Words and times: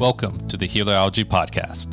Welcome 0.00 0.48
to 0.48 0.56
the 0.56 0.66
Healerology 0.66 1.26
Podcast. 1.26 1.92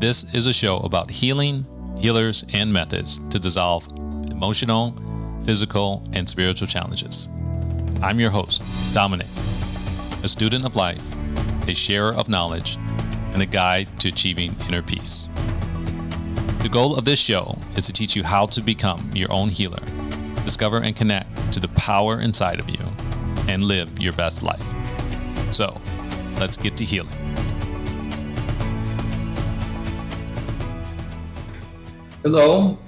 This 0.00 0.34
is 0.34 0.44
a 0.44 0.52
show 0.52 0.80
about 0.80 1.10
healing, 1.10 1.64
healers, 1.98 2.44
and 2.52 2.70
methods 2.70 3.20
to 3.30 3.38
dissolve 3.38 3.88
emotional, 4.30 4.94
physical, 5.42 6.06
and 6.12 6.28
spiritual 6.28 6.68
challenges. 6.68 7.30
I'm 8.02 8.20
your 8.20 8.28
host, 8.28 8.62
Dominic, 8.92 9.28
a 10.22 10.28
student 10.28 10.66
of 10.66 10.76
life, 10.76 11.02
a 11.66 11.72
sharer 11.72 12.12
of 12.12 12.28
knowledge, 12.28 12.76
and 13.32 13.40
a 13.40 13.46
guide 13.46 13.88
to 14.00 14.08
achieving 14.08 14.54
inner 14.68 14.82
peace. 14.82 15.30
The 16.60 16.68
goal 16.70 16.98
of 16.98 17.06
this 17.06 17.18
show 17.18 17.56
is 17.78 17.86
to 17.86 17.94
teach 17.94 18.14
you 18.14 18.24
how 18.24 18.44
to 18.44 18.60
become 18.60 19.10
your 19.14 19.32
own 19.32 19.48
healer, 19.48 19.82
discover 20.44 20.82
and 20.82 20.94
connect 20.94 21.50
to 21.54 21.60
the 21.60 21.68
power 21.68 22.20
inside 22.20 22.60
of 22.60 22.68
you, 22.68 22.84
and 23.48 23.62
live 23.62 23.98
your 23.98 24.12
best 24.12 24.42
life. 24.42 24.66
So, 25.50 25.80
let's 26.40 26.56
get 26.56 26.74
to 26.78 26.84
healing. 26.84 27.12
Hello. 32.22 32.78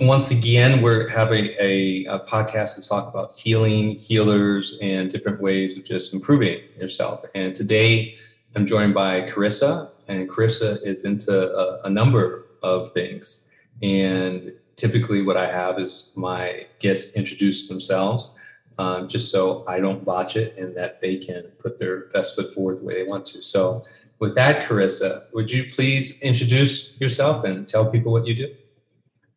Once 0.00 0.30
again, 0.30 0.80
we're 0.82 1.08
having 1.08 1.46
a, 1.60 2.04
a, 2.06 2.18
podcast 2.20 2.76
to 2.76 2.88
talk 2.88 3.08
about 3.08 3.32
healing, 3.36 3.90
healers, 3.94 4.78
and 4.80 5.10
different 5.10 5.40
ways 5.40 5.76
of 5.76 5.84
just 5.84 6.14
improving 6.14 6.60
yourself. 6.78 7.24
And 7.34 7.54
today, 7.54 8.16
I'm 8.56 8.66
joined 8.66 8.94
by 8.94 9.22
Carissa, 9.22 9.90
and 10.08 10.28
Carissa 10.28 10.84
is 10.84 11.04
into 11.04 11.32
a, 11.32 11.82
a 11.86 11.90
number 11.90 12.46
of 12.62 12.90
things. 12.92 13.50
And 13.82 14.52
typically, 14.76 15.22
what 15.22 15.36
I 15.36 15.46
have 15.46 15.78
is 15.78 16.12
my 16.16 16.66
guests 16.78 17.16
introduce 17.16 17.68
themselves, 17.68 18.36
um, 18.78 19.08
just 19.08 19.30
so 19.30 19.64
I 19.66 19.80
don't 19.80 20.04
botch 20.04 20.36
it 20.36 20.56
and 20.56 20.76
that 20.76 21.00
they 21.00 21.16
can 21.16 21.44
put 21.58 21.78
their 21.78 22.08
best 22.08 22.36
foot 22.36 22.52
forward 22.52 22.78
the 22.78 22.84
way 22.84 22.94
they 22.94 23.08
want 23.08 23.26
to. 23.26 23.42
So, 23.42 23.82
with 24.18 24.36
that, 24.36 24.68
Carissa, 24.68 25.24
would 25.32 25.50
you 25.50 25.64
please 25.68 26.22
introduce 26.22 26.98
yourself 27.00 27.44
and 27.44 27.66
tell 27.66 27.90
people 27.90 28.12
what 28.12 28.24
you 28.24 28.34
do? 28.34 28.54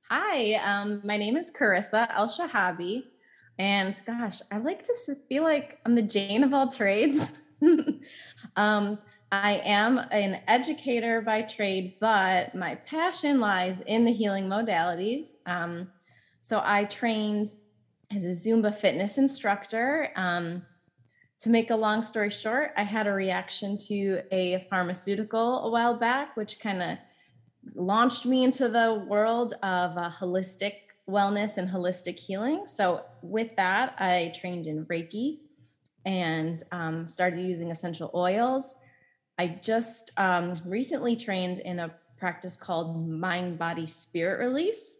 Hi, 0.09 0.53
um, 0.56 1.02
my 1.03 1.17
name 1.17 1.38
is 1.38 1.52
Carissa 1.52 2.08
El 2.16 2.28
Shahabi. 2.28 3.03
And 3.58 4.00
gosh, 4.06 4.41
I 4.52 4.59
like 4.59 4.83
to 4.83 4.94
feel 5.28 5.41
like 5.41 5.80
I'm 5.86 5.95
the 5.95 6.03
Jane 6.03 6.44
of 6.44 6.53
all 6.53 6.69
trades. 6.69 7.31
um, 8.56 9.00
I 9.31 9.56
am 9.66 9.97
an 10.11 10.41
educator 10.47 11.22
by 11.22 11.41
trade, 11.41 11.95
but 12.00 12.53
my 12.53 12.75
passion 12.75 13.39
lies 13.39 13.81
in 13.81 14.06
the 14.06 14.11
healing 14.11 14.45
modalities. 14.45 15.33
Um, 15.45 15.89
so 16.41 16.61
I 16.63 16.83
trained 16.86 17.53
as 18.14 18.25
a 18.25 18.30
Zumba 18.30 18.73
fitness 18.73 19.17
instructor. 19.17 20.09
Um, 20.16 20.64
to 21.39 21.50
make 21.50 21.70
a 21.70 21.75
long 21.75 22.02
story 22.02 22.31
short, 22.31 22.72
I 22.78 22.84
had 22.84 23.08
a 23.08 23.12
reaction 23.12 23.78
to 23.88 24.22
a 24.31 24.66
pharmaceutical 24.70 25.66
a 25.66 25.70
while 25.70 25.95
back, 25.95 26.36
which 26.38 26.59
kind 26.59 26.81
of 26.81 26.97
launched 27.73 28.25
me 28.25 28.44
into 28.44 28.70
the 28.70 29.06
world 29.08 29.53
of 29.64 29.97
uh, 29.97 30.09
holistic 30.09 30.73
wellness 31.09 31.58
and 31.58 31.70
holistic 31.70 32.17
healing. 32.17 32.66
So, 32.66 33.03
with 33.22 33.56
that, 33.58 33.95
I 34.00 34.34
trained 34.36 34.67
in 34.67 34.86
Reiki 34.86 35.40
and 36.06 36.64
um, 36.72 37.08
started 37.08 37.40
using 37.40 37.72
essential 37.72 38.12
oils. 38.14 38.75
I 39.38 39.59
just 39.62 40.12
um, 40.17 40.53
recently 40.66 41.16
trained 41.16 41.59
in 41.59 41.80
a 41.80 41.94
practice 42.17 42.56
called 42.56 43.09
mind 43.09 43.59
body 43.59 43.86
spirit 43.86 44.40
release. 44.40 44.97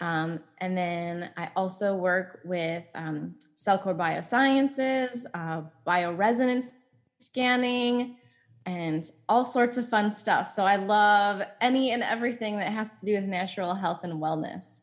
Um, 0.00 0.40
and 0.58 0.76
then 0.76 1.30
I 1.36 1.50
also 1.56 1.94
work 1.94 2.40
with 2.44 2.84
um, 2.94 3.34
Cellcore 3.54 3.96
Biosciences, 3.96 5.26
uh, 5.34 5.62
bioresonance 5.86 6.70
scanning, 7.18 8.16
and 8.66 9.04
all 9.28 9.44
sorts 9.44 9.76
of 9.76 9.88
fun 9.88 10.12
stuff. 10.12 10.48
So 10.48 10.64
I 10.64 10.76
love 10.76 11.42
any 11.60 11.90
and 11.92 12.02
everything 12.02 12.58
that 12.58 12.72
has 12.72 12.96
to 12.96 13.06
do 13.06 13.14
with 13.14 13.24
natural 13.24 13.74
health 13.74 14.00
and 14.02 14.14
wellness. 14.14 14.82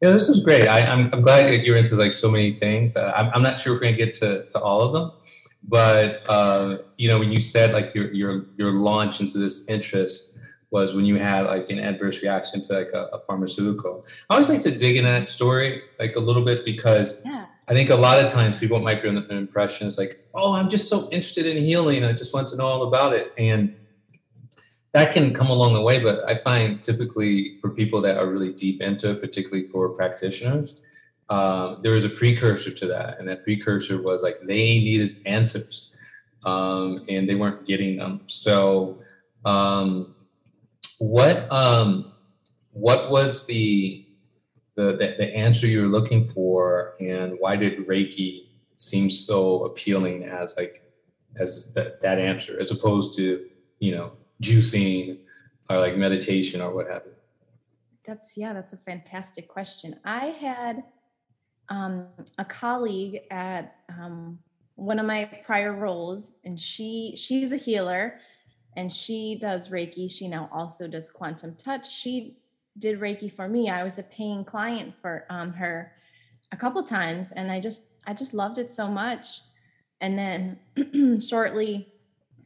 Yeah, 0.00 0.10
this 0.10 0.28
is 0.28 0.44
great. 0.44 0.68
I, 0.68 0.80
am 0.80 1.08
glad 1.08 1.64
you're 1.64 1.76
into 1.76 1.96
like 1.96 2.12
so 2.12 2.30
many 2.30 2.52
things. 2.58 2.96
Uh, 2.96 3.12
I'm, 3.16 3.30
I'm 3.34 3.42
not 3.42 3.60
sure 3.60 3.72
we're 3.72 3.80
going 3.80 3.96
to 3.96 4.04
get 4.04 4.14
to, 4.14 4.46
to 4.46 4.60
all 4.60 4.82
of 4.82 4.92
them, 4.92 5.12
but 5.66 6.22
uh, 6.28 6.78
you 6.96 7.08
know, 7.08 7.18
when 7.18 7.32
you 7.32 7.40
said 7.40 7.72
like 7.72 7.94
your 7.94 8.12
your 8.12 8.46
your 8.56 8.72
launch 8.72 9.20
into 9.20 9.38
this 9.38 9.68
interest 9.68 10.35
was 10.70 10.94
when 10.94 11.04
you 11.04 11.16
had 11.16 11.46
like 11.46 11.70
an 11.70 11.78
adverse 11.78 12.22
reaction 12.22 12.60
to 12.60 12.72
like 12.72 12.90
a, 12.92 13.08
a 13.12 13.20
pharmaceutical. 13.20 14.04
I 14.28 14.34
always 14.34 14.50
like 14.50 14.62
to 14.62 14.76
dig 14.76 14.96
in 14.96 15.04
that 15.04 15.28
story 15.28 15.82
like 15.98 16.16
a 16.16 16.20
little 16.20 16.44
bit 16.44 16.64
because 16.64 17.22
yeah. 17.24 17.46
I 17.68 17.72
think 17.72 17.90
a 17.90 17.96
lot 17.96 18.22
of 18.22 18.30
times 18.30 18.56
people 18.56 18.80
might 18.80 19.02
be 19.02 19.08
under 19.08 19.20
the 19.20 19.34
impression 19.34 19.86
it's 19.86 19.98
like, 19.98 20.28
oh, 20.34 20.54
I'm 20.54 20.68
just 20.68 20.88
so 20.88 21.04
interested 21.10 21.46
in 21.46 21.56
healing. 21.56 22.04
I 22.04 22.12
just 22.12 22.34
want 22.34 22.48
to 22.48 22.56
know 22.56 22.66
all 22.66 22.82
about 22.84 23.12
it. 23.12 23.32
And 23.38 23.74
that 24.92 25.12
can 25.12 25.34
come 25.34 25.50
along 25.50 25.74
the 25.74 25.80
way, 25.80 26.02
but 26.02 26.28
I 26.28 26.36
find 26.36 26.82
typically 26.82 27.58
for 27.58 27.70
people 27.70 28.00
that 28.02 28.16
are 28.16 28.26
really 28.26 28.52
deep 28.52 28.80
into 28.80 29.10
it, 29.10 29.20
particularly 29.20 29.66
for 29.66 29.90
practitioners, 29.90 30.80
um, 31.28 31.80
there 31.82 31.94
is 31.94 32.04
a 32.04 32.08
precursor 32.08 32.70
to 32.70 32.86
that. 32.86 33.18
And 33.18 33.28
that 33.28 33.44
precursor 33.44 34.00
was 34.00 34.22
like 34.22 34.40
they 34.40 34.78
needed 34.80 35.18
answers 35.26 35.96
um, 36.44 37.04
and 37.08 37.28
they 37.28 37.34
weren't 37.34 37.66
getting 37.66 37.98
them. 37.98 38.22
So, 38.26 39.02
um, 39.44 40.15
what 40.98 41.50
um, 41.52 42.12
what 42.72 43.10
was 43.10 43.46
the 43.46 44.06
the, 44.74 44.92
the, 44.92 45.34
answer 45.34 45.66
you 45.66 45.80
were 45.82 45.88
looking 45.88 46.22
for? 46.22 46.94
And 47.00 47.36
why 47.38 47.56
did 47.56 47.86
reiki 47.86 48.48
seem 48.76 49.10
so 49.10 49.64
appealing 49.64 50.24
as 50.24 50.56
like 50.58 50.82
as 51.40 51.72
that, 51.74 52.02
that 52.02 52.18
answer 52.18 52.60
as 52.60 52.70
opposed 52.70 53.16
to 53.16 53.46
you 53.78 53.94
know 53.94 54.12
juicing 54.42 55.18
or 55.70 55.78
like 55.78 55.96
meditation 55.96 56.60
or 56.60 56.74
what 56.74 56.88
have 56.88 57.02
you? 57.06 57.12
That's 58.04 58.36
yeah 58.36 58.52
that's 58.52 58.72
a 58.72 58.78
fantastic 58.78 59.48
question. 59.48 59.96
I 60.04 60.26
had 60.26 60.84
um, 61.68 62.06
a 62.38 62.44
colleague 62.44 63.22
at 63.30 63.76
um, 63.88 64.38
one 64.76 64.98
of 64.98 65.06
my 65.06 65.24
prior 65.44 65.72
roles 65.72 66.34
and 66.44 66.60
she 66.60 67.14
she's 67.16 67.50
a 67.52 67.56
healer 67.56 68.20
and 68.76 68.92
she 68.92 69.36
does 69.40 69.68
reiki 69.68 70.10
she 70.10 70.28
now 70.28 70.48
also 70.52 70.86
does 70.86 71.10
quantum 71.10 71.54
touch 71.54 71.90
she 71.90 72.36
did 72.78 73.00
Reiki 73.00 73.32
for 73.32 73.48
me. 73.48 73.70
I 73.70 73.82
was 73.82 73.98
a 73.98 74.02
paying 74.02 74.44
client 74.44 74.94
for 75.00 75.24
um, 75.30 75.52
her 75.54 75.92
a 76.52 76.56
couple 76.56 76.82
times, 76.82 77.32
and 77.32 77.50
I 77.50 77.60
just 77.60 77.84
I 78.06 78.14
just 78.14 78.34
loved 78.34 78.58
it 78.58 78.70
so 78.70 78.88
much. 78.88 79.40
And 80.00 80.18
then 80.18 81.20
shortly 81.26 81.92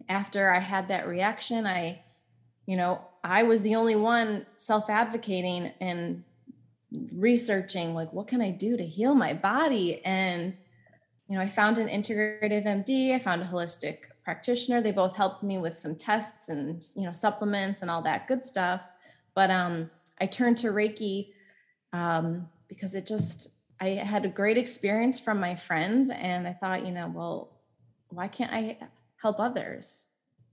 after 0.09 0.53
I 0.53 0.61
had 0.61 0.89
that 0.89 1.09
reaction, 1.09 1.67
I, 1.67 2.03
you 2.67 2.77
know, 2.77 3.01
I 3.23 3.43
was 3.43 3.63
the 3.63 3.75
only 3.75 3.97
one 3.97 4.47
self 4.57 4.89
advocating 4.89 5.73
and 5.81 6.25
researching 7.15 7.95
like 7.95 8.13
what 8.13 8.27
can 8.27 8.41
I 8.41 8.51
do 8.51 8.77
to 8.77 8.85
heal 8.85 9.15
my 9.15 9.33
body 9.33 10.05
and 10.05 10.53
you 11.29 11.37
know 11.37 11.41
I 11.41 11.49
found 11.49 11.79
an 11.79 11.87
integrative 11.87 12.67
MD 12.67 13.15
I 13.15 13.21
found 13.21 13.43
a 13.43 13.45
holistic 13.45 13.99
practitioner 14.31 14.81
they 14.81 14.93
both 15.03 15.15
helped 15.17 15.43
me 15.43 15.57
with 15.59 15.77
some 15.85 15.95
tests 15.95 16.49
and 16.49 16.83
you 16.97 17.05
know 17.07 17.13
supplements 17.13 17.83
and 17.83 17.91
all 17.91 18.03
that 18.03 18.29
good 18.29 18.43
stuff 18.53 18.83
but 19.35 19.51
um 19.51 19.91
I 20.21 20.27
turned 20.27 20.59
to 20.59 20.69
Reiki 20.69 21.33
um, 21.93 22.49
because 22.69 22.95
it 22.95 23.07
just, 23.07 23.49
I 23.81 23.89
had 23.89 24.25
a 24.25 24.29
great 24.29 24.59
experience 24.59 25.19
from 25.19 25.41
my 25.41 25.55
friends. 25.55 26.11
And 26.11 26.47
I 26.47 26.53
thought, 26.53 26.85
you 26.85 26.93
know, 26.93 27.11
well, 27.13 27.51
why 28.11 28.29
can't 28.29 28.53
I 28.53 28.77
help 29.17 29.41
others? 29.41 30.07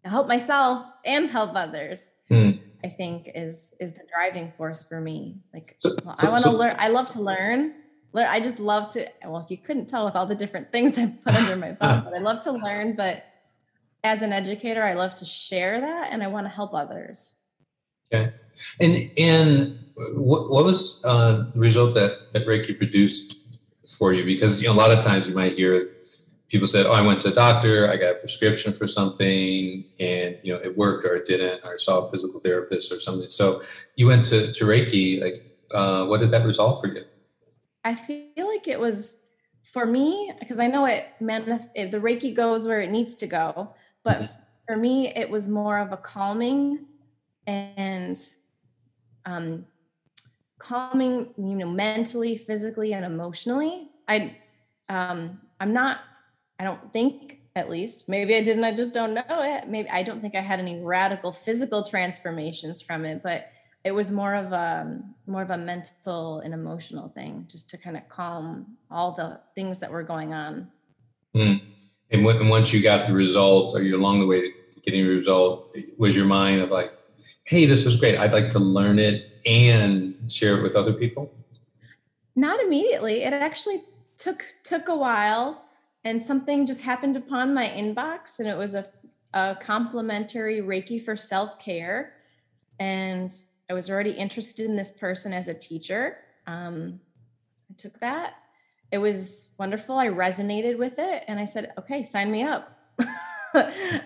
help 0.06 0.26
myself 0.26 0.86
and 1.04 1.28
help 1.28 1.54
others. 1.54 2.14
Hmm. 2.30 2.52
I 2.82 2.88
think 2.88 3.30
is 3.36 3.74
is 3.82 3.92
the 3.92 4.04
driving 4.10 4.54
force 4.54 4.86
for 4.86 5.02
me. 5.02 5.42
Like 5.54 5.76
so, 5.80 5.94
well, 6.06 6.16
so, 6.16 6.28
I 6.28 6.30
want 6.30 6.44
to 6.44 6.52
so, 6.52 6.58
learn. 6.58 6.74
I 6.80 6.88
love 6.88 7.12
to 7.12 7.22
learn. 7.22 7.74
I 8.16 8.40
just 8.40 8.58
love 8.58 8.94
to. 8.94 9.06
Well, 9.26 9.42
if 9.42 9.52
you 9.52 9.58
couldn't 9.58 9.88
tell 9.88 10.06
with 10.06 10.16
all 10.16 10.26
the 10.26 10.36
different 10.36 10.72
things 10.72 10.98
I 10.98 11.08
put 11.08 11.36
under 11.36 11.58
my 11.58 11.72
belt, 11.82 12.06
but 12.06 12.14
I 12.14 12.20
love 12.20 12.42
to 12.44 12.54
learn. 12.54 12.96
But 12.96 13.26
as 14.04 14.22
an 14.22 14.34
educator, 14.34 14.84
I 14.84 14.94
love 14.94 15.16
to 15.16 15.26
share 15.26 15.82
that, 15.82 16.10
and 16.12 16.24
I 16.24 16.28
want 16.28 16.46
to 16.46 16.50
help 16.50 16.74
others. 16.74 17.36
Okay. 18.14 18.32
And 18.80 19.12
and 19.18 19.80
what, 19.96 20.50
what 20.50 20.64
was 20.64 21.04
uh, 21.06 21.50
the 21.54 21.60
result 21.60 21.96
that 21.96 22.32
that 22.34 22.48
Reiki 22.48 22.78
produced 22.78 23.40
for 23.98 24.14
you? 24.14 24.24
Because 24.24 24.62
you 24.62 24.68
know 24.68 24.74
a 24.74 24.76
lot 24.76 24.92
of 24.92 25.04
times 25.04 25.28
you 25.28 25.36
might 25.36 25.54
hear 25.54 25.90
people 26.50 26.68
say, 26.68 26.84
"Oh, 26.86 26.92
I 26.92 27.02
went 27.02 27.22
to 27.22 27.30
a 27.30 27.34
doctor, 27.34 27.92
I 27.92 27.98
got 27.98 28.12
a 28.12 28.16
prescription 28.16 28.74
for 28.74 28.88
something, 28.88 29.84
and 30.00 30.38
you 30.44 30.54
know 30.54 30.60
it 30.64 30.78
worked 30.78 31.06
or 31.06 31.16
it 31.16 31.26
didn't, 31.26 31.64
or 31.64 31.74
I 31.74 31.78
saw 31.78 32.00
a 32.00 32.08
physical 32.10 32.40
therapist 32.40 32.92
or 32.92 33.00
something." 33.00 33.30
So 33.30 33.62
you 33.96 34.08
went 34.08 34.26
to 34.26 34.52
to 34.54 34.66
Reiki. 34.66 35.22
Like, 35.22 35.44
uh, 35.72 36.06
what 36.06 36.20
did 36.20 36.32
that 36.32 36.46
resolve 36.46 36.80
for 36.80 36.88
you? 36.88 37.04
I 37.84 37.96
feel 37.96 38.48
like 38.48 38.68
it 38.68 38.80
was 38.80 39.22
for 39.64 39.86
me 39.86 40.34
because 40.40 40.60
I 40.60 40.68
know 40.68 40.86
it 40.86 41.06
meant 41.20 41.46
the 41.76 42.00
Reiki 42.00 42.34
goes 42.34 42.66
where 42.66 42.82
it 42.82 42.90
needs 42.90 43.16
to 43.18 43.28
go, 43.28 43.74
but 44.08 44.18
mm-hmm. 44.22 44.34
for 44.66 44.78
me 44.78 45.10
it 45.10 45.30
was 45.30 45.48
more 45.48 45.78
of 45.78 45.92
a 45.92 45.98
calming 45.98 46.86
and 47.46 48.18
um, 49.26 49.66
calming, 50.58 51.34
you 51.38 51.56
know, 51.56 51.68
mentally, 51.68 52.38
physically, 52.38 52.94
and 52.94 53.06
emotionally. 53.06 53.90
I, 54.08 54.36
um, 54.90 55.40
I'm 55.60 55.74
not. 55.74 56.00
I 56.60 56.64
don't 56.64 56.92
think 56.92 57.40
at 57.56 57.70
least. 57.70 58.10
Maybe 58.10 58.36
I 58.36 58.42
didn't, 58.42 58.64
I 58.64 58.74
just 58.74 58.94
don't 58.94 59.14
know 59.14 59.24
it. 59.30 59.68
Maybe 59.68 59.90
I 59.90 60.04
don't 60.04 60.22
think 60.22 60.36
I 60.36 60.42
had 60.42 60.60
any 60.60 60.82
radical 60.82 61.32
physical 61.32 61.84
transformations 61.84 62.82
from 62.82 63.06
it, 63.06 63.22
but 63.24 63.50
it 63.84 63.92
was 63.92 64.12
more 64.12 64.34
of 64.34 64.52
a 64.52 65.00
more 65.28 65.42
of 65.42 65.50
a 65.50 65.58
mental 65.58 66.40
and 66.40 66.54
emotional 66.54 67.10
thing 67.10 67.46
just 67.50 67.70
to 67.70 67.78
kind 67.78 67.96
of 67.96 68.08
calm 68.10 68.78
all 68.90 69.14
the 69.14 69.40
things 69.56 69.80
that 69.80 69.92
were 69.92 70.04
going 70.04 70.34
on. 70.34 70.70
Mm. 71.36 71.62
And, 72.12 72.26
and 72.26 72.50
once 72.50 72.74
you 72.74 72.82
got 72.82 73.06
the 73.06 73.14
result 73.14 73.76
or 73.76 73.82
you're 73.82 74.00
along 74.00 74.20
the 74.20 74.26
way 74.26 74.42
to 74.42 74.52
getting 74.82 75.06
a 75.06 75.10
result, 75.10 75.76
was 75.98 76.16
your 76.16 76.26
mind 76.26 76.62
of 76.62 76.72
like, 76.72 76.94
hey, 77.44 77.66
this 77.66 77.86
was 77.86 77.98
great. 77.98 78.18
I'd 78.18 78.34
like 78.34 78.50
to 78.52 78.60
learn 78.60 79.00
it 79.00 79.40
and 79.46 80.16
share 80.32 80.58
it 80.58 80.64
with 80.64 80.76
other 80.76 80.94
people? 80.94 81.34
Not 82.36 82.62
immediately. 82.62 83.24
It 83.24 83.34
actually 83.34 83.82
took 84.18 84.44
took 84.64 84.88
a 84.88 84.96
while 84.96 85.64
and 86.04 86.22
something 86.22 86.66
just 86.66 86.82
happened 86.82 87.18
upon 87.18 87.54
my 87.54 87.68
inbox 87.68 88.40
and 88.40 88.48
it 88.48 88.58
was 88.58 88.76
a, 88.76 88.86
a 89.34 89.58
complimentary 89.60 90.62
reiki 90.62 91.04
for 91.04 91.16
self-care 91.16 92.14
and 92.80 93.32
i 93.70 93.74
was 93.74 93.90
already 93.90 94.12
interested 94.12 94.66
in 94.66 94.76
this 94.76 94.92
person 94.92 95.34
as 95.34 95.48
a 95.48 95.54
teacher 95.54 96.18
um, 96.48 97.00
i 97.70 97.74
took 97.78 98.00
that 98.00 98.36
it 98.92 98.98
was 98.98 99.50
wonderful 99.58 99.98
i 99.98 100.08
resonated 100.08 100.78
with 100.78 100.98
it 100.98 101.24
and 101.28 101.40
i 101.40 101.46
said 101.46 101.72
okay 101.78 102.04
sign 102.04 102.32
me 102.32 102.44
up 102.44 102.80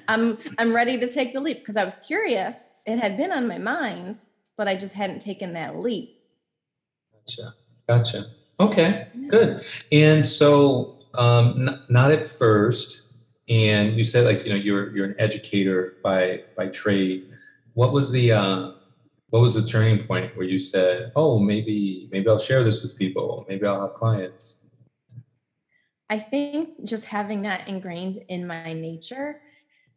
i'm 0.08 0.38
i'm 0.58 0.76
ready 0.76 0.98
to 0.98 1.10
take 1.10 1.34
the 1.34 1.40
leap 1.40 1.60
because 1.60 1.78
i 1.78 1.84
was 1.84 1.98
curious 1.98 2.78
it 2.86 2.98
had 2.98 3.18
been 3.18 3.32
on 3.32 3.48
my 3.48 3.58
mind 3.58 4.18
but 4.58 4.68
i 4.68 4.76
just 4.76 4.94
hadn't 4.94 5.20
taken 5.20 5.54
that 5.54 5.78
leap 5.78 6.22
gotcha 7.14 7.54
gotcha 7.88 8.26
okay 8.60 9.08
good 9.30 9.64
and 9.92 10.26
so 10.26 10.98
um, 11.16 11.68
n- 11.68 11.82
not 11.90 12.12
at 12.12 12.30
first. 12.30 13.14
And 13.50 13.98
you 13.98 14.04
said 14.04 14.26
like 14.26 14.46
you 14.46 14.50
know 14.50 14.56
you're 14.56 14.96
you're 14.96 15.06
an 15.06 15.16
educator 15.18 15.98
by 16.04 16.44
by 16.56 16.68
trade. 16.68 17.28
What 17.74 17.92
was 17.92 18.12
the 18.12 18.32
uh, 18.32 18.72
what 19.30 19.42
was 19.42 19.56
the 19.56 19.68
turning 19.68 20.06
point 20.06 20.36
where 20.38 20.46
you 20.46 20.60
said, 20.60 21.12
"Oh, 21.16 21.40
maybe 21.40 22.08
maybe 22.12 22.30
I'll 22.30 22.40
share 22.40 22.64
this 22.64 22.82
with 22.82 22.98
people. 22.98 23.46
Maybe 23.50 23.66
I'll 23.66 23.82
have 23.82 23.96
clients." 23.96 24.61
I 26.12 26.20
think 26.20 26.84
just 26.84 27.06
having 27.06 27.42
that 27.44 27.68
ingrained 27.68 28.20
in 28.28 28.46
my 28.46 28.74
nature, 28.74 29.42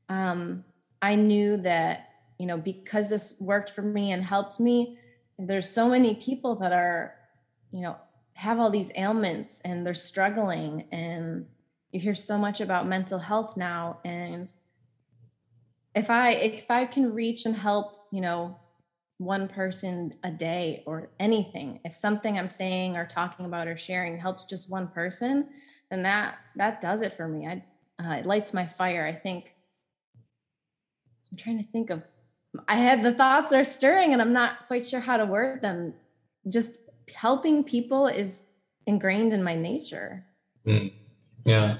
um, 0.08 0.64
I 1.02 1.16
knew 1.16 1.58
that 1.58 2.08
you 2.38 2.46
know 2.46 2.56
because 2.56 3.08
this 3.10 3.34
worked 3.40 3.70
for 3.70 3.82
me 3.82 4.12
and 4.12 4.22
helped 4.22 4.58
me. 4.58 4.98
There's 5.38 5.68
so 5.68 5.88
many 5.88 6.14
people 6.14 6.54
that 6.56 6.72
are, 6.72 7.16
you 7.72 7.82
know, 7.82 7.96
have 8.34 8.60
all 8.60 8.70
these 8.70 8.90
ailments 8.96 9.60
and 9.64 9.84
they're 9.84 9.94
struggling 9.94 10.86
and 10.92 11.46
you 11.92 12.00
hear 12.00 12.14
so 12.14 12.36
much 12.36 12.60
about 12.60 12.88
mental 12.88 13.18
health 13.18 13.56
now 13.56 14.00
and 14.04 14.52
if 15.94 16.10
i 16.10 16.32
if 16.32 16.68
i 16.68 16.84
can 16.84 17.14
reach 17.14 17.46
and 17.46 17.54
help 17.54 18.06
you 18.10 18.20
know 18.20 18.56
one 19.18 19.46
person 19.46 20.12
a 20.24 20.30
day 20.30 20.82
or 20.86 21.10
anything 21.20 21.78
if 21.84 21.94
something 21.94 22.36
i'm 22.36 22.48
saying 22.48 22.96
or 22.96 23.06
talking 23.06 23.46
about 23.46 23.68
or 23.68 23.76
sharing 23.76 24.18
helps 24.18 24.44
just 24.44 24.70
one 24.70 24.88
person 24.88 25.48
then 25.94 26.02
that 26.02 26.38
that 26.56 26.82
does 26.82 27.02
it 27.02 27.16
for 27.16 27.26
me 27.28 27.46
i 27.46 27.64
uh, 28.02 28.14
it 28.16 28.26
lights 28.26 28.52
my 28.52 28.66
fire 28.66 29.06
i 29.06 29.12
think 29.12 29.54
i'm 31.30 31.38
trying 31.38 31.58
to 31.58 31.70
think 31.70 31.90
of 31.90 32.02
i 32.68 32.76
had 32.76 33.02
the 33.02 33.12
thoughts 33.12 33.52
are 33.52 33.64
stirring 33.64 34.12
and 34.12 34.20
i'm 34.20 34.32
not 34.32 34.66
quite 34.66 34.86
sure 34.86 35.00
how 35.00 35.16
to 35.16 35.24
word 35.24 35.62
them 35.62 35.94
just 36.48 36.74
helping 37.12 37.64
people 37.64 38.06
is 38.06 38.44
ingrained 38.86 39.32
in 39.32 39.42
my 39.42 39.54
nature. 39.54 40.24
Mm. 40.66 40.92
Yeah. 41.44 41.78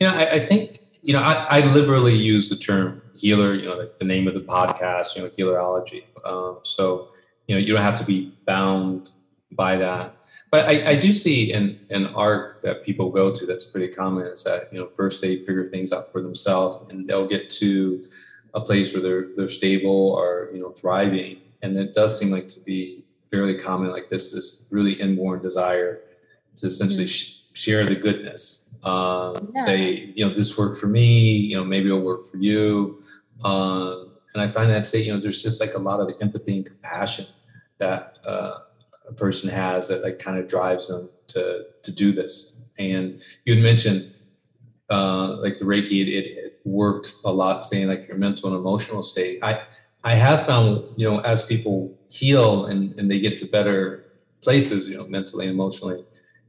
Know, 0.00 0.08
I, 0.08 0.30
I, 0.30 0.46
think, 0.46 0.80
you 1.02 1.12
know, 1.12 1.20
I, 1.20 1.46
I, 1.48 1.72
liberally 1.72 2.14
use 2.14 2.50
the 2.50 2.56
term 2.56 3.02
healer, 3.16 3.54
you 3.54 3.66
know, 3.66 3.76
like 3.76 3.98
the 3.98 4.04
name 4.04 4.26
of 4.26 4.34
the 4.34 4.40
podcast, 4.40 5.16
you 5.16 5.22
know, 5.22 5.28
healerology. 5.28 6.04
Um, 6.24 6.58
so, 6.62 7.10
you 7.46 7.54
know, 7.54 7.60
you 7.60 7.72
don't 7.72 7.82
have 7.82 7.98
to 7.98 8.04
be 8.04 8.34
bound 8.46 9.10
by 9.52 9.76
that. 9.76 10.23
But 10.54 10.68
I, 10.68 10.90
I 10.90 10.94
do 10.94 11.10
see 11.10 11.52
an, 11.52 11.80
an 11.90 12.06
arc 12.14 12.62
that 12.62 12.84
people 12.84 13.10
go 13.10 13.34
to 13.34 13.44
that's 13.44 13.64
pretty 13.64 13.92
common 13.92 14.26
is 14.26 14.44
that, 14.44 14.72
you 14.72 14.78
know, 14.78 14.86
first 14.86 15.20
they 15.20 15.38
figure 15.38 15.64
things 15.64 15.92
out 15.92 16.12
for 16.12 16.22
themselves 16.22 16.88
and 16.88 17.08
they'll 17.08 17.26
get 17.26 17.50
to 17.58 18.04
a 18.54 18.60
place 18.60 18.94
where 18.94 19.02
they're, 19.02 19.26
they're 19.36 19.48
stable 19.48 20.12
or, 20.12 20.50
you 20.54 20.60
know, 20.60 20.70
thriving. 20.70 21.38
And 21.62 21.76
it 21.76 21.92
does 21.92 22.16
seem 22.16 22.30
like 22.30 22.46
to 22.46 22.60
be 22.60 23.02
fairly 23.32 23.58
common 23.58 23.90
like 23.90 24.08
this 24.10 24.30
this 24.30 24.68
really 24.70 24.92
inborn 24.92 25.42
desire 25.42 26.02
to 26.54 26.66
essentially 26.68 27.06
mm-hmm. 27.06 27.52
sh- 27.52 27.60
share 27.60 27.84
the 27.84 27.96
goodness 27.96 28.70
uh, 28.84 29.40
yeah. 29.54 29.64
say 29.64 30.12
you 30.14 30.24
know 30.24 30.32
this 30.32 30.56
worked 30.56 30.78
for 30.78 30.86
me 30.86 31.36
you 31.36 31.56
know 31.56 31.64
maybe 31.64 31.86
it'll 31.86 31.98
work 31.98 32.22
for 32.24 32.36
you 32.36 33.02
uh, 33.44 34.04
and 34.34 34.40
i 34.40 34.46
find 34.46 34.70
that 34.70 34.86
state 34.86 35.04
you 35.04 35.12
know 35.12 35.18
there's 35.18 35.42
just 35.42 35.60
like 35.60 35.74
a 35.74 35.78
lot 35.78 35.98
of 35.98 36.08
empathy 36.20 36.58
and 36.58 36.66
compassion 36.66 37.24
that 37.78 38.18
uh, 38.24 38.58
a 39.08 39.12
person 39.12 39.50
has 39.50 39.88
that 39.88 40.02
like 40.02 40.18
kind 40.18 40.38
of 40.38 40.46
drives 40.46 40.88
them 40.88 41.10
to 41.28 41.66
to 41.82 41.94
do 41.94 42.12
this 42.12 42.56
and 42.78 43.20
you 43.44 43.54
had 43.54 43.62
mentioned 43.62 44.12
uh, 44.90 45.36
like 45.40 45.58
the 45.58 45.64
reiki 45.64 46.02
it, 46.02 46.08
it 46.08 46.60
worked 46.64 47.14
a 47.24 47.32
lot 47.32 47.64
saying 47.64 47.88
like 47.88 48.06
your 48.06 48.16
mental 48.16 48.50
and 48.50 48.58
emotional 48.58 49.02
state 49.02 49.38
i 49.42 49.60
I 50.04 50.14
have 50.14 50.44
found, 50.44 50.84
you 50.96 51.10
know, 51.10 51.20
as 51.20 51.46
people 51.46 51.98
heal 52.10 52.66
and, 52.66 52.92
and 52.98 53.10
they 53.10 53.18
get 53.18 53.38
to 53.38 53.46
better 53.46 54.04
places, 54.42 54.88
you 54.88 54.98
know, 54.98 55.06
mentally, 55.06 55.46
and 55.46 55.54
emotionally, 55.54 55.96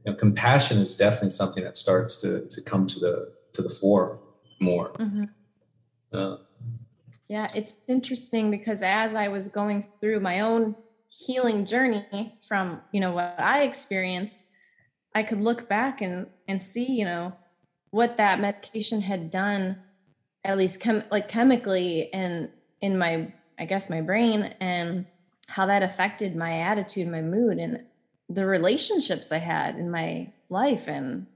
you 0.04 0.12
know, 0.12 0.14
compassion 0.14 0.78
is 0.78 0.94
definitely 0.94 1.30
something 1.30 1.64
that 1.64 1.78
starts 1.78 2.20
to 2.20 2.46
to 2.46 2.60
come 2.60 2.86
to 2.86 3.00
the 3.00 3.32
to 3.54 3.62
the 3.62 3.70
fore 3.70 4.20
more. 4.60 4.92
Mm-hmm. 4.92 5.24
Uh, 6.12 6.36
yeah, 7.28 7.48
it's 7.54 7.76
interesting 7.88 8.50
because 8.50 8.82
as 8.82 9.14
I 9.14 9.28
was 9.28 9.48
going 9.48 9.86
through 10.00 10.20
my 10.20 10.40
own 10.40 10.76
healing 11.18 11.64
journey 11.64 12.34
from, 12.46 12.80
you 12.92 13.00
know, 13.00 13.12
what 13.12 13.34
I 13.38 13.62
experienced, 13.62 14.44
I 15.14 15.22
could 15.22 15.40
look 15.40 15.68
back 15.68 16.00
and 16.02 16.26
and 16.48 16.60
see, 16.60 16.92
you 16.92 17.04
know, 17.04 17.32
what 17.90 18.16
that 18.18 18.40
medication 18.40 19.00
had 19.00 19.30
done, 19.30 19.78
at 20.44 20.58
least 20.58 20.80
chem- 20.80 21.04
like 21.10 21.28
chemically 21.28 22.12
and 22.12 22.50
in 22.80 22.98
my 22.98 23.32
I 23.58 23.64
guess 23.64 23.88
my 23.88 24.00
brain 24.00 24.54
and 24.60 25.06
how 25.48 25.66
that 25.66 25.82
affected 25.82 26.36
my 26.36 26.60
attitude, 26.60 27.08
my 27.08 27.22
mood, 27.22 27.58
and 27.58 27.84
the 28.28 28.44
relationships 28.44 29.32
I 29.32 29.38
had 29.38 29.76
in 29.76 29.90
my 29.90 30.32
life. 30.50 30.88
And 30.88 31.26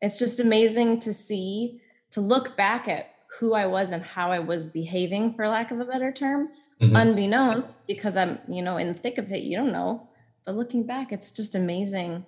it's 0.00 0.18
just 0.18 0.38
amazing 0.38 1.00
to 1.00 1.12
see, 1.12 1.80
to 2.10 2.20
look 2.20 2.56
back 2.56 2.88
at 2.88 3.14
who 3.38 3.54
I 3.54 3.66
was 3.66 3.90
and 3.90 4.02
how 4.02 4.30
I 4.30 4.38
was 4.38 4.66
behaving, 4.66 5.34
for 5.34 5.48
lack 5.48 5.70
of 5.70 5.80
a 5.80 5.84
better 5.84 6.12
term, 6.12 6.50
mm-hmm. 6.82 6.96
unbeknownst, 6.96 7.86
because 7.86 8.16
I'm, 8.16 8.38
you 8.48 8.62
know, 8.62 8.76
in 8.76 8.88
the 8.88 8.94
thick 8.94 9.18
of 9.18 9.30
it, 9.32 9.42
you 9.42 9.56
don't 9.56 9.72
know. 9.72 10.08
But 10.44 10.56
looking 10.56 10.84
back, 10.84 11.12
it's 11.12 11.30
just 11.30 11.54
amazing 11.54 12.26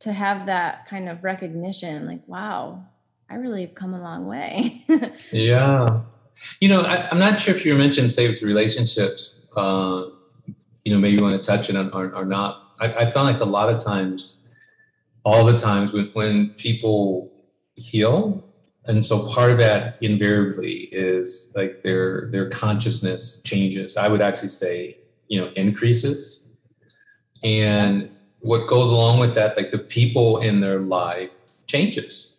to 0.00 0.12
have 0.12 0.46
that 0.46 0.86
kind 0.86 1.08
of 1.08 1.24
recognition 1.24 2.06
like, 2.06 2.26
wow, 2.26 2.84
I 3.30 3.36
really 3.36 3.62
have 3.62 3.74
come 3.74 3.94
a 3.94 4.00
long 4.00 4.26
way. 4.26 4.84
yeah. 5.32 6.02
You 6.60 6.68
know, 6.68 6.82
I, 6.82 7.08
am 7.10 7.18
not 7.18 7.40
sure 7.40 7.54
if 7.54 7.64
you 7.64 7.74
mentioned 7.76 8.12
with 8.16 8.42
relationships. 8.42 9.36
Uh, 9.56 10.06
you 10.84 10.92
know, 10.92 10.98
maybe 10.98 11.16
you 11.16 11.22
want 11.22 11.34
to 11.34 11.40
touch 11.40 11.70
it 11.70 11.76
on 11.76 11.90
or, 11.92 12.12
or 12.14 12.24
not. 12.24 12.74
I, 12.80 12.92
I 12.92 13.06
found 13.06 13.28
like 13.28 13.40
a 13.40 13.48
lot 13.48 13.72
of 13.72 13.82
times, 13.82 14.46
all 15.24 15.44
the 15.44 15.56
times 15.56 15.92
when 15.92 16.06
when 16.14 16.50
people 16.50 17.32
heal, 17.76 18.44
and 18.86 19.04
so 19.04 19.28
part 19.28 19.50
of 19.50 19.58
that 19.58 19.96
invariably 20.02 20.88
is 20.92 21.52
like 21.54 21.82
their 21.82 22.28
their 22.30 22.48
consciousness 22.50 23.42
changes. 23.42 23.96
I 23.96 24.08
would 24.08 24.20
actually 24.22 24.48
say, 24.48 24.98
you 25.28 25.40
know, 25.40 25.50
increases, 25.56 26.48
and 27.44 28.10
what 28.40 28.66
goes 28.66 28.90
along 28.90 29.20
with 29.20 29.34
that, 29.34 29.56
like 29.56 29.70
the 29.70 29.78
people 29.78 30.38
in 30.38 30.60
their 30.60 30.80
life 30.80 31.32
changes. 31.66 32.36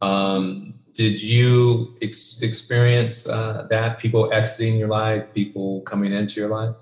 Um, 0.00 0.80
did 0.94 1.22
you 1.22 1.94
ex- 2.02 2.42
experience 2.42 3.28
uh, 3.28 3.66
that 3.70 3.98
people 3.98 4.32
exiting 4.32 4.76
your 4.76 4.88
life 4.88 5.32
people 5.32 5.82
coming 5.82 6.12
into 6.12 6.40
your 6.40 6.48
life 6.48 6.74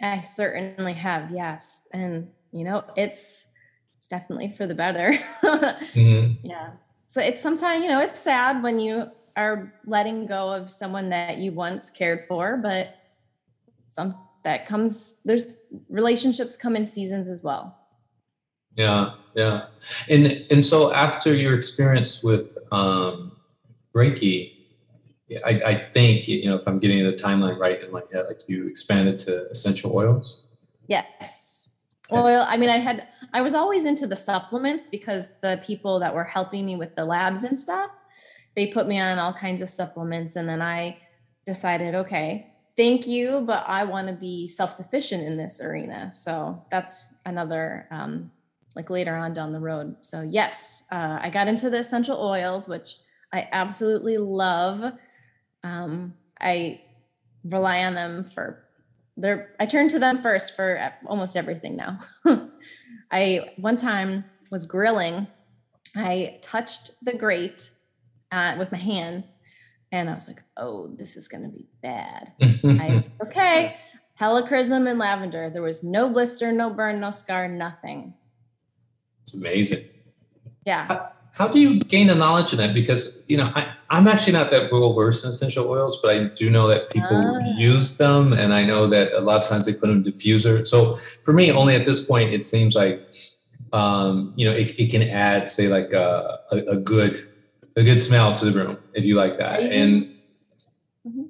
i 0.00 0.20
certainly 0.20 0.92
have 0.92 1.30
yes 1.30 1.82
and 1.92 2.28
you 2.50 2.64
know 2.64 2.84
it's 2.96 3.48
it's 3.96 4.06
definitely 4.06 4.52
for 4.56 4.66
the 4.66 4.74
better 4.74 5.12
mm-hmm. 5.42 6.46
yeah 6.46 6.70
so 7.12 7.20
it's 7.20 7.42
sometimes 7.42 7.82
you 7.84 7.90
know 7.90 8.00
it's 8.00 8.18
sad 8.18 8.62
when 8.62 8.80
you 8.80 9.04
are 9.36 9.74
letting 9.84 10.26
go 10.26 10.50
of 10.50 10.70
someone 10.70 11.10
that 11.10 11.36
you 11.36 11.52
once 11.52 11.90
cared 11.90 12.22
for 12.24 12.56
but 12.56 12.96
some 13.86 14.16
that 14.44 14.64
comes 14.64 15.20
there's 15.26 15.44
relationships 15.90 16.56
come 16.56 16.74
in 16.74 16.86
seasons 16.86 17.28
as 17.28 17.42
well 17.42 17.76
yeah 18.76 19.10
yeah 19.34 19.66
and 20.08 20.26
and 20.50 20.64
so 20.64 20.92
after 20.94 21.34
your 21.34 21.54
experience 21.54 22.24
with 22.24 22.56
um 22.72 23.32
Reiki, 23.94 24.54
I, 25.44 25.60
I, 25.66 25.74
think 25.92 26.26
you 26.28 26.46
know 26.46 26.56
if 26.56 26.66
I'm 26.66 26.78
getting 26.78 27.04
the 27.04 27.12
timeline 27.12 27.58
right 27.58 27.82
in 27.82 27.90
my 27.92 28.02
head, 28.12 28.24
like 28.26 28.48
you 28.48 28.66
expanded 28.66 29.18
to 29.20 29.50
essential 29.50 29.94
oils. 29.94 30.44
Yes. 30.86 31.70
Oil. 32.10 32.44
I 32.46 32.56
mean, 32.56 32.70
I 32.70 32.78
had 32.78 33.06
I 33.32 33.40
was 33.40 33.54
always 33.54 33.84
into 33.84 34.06
the 34.06 34.16
supplements 34.16 34.86
because 34.86 35.32
the 35.40 35.60
people 35.64 35.98
that 36.00 36.14
were 36.14 36.24
helping 36.24 36.66
me 36.66 36.76
with 36.76 36.94
the 36.96 37.04
labs 37.04 37.44
and 37.44 37.56
stuff, 37.56 37.90
they 38.54 38.66
put 38.66 38.86
me 38.86 39.00
on 39.00 39.18
all 39.18 39.32
kinds 39.32 39.62
of 39.62 39.68
supplements. 39.68 40.36
And 40.36 40.48
then 40.48 40.60
I 40.60 40.98
decided, 41.46 41.94
okay, 41.94 42.52
thank 42.76 43.06
you, 43.06 43.42
but 43.46 43.64
I 43.66 43.84
want 43.84 44.08
to 44.08 44.12
be 44.12 44.48
self 44.48 44.72
sufficient 44.72 45.22
in 45.24 45.36
this 45.36 45.60
arena. 45.60 46.12
So 46.12 46.62
that's 46.70 47.08
another, 47.24 47.86
um, 47.90 48.30
like 48.76 48.90
later 48.90 49.16
on 49.16 49.32
down 49.32 49.52
the 49.52 49.60
road. 49.60 49.96
So, 50.00 50.22
yes, 50.22 50.84
uh, 50.90 51.18
I 51.20 51.30
got 51.30 51.48
into 51.48 51.70
the 51.70 51.78
essential 51.78 52.18
oils, 52.18 52.68
which 52.68 52.96
I 53.32 53.48
absolutely 53.52 54.16
love. 54.16 54.92
Um, 55.64 56.14
I 56.40 56.82
rely 57.44 57.84
on 57.84 57.94
them 57.94 58.24
for 58.24 58.64
their, 59.16 59.54
I 59.60 59.66
turn 59.66 59.88
to 59.88 59.98
them 59.98 60.22
first 60.22 60.56
for 60.56 60.92
almost 61.06 61.36
everything 61.36 61.76
now. 61.76 61.98
I 63.12 63.52
one 63.56 63.76
time 63.76 64.24
was 64.50 64.64
grilling. 64.64 65.26
I 65.94 66.38
touched 66.42 66.92
the 67.02 67.12
grate 67.12 67.70
uh, 68.32 68.56
with 68.58 68.72
my 68.72 68.78
hands 68.78 69.34
and 69.92 70.08
I 70.08 70.14
was 70.14 70.26
like, 70.26 70.42
oh, 70.56 70.88
this 70.88 71.16
is 71.16 71.28
going 71.28 71.42
to 71.42 71.50
be 71.50 71.68
bad. 71.82 72.32
I 72.40 72.94
was 72.94 73.10
okay. 73.22 73.76
Helichrysum 74.18 74.88
and 74.88 74.98
lavender. 74.98 75.50
There 75.50 75.62
was 75.62 75.84
no 75.84 76.08
blister, 76.08 76.50
no 76.50 76.70
burn, 76.70 77.00
no 77.00 77.10
scar, 77.10 77.46
nothing. 77.46 78.14
It's 79.22 79.34
amazing. 79.34 79.84
Yeah. 80.64 80.86
How, 80.86 81.12
how 81.32 81.48
do 81.48 81.58
you 81.58 81.80
gain 81.80 82.06
the 82.06 82.14
knowledge 82.14 82.52
of 82.52 82.58
that? 82.58 82.74
Because, 82.74 83.24
you 83.28 83.36
know, 83.36 83.50
I, 83.54 83.72
I'm 83.90 84.06
actually 84.06 84.34
not 84.34 84.50
that 84.50 84.70
well 84.70 84.92
versed 84.92 85.24
in 85.24 85.30
essential 85.30 85.68
oils, 85.68 85.98
but 86.02 86.14
I 86.14 86.24
do 86.24 86.50
know 86.50 86.68
that 86.68 86.90
people 86.90 87.08
ah. 87.10 87.58
use 87.58 87.98
them. 87.98 88.32
And 88.32 88.54
I 88.54 88.64
know 88.64 88.86
that 88.88 89.12
a 89.12 89.20
lot 89.20 89.42
of 89.42 89.48
times 89.48 89.66
they 89.66 89.72
put 89.72 89.88
them 89.88 89.96
in 89.96 90.02
diffuser. 90.02 90.66
So 90.66 90.96
for 91.24 91.32
me, 91.32 91.50
only 91.50 91.74
at 91.74 91.86
this 91.86 92.04
point, 92.04 92.32
it 92.32 92.46
seems 92.46 92.74
like, 92.74 93.00
um, 93.72 94.32
you 94.36 94.44
know, 94.44 94.52
it, 94.52 94.78
it 94.78 94.90
can 94.90 95.02
add, 95.02 95.48
say, 95.48 95.68
like 95.68 95.92
a, 95.92 96.38
a, 96.52 96.56
a 96.72 96.76
good 96.76 97.18
a 97.76 97.82
good 97.82 98.00
smell 98.00 98.34
to 98.34 98.44
the 98.44 98.52
room 98.52 98.78
if 98.94 99.04
you 99.04 99.16
like 99.16 99.38
that. 99.38 99.60
And 99.60 100.04
mm-hmm. 101.06 101.22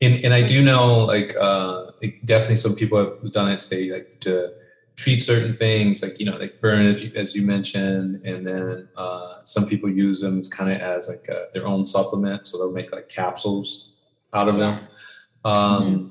and 0.00 0.24
and 0.24 0.34
I 0.34 0.46
do 0.46 0.62
know 0.62 1.04
like 1.04 1.34
uh 1.40 1.86
definitely 2.24 2.56
some 2.56 2.74
people 2.74 2.98
have 2.98 3.32
done 3.32 3.50
it 3.50 3.62
say 3.62 3.90
like 3.90 4.18
to 4.20 4.52
treat 4.96 5.20
certain 5.20 5.56
things 5.56 6.02
like 6.02 6.20
you 6.20 6.26
know 6.26 6.36
like 6.36 6.60
burn 6.60 6.84
as 6.84 7.34
you 7.34 7.42
mentioned 7.42 8.22
and 8.24 8.46
then 8.46 8.88
uh, 8.96 9.36
some 9.42 9.66
people 9.66 9.90
use 9.90 10.20
them 10.20 10.42
kind 10.42 10.70
of 10.70 10.78
as 10.78 11.08
like 11.08 11.26
a, 11.28 11.46
their 11.52 11.66
own 11.66 11.86
supplement 11.86 12.46
so 12.46 12.58
they'll 12.58 12.72
make 12.72 12.92
like 12.92 13.08
capsules 13.08 13.92
out 14.32 14.48
of 14.48 14.58
them. 14.58 14.80
Um, 15.44 15.54
mm-hmm. 15.54 16.08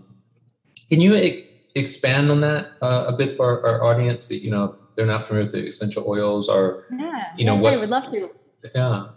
can 0.89 1.01
you 1.01 1.15
e- 1.15 1.47
expand 1.75 2.29
on 2.31 2.41
that 2.41 2.71
uh, 2.81 3.05
a 3.07 3.13
bit 3.13 3.35
for 3.35 3.65
our, 3.65 3.81
our, 3.81 3.83
audience 3.83 4.27
that 4.27 4.43
you 4.43 4.51
know 4.51 4.75
they're 4.95 5.05
not 5.05 5.25
familiar 5.25 5.45
with 5.45 5.53
the 5.53 5.67
essential 5.67 6.03
oils 6.05 6.49
or 6.49 6.85
yeah, 6.91 7.31
you 7.37 7.45
know 7.45 7.55
yeah, 7.55 7.61
what 7.61 7.73
I 7.73 7.77
would 7.77 7.89
love 7.89 8.11
to. 8.11 8.29
Yeah. 8.75 9.07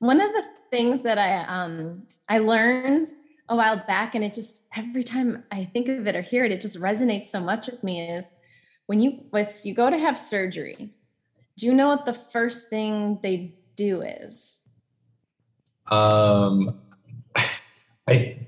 One 0.00 0.20
of 0.20 0.32
the 0.32 0.44
things 0.70 1.02
that 1.04 1.18
I 1.18 1.38
um 1.44 2.02
I 2.28 2.38
learned 2.38 3.06
a 3.48 3.56
while 3.56 3.82
back, 3.86 4.14
and 4.14 4.22
it 4.22 4.34
just 4.34 4.66
every 4.76 5.02
time 5.02 5.44
I 5.50 5.64
think 5.64 5.88
of 5.88 6.06
it 6.06 6.14
or 6.16 6.22
hear 6.22 6.44
it, 6.44 6.52
it 6.52 6.60
just 6.60 6.78
resonates 6.78 7.26
so 7.26 7.40
much 7.40 7.66
with 7.66 7.82
me 7.82 8.10
is 8.10 8.30
when 8.86 9.00
you 9.00 9.24
if 9.32 9.64
you 9.64 9.74
go 9.74 9.90
to 9.90 9.98
have 9.98 10.18
surgery, 10.18 10.90
do 11.56 11.66
you 11.66 11.72
know 11.72 11.88
what 11.88 12.06
the 12.06 12.12
first 12.12 12.68
thing 12.68 13.18
they 13.22 13.54
do 13.76 14.02
is? 14.02 14.60
Um 15.90 16.80
I 18.08 18.46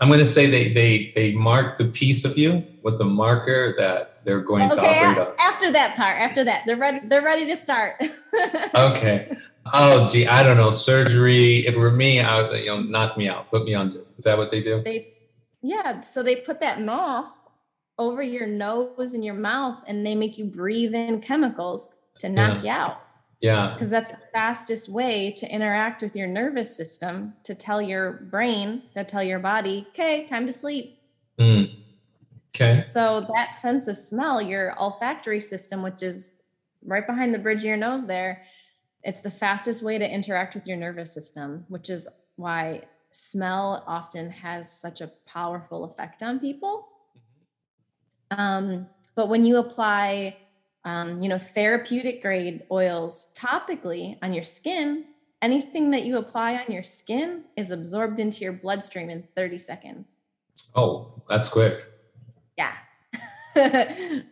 I'm 0.00 0.08
going 0.08 0.18
to 0.18 0.26
say 0.26 0.46
they 0.46 0.72
they 0.72 1.12
they 1.14 1.32
mark 1.32 1.78
the 1.78 1.86
piece 1.86 2.24
of 2.24 2.36
you 2.36 2.64
with 2.82 2.98
the 2.98 3.04
marker 3.04 3.74
that 3.78 4.24
they're 4.24 4.40
going 4.40 4.70
okay, 4.72 4.80
to 4.80 4.86
operate 4.86 5.28
on. 5.28 5.34
After 5.38 5.72
that 5.72 5.96
part, 5.96 6.18
after 6.18 6.44
that, 6.44 6.64
they're 6.66 6.76
ready. 6.76 7.00
They're 7.06 7.22
ready 7.22 7.46
to 7.46 7.56
start. 7.56 8.02
okay. 8.74 9.36
Oh, 9.72 10.08
gee, 10.08 10.26
I 10.26 10.42
don't 10.42 10.56
know. 10.56 10.72
Surgery. 10.72 11.66
If 11.66 11.74
it 11.74 11.78
were 11.78 11.90
me, 11.90 12.20
I 12.20 12.42
would, 12.42 12.58
you 12.60 12.66
know, 12.66 12.82
knock 12.82 13.16
me 13.16 13.28
out, 13.28 13.50
put 13.50 13.64
me 13.64 13.74
under. 13.74 14.00
Is 14.18 14.24
that 14.24 14.36
what 14.36 14.50
they 14.50 14.62
do? 14.62 14.82
They, 14.82 15.14
yeah. 15.62 16.02
So 16.02 16.22
they 16.22 16.36
put 16.36 16.60
that 16.60 16.80
mask 16.82 17.43
over 17.98 18.22
your 18.22 18.46
nose 18.46 19.14
and 19.14 19.24
your 19.24 19.34
mouth, 19.34 19.82
and 19.86 20.04
they 20.04 20.14
make 20.14 20.38
you 20.38 20.44
breathe 20.44 20.94
in 20.94 21.20
chemicals 21.20 21.90
to 22.18 22.28
knock 22.28 22.62
yeah. 22.62 22.62
you 22.62 22.70
out. 22.70 23.00
Yeah. 23.40 23.72
Because 23.74 23.90
that's 23.90 24.08
the 24.08 24.18
fastest 24.32 24.88
way 24.88 25.32
to 25.32 25.46
interact 25.52 26.02
with 26.02 26.16
your 26.16 26.26
nervous 26.26 26.74
system 26.74 27.34
to 27.42 27.54
tell 27.54 27.82
your 27.82 28.12
brain, 28.30 28.82
to 28.94 29.04
tell 29.04 29.22
your 29.22 29.38
body, 29.38 29.86
okay, 29.90 30.24
time 30.24 30.46
to 30.46 30.52
sleep. 30.52 30.98
Mm. 31.38 31.76
Okay. 32.54 32.82
So 32.84 33.26
that 33.34 33.56
sense 33.56 33.88
of 33.88 33.96
smell, 33.96 34.40
your 34.40 34.74
olfactory 34.80 35.40
system, 35.40 35.82
which 35.82 36.02
is 36.02 36.32
right 36.84 37.06
behind 37.06 37.34
the 37.34 37.38
bridge 37.38 37.58
of 37.58 37.64
your 37.64 37.76
nose 37.76 38.06
there, 38.06 38.42
it's 39.02 39.20
the 39.20 39.30
fastest 39.30 39.82
way 39.82 39.98
to 39.98 40.08
interact 40.08 40.54
with 40.54 40.66
your 40.66 40.76
nervous 40.76 41.12
system, 41.12 41.64
which 41.68 41.90
is 41.90 42.08
why 42.36 42.82
smell 43.10 43.84
often 43.86 44.30
has 44.30 44.70
such 44.70 45.00
a 45.00 45.08
powerful 45.26 45.84
effect 45.84 46.22
on 46.22 46.38
people. 46.38 46.88
Um, 48.36 48.86
but 49.14 49.28
when 49.28 49.44
you 49.44 49.58
apply, 49.58 50.36
um, 50.84 51.22
you 51.22 51.28
know, 51.28 51.38
therapeutic 51.38 52.22
grade 52.22 52.62
oils 52.70 53.32
topically 53.36 54.18
on 54.22 54.32
your 54.32 54.44
skin, 54.44 55.04
anything 55.42 55.90
that 55.90 56.04
you 56.04 56.18
apply 56.18 56.56
on 56.56 56.72
your 56.72 56.82
skin 56.82 57.44
is 57.56 57.70
absorbed 57.70 58.20
into 58.20 58.42
your 58.42 58.52
bloodstream 58.52 59.10
in 59.10 59.24
30 59.36 59.58
seconds. 59.58 60.20
Oh, 60.74 61.22
that's 61.28 61.48
quick. 61.48 61.88
Yeah. 62.58 62.72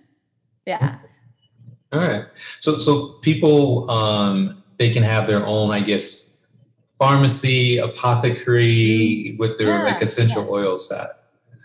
yeah. 0.67 0.99
All 1.93 2.01
right. 2.01 2.25
So, 2.61 2.79
so 2.79 3.09
people, 3.21 3.91
um, 3.91 4.63
they 4.79 4.91
can 4.91 5.03
have 5.03 5.27
their 5.27 5.47
own, 5.47 5.71
I 5.71 5.81
guess, 5.81 6.39
pharmacy, 6.99 7.79
apothecary 7.79 9.37
with 9.39 9.59
their 9.59 9.77
yeah, 9.79 9.85
like 9.85 10.03
essential 10.03 10.45
yeah. 10.45 10.51
oil 10.51 10.79
set. 10.79 11.22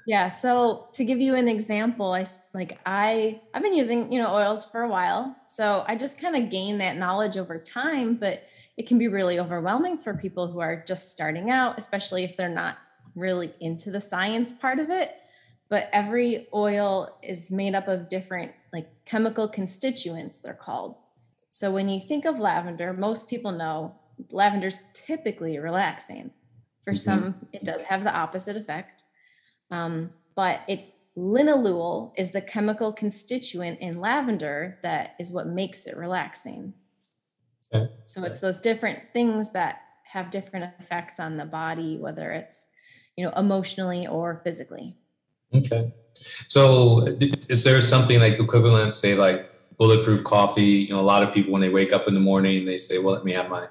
Yeah. 0.08 0.30
So 0.30 0.88
to 0.94 1.04
give 1.04 1.20
you 1.20 1.36
an 1.36 1.50
example, 1.50 2.14
I 2.14 2.26
like 2.54 2.80
I 2.86 3.42
I've 3.54 3.62
been 3.62 3.74
using 3.74 4.10
you 4.10 4.22
know 4.22 4.34
oils 4.34 4.66
for 4.66 4.84
a 4.84 4.88
while, 4.88 5.36
so 5.46 5.84
I 5.86 5.98
just 5.98 6.20
kind 6.20 6.38
of 6.38 6.50
gained 6.50 6.80
that 6.80 6.96
knowledge 6.96 7.36
over 7.36 7.60
time. 7.60 8.16
But 8.16 8.44
it 8.78 8.88
can 8.88 8.98
be 8.98 9.10
really 9.10 9.38
overwhelming 9.38 9.98
for 9.98 10.14
people 10.14 10.48
who 10.48 10.62
are 10.62 10.82
just 10.88 11.12
starting 11.12 11.52
out, 11.52 11.78
especially 11.78 12.24
if 12.24 12.38
they're 12.38 12.48
not 12.48 12.78
really 13.16 13.54
into 13.60 13.92
the 13.92 14.00
science 14.00 14.54
part 14.54 14.80
of 14.80 14.90
it. 14.90 15.12
But 15.68 15.90
every 15.92 16.48
oil 16.54 17.18
is 17.22 17.52
made 17.52 17.76
up 17.76 17.90
of 17.90 18.08
different 18.08 18.54
like 18.72 18.88
chemical 19.04 19.50
constituents. 19.50 20.38
They're 20.38 20.54
called. 20.54 20.96
So 21.50 21.70
when 21.70 21.90
you 21.90 22.00
think 22.00 22.24
of 22.24 22.40
lavender, 22.40 22.94
most 22.94 23.28
people 23.28 23.52
know 23.52 23.94
lavender's 24.32 24.80
typically 24.94 25.60
relaxing. 25.60 26.32
For 26.86 26.94
mm-hmm. 26.94 26.98
some, 26.98 27.48
it 27.52 27.66
does 27.66 27.82
have 27.82 28.06
the 28.06 28.16
opposite 28.16 28.56
effect. 28.56 29.04
Um, 29.71 30.12
but 30.36 30.62
it's 30.67 30.91
linalool 31.17 32.13
is 32.17 32.31
the 32.31 32.41
chemical 32.41 32.93
constituent 32.93 33.79
in 33.79 34.00
lavender 34.00 34.77
that 34.83 35.15
is 35.19 35.31
what 35.31 35.47
makes 35.47 35.88
it 35.88 35.97
relaxing. 35.97 36.74
Okay. 37.74 37.91
So 38.05 38.24
it's 38.24 38.39
those 38.39 38.59
different 38.59 39.00
things 39.13 39.51
that 39.51 39.81
have 40.12 40.31
different 40.31 40.74
effects 40.79 41.19
on 41.19 41.38
the 41.38 41.45
body, 41.45 41.97
whether 41.97 42.31
it's 42.31 42.69
you 43.15 43.25
know 43.25 43.33
emotionally 43.36 44.07
or 44.07 44.41
physically. 44.43 44.95
Okay. 45.53 45.93
So 46.47 47.05
is 47.50 47.63
there 47.63 47.79
something 47.81 48.19
like 48.19 48.39
equivalent, 48.39 48.95
say 48.95 49.15
like 49.15 49.51
bulletproof 49.77 50.24
coffee. 50.24 50.63
You 50.63 50.93
know, 50.93 51.00
a 51.00 51.01
lot 51.01 51.24
of 51.24 51.33
people 51.33 51.53
when 51.53 51.62
they 51.62 51.69
wake 51.69 51.93
up 51.93 52.07
in 52.07 52.13
the 52.13 52.19
morning, 52.19 52.65
they 52.65 52.77
say, 52.77 52.97
"Well, 52.97 53.13
let 53.13 53.24
me 53.24 53.31
have 53.33 53.50
my 53.50 53.67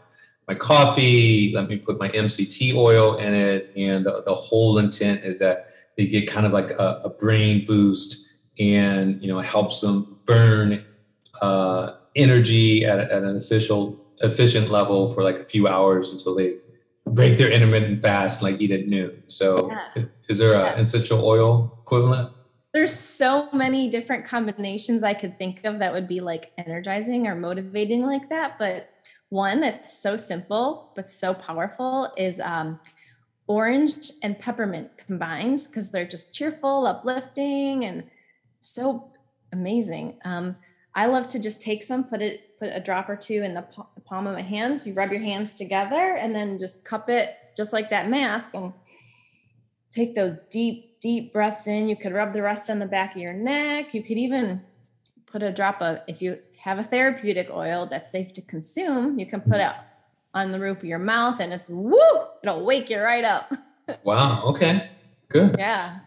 my 0.49 0.55
coffee. 0.55 1.53
Let 1.55 1.69
me 1.69 1.77
put 1.79 1.99
my 1.99 2.09
MCT 2.09 2.75
oil 2.75 3.17
in 3.17 3.35
it." 3.35 3.73
And 3.77 4.07
the, 4.07 4.23
the 4.25 4.35
whole 4.35 4.79
intent 4.79 5.25
is 5.25 5.39
that 5.41 5.73
they 5.97 6.07
get 6.07 6.29
kind 6.29 6.47
of 6.47 6.53
like 6.53 6.71
a, 6.71 7.03
a 7.05 7.11
brain 7.11 7.65
boost, 7.67 8.29
and 8.59 9.21
you 9.23 9.29
know, 9.29 9.39
it 9.39 9.47
helps 9.47 9.81
them 9.81 10.19
burn 10.25 10.85
uh, 11.43 11.93
energy 12.15 12.85
at, 12.85 12.99
at 12.99 13.23
an 13.23 13.37
official 13.37 14.03
efficient 14.23 14.71
level 14.71 15.09
for 15.13 15.23
like 15.23 15.37
a 15.37 15.45
few 15.45 15.69
hours 15.69 16.11
until 16.11 16.35
they 16.35 16.57
break 17.07 17.39
their 17.39 17.51
intermittent 17.51 18.01
fast, 18.01 18.43
and 18.43 18.53
like 18.53 18.61
eat 18.61 18.71
at 18.71 18.87
noon. 18.87 19.23
So, 19.27 19.71
yeah. 19.71 20.05
is 20.29 20.39
there 20.39 20.55
an 20.55 20.85
essential 20.85 21.25
oil 21.25 21.79
equivalent? 21.83 22.33
there's 22.77 22.95
so 22.95 23.49
many 23.55 23.89
different 23.89 24.27
combinations 24.27 25.03
I 25.03 25.15
could 25.15 25.39
think 25.39 25.65
of 25.65 25.79
that 25.79 25.95
would 25.95 26.07
be 26.07 26.21
like 26.21 26.53
energizing 26.59 27.27
or 27.27 27.35
motivating 27.35 28.03
like 28.03 28.29
that. 28.29 28.59
But 28.59 28.91
one 29.31 29.61
that's 29.61 29.99
so 29.99 30.19
simple 30.19 30.93
but 30.95 31.09
so 31.09 31.33
powerful 31.33 32.13
is 32.19 32.39
um, 32.39 32.79
orange 33.47 34.11
and 34.23 34.39
peppermint 34.39 34.91
combined 34.97 35.67
because 35.69 35.91
they're 35.91 36.07
just 36.07 36.35
cheerful, 36.35 36.87
uplifting, 36.87 37.85
and 37.85 38.05
so 38.61 39.11
amazing. 39.53 40.19
Um, 40.25 40.55
I 40.95 41.07
love 41.07 41.29
to 41.29 41.39
just 41.39 41.61
take 41.61 41.83
some, 41.83 42.05
put 42.05 42.23
it, 42.23 42.59
put 42.59 42.71
a 42.73 42.81
drop 42.81 43.09
or 43.09 43.17
two 43.17 43.43
in 43.43 43.55
the 43.55 43.63
palm 44.05 44.27
of 44.27 44.35
my 44.35 44.43
hands. 44.43 44.87
You 44.87 44.95
rub 44.95 45.11
your 45.11 45.21
hands 45.21 45.55
together 45.55 46.17
and 46.17 46.35
then 46.35 46.59
just 46.59 46.85
cup 46.85 47.09
it 47.09 47.37
just 47.57 47.73
like 47.73 47.91
that 47.91 48.09
mask 48.09 48.55
and 48.55 48.73
take 49.91 50.15
those 50.15 50.35
deep 50.51 50.99
deep 51.01 51.33
breaths 51.33 51.67
in. 51.67 51.89
You 51.89 51.97
could 51.97 52.13
rub 52.13 52.33
the 52.33 52.43
rest 52.43 52.71
on 52.71 52.79
the 52.79 52.87
back 52.87 53.15
of 53.15 53.23
your 53.23 53.35
neck. 53.35 53.95
You 53.95 54.03
could 54.03 54.19
even 54.19 54.63
put 55.27 55.43
a 55.43 55.53
drop 55.53 55.81
of, 55.83 56.01
if 56.09 56.23
you 56.23 56.39
have 56.59 56.79
a 56.79 56.83
therapeutic 56.83 57.49
oil 57.51 57.87
that's 57.87 58.11
safe 58.11 58.33
to 58.33 58.43
consume, 58.43 59.19
you 59.19 59.27
can 59.27 59.41
put 59.41 59.57
it 59.57 59.73
on 60.37 60.53
the 60.53 60.61
roof 60.61 60.79
of 60.79 60.85
your 60.85 60.99
mouth 60.99 61.41
and 61.41 61.53
it's 61.53 61.71
woo, 61.71 61.97
it'll 62.43 62.65
wake 62.65 62.91
you 62.91 63.01
right 63.01 63.25
up. 63.25 63.53
wow. 64.05 64.43
Okay. 64.45 64.91
Good. 65.31 65.57
Yeah. 65.59 65.99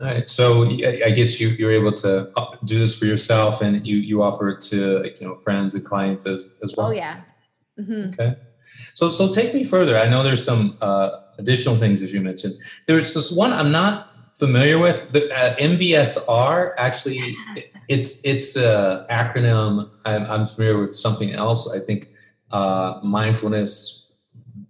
All 0.00 0.06
right. 0.06 0.28
So 0.30 0.64
I 0.64 1.10
guess 1.10 1.38
you 1.40 1.48
you're 1.50 1.70
able 1.70 1.92
to 1.92 2.30
uh, 2.36 2.56
do 2.64 2.78
this 2.78 2.98
for 2.98 3.04
yourself, 3.04 3.62
and 3.62 3.86
you 3.86 3.96
you 3.96 4.22
offer 4.22 4.48
it 4.48 4.60
to 4.62 5.10
you 5.20 5.26
know 5.26 5.34
friends 5.36 5.74
and 5.74 5.84
clients 5.84 6.26
as 6.26 6.58
as 6.62 6.74
well. 6.76 6.88
Oh 6.88 6.90
yeah. 6.90 7.20
Mm-hmm. 7.78 8.10
Okay. 8.10 8.36
So 8.94 9.08
so 9.08 9.30
take 9.30 9.54
me 9.54 9.64
further. 9.64 9.96
I 9.96 10.08
know 10.08 10.22
there's 10.22 10.44
some 10.44 10.76
uh, 10.80 11.10
additional 11.38 11.76
things 11.76 12.02
as 12.02 12.12
you 12.12 12.20
mentioned. 12.20 12.54
There's 12.86 13.14
this 13.14 13.30
one 13.30 13.52
I'm 13.52 13.72
not 13.72 14.28
familiar 14.36 14.78
with. 14.78 15.12
The 15.12 15.24
uh, 15.32 15.56
MBSR 15.56 16.72
actually, 16.78 17.20
it's 17.88 18.20
it's 18.24 18.56
a 18.56 19.06
acronym. 19.10 19.88
I'm, 20.04 20.24
I'm 20.26 20.46
familiar 20.46 20.78
with 20.78 20.94
something 20.94 21.32
else. 21.32 21.72
I 21.72 21.78
think 21.78 22.08
uh, 22.56 23.00
mindfulness 23.02 24.06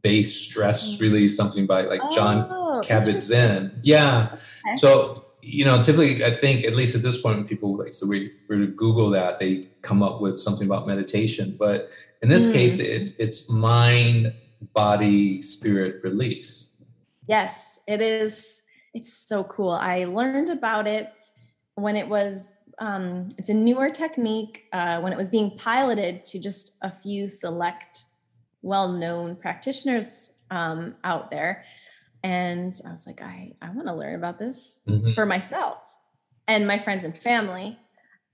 based 0.02 0.50
stress 0.50 0.95
mm-hmm. 0.95 1.05
release, 1.05 1.37
something 1.37 1.66
by 1.66 1.83
like 1.83 2.00
Jon 2.11 2.49
oh, 2.50 2.81
Kabat-Zinn. 2.85 3.81
Yeah. 3.83 4.31
Okay. 4.33 4.76
So 4.76 5.25
you 5.43 5.64
know, 5.64 5.81
typically, 5.81 6.25
I 6.25 6.31
think 6.31 6.64
at 6.64 6.75
least 6.75 6.97
at 6.97 7.02
this 7.02 7.23
point, 7.23 7.37
when 7.37 7.47
people 7.47 7.76
like 7.76 7.93
so 7.93 8.07
we 8.09 8.33
to 8.50 8.66
Google 8.66 9.11
that, 9.11 9.38
they 9.38 9.69
come 9.83 10.02
up 10.02 10.21
with 10.21 10.37
something 10.37 10.66
about 10.66 10.88
meditation. 10.88 11.55
But 11.57 11.90
in 12.21 12.28
this 12.28 12.49
mm. 12.49 12.55
case, 12.55 12.81
it's 12.81 13.19
it's 13.21 13.49
mind, 13.49 14.35
body, 14.75 15.40
spirit 15.43 16.02
release. 16.02 16.83
Yes, 17.28 17.78
it 17.87 18.00
is. 18.00 18.62
It's 18.95 19.12
so 19.12 19.45
cool. 19.45 19.71
I 19.71 20.05
learned 20.05 20.50
about 20.50 20.87
it 20.88 21.12
when 21.76 21.97
it 21.97 22.09
was. 22.09 22.52
Um, 22.78 23.28
it's 23.38 23.49
a 23.49 23.54
newer 23.54 23.90
technique 23.90 24.64
uh, 24.73 25.00
when 25.00 25.12
it 25.12 25.16
was 25.16 25.28
being 25.28 25.56
piloted 25.56 26.25
to 26.26 26.38
just 26.38 26.76
a 26.83 26.90
few 26.90 27.28
select, 27.28 28.04
well-known 28.62 29.37
practitioners 29.37 30.33
um, 30.50 30.95
out 31.02 31.30
there, 31.30 31.64
and 32.23 32.75
I 32.87 32.90
was 32.90 33.06
like, 33.06 33.23
I 33.23 33.54
I 33.62 33.71
want 33.71 33.87
to 33.87 33.95
learn 33.95 34.14
about 34.14 34.38
this 34.38 34.83
mm-hmm. 34.87 35.12
for 35.14 35.26
myself 35.26 35.78
and 36.49 36.66
my 36.66 36.78
friends 36.78 37.04
and 37.04 37.16
family, 37.16 37.78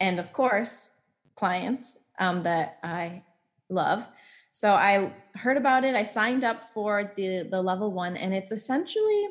and 0.00 0.18
of 0.18 0.32
course, 0.32 0.90
clients 1.36 1.98
um, 2.18 2.42
that 2.42 2.78
I 2.82 3.22
love. 3.68 4.04
So 4.50 4.72
I 4.72 5.12
heard 5.34 5.56
about 5.56 5.84
it. 5.84 5.94
I 5.94 6.02
signed 6.02 6.44
up 6.44 6.64
for 6.74 7.12
the 7.16 7.48
the 7.50 7.62
level 7.62 7.92
one, 7.92 8.16
and 8.16 8.34
it's 8.34 8.52
essentially 8.52 9.28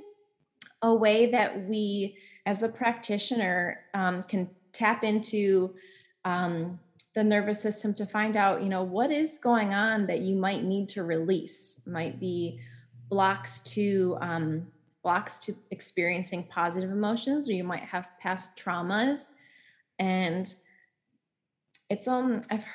a 0.82 0.94
way 0.96 1.32
that 1.32 1.68
we, 1.68 2.18
as 2.46 2.60
the 2.60 2.70
practitioner, 2.70 3.82
um, 3.94 4.24
can 4.24 4.50
tap 4.74 5.04
into 5.04 5.75
um, 6.25 6.80
the 7.13 7.24
nervous 7.24 7.62
system 7.62 7.94
to 7.96 8.06
find 8.06 8.38
out, 8.38 8.62
you 8.62 8.70
know, 8.70 8.84
what 8.84 9.12
is 9.12 9.38
going 9.38 9.74
on 9.74 10.08
that 10.08 10.20
you 10.20 10.36
might 10.36 10.63
need 10.63 10.88
to 10.90 11.04
release. 11.04 11.82
Might 11.86 12.20
be 12.20 12.60
blocks 13.10 13.60
to 13.62 14.18
um, 14.22 14.68
blocks 15.04 15.40
to 15.40 15.54
experiencing 15.72 16.48
positive 16.50 16.92
emotions, 16.92 17.50
or 17.50 17.54
you 17.54 17.63
might 17.63 17.84
have 17.84 18.08
past 18.20 18.56
traumas, 18.56 19.32
and 20.00 20.56
it's 21.92 22.08
um 22.08 22.40
i've 22.50 22.66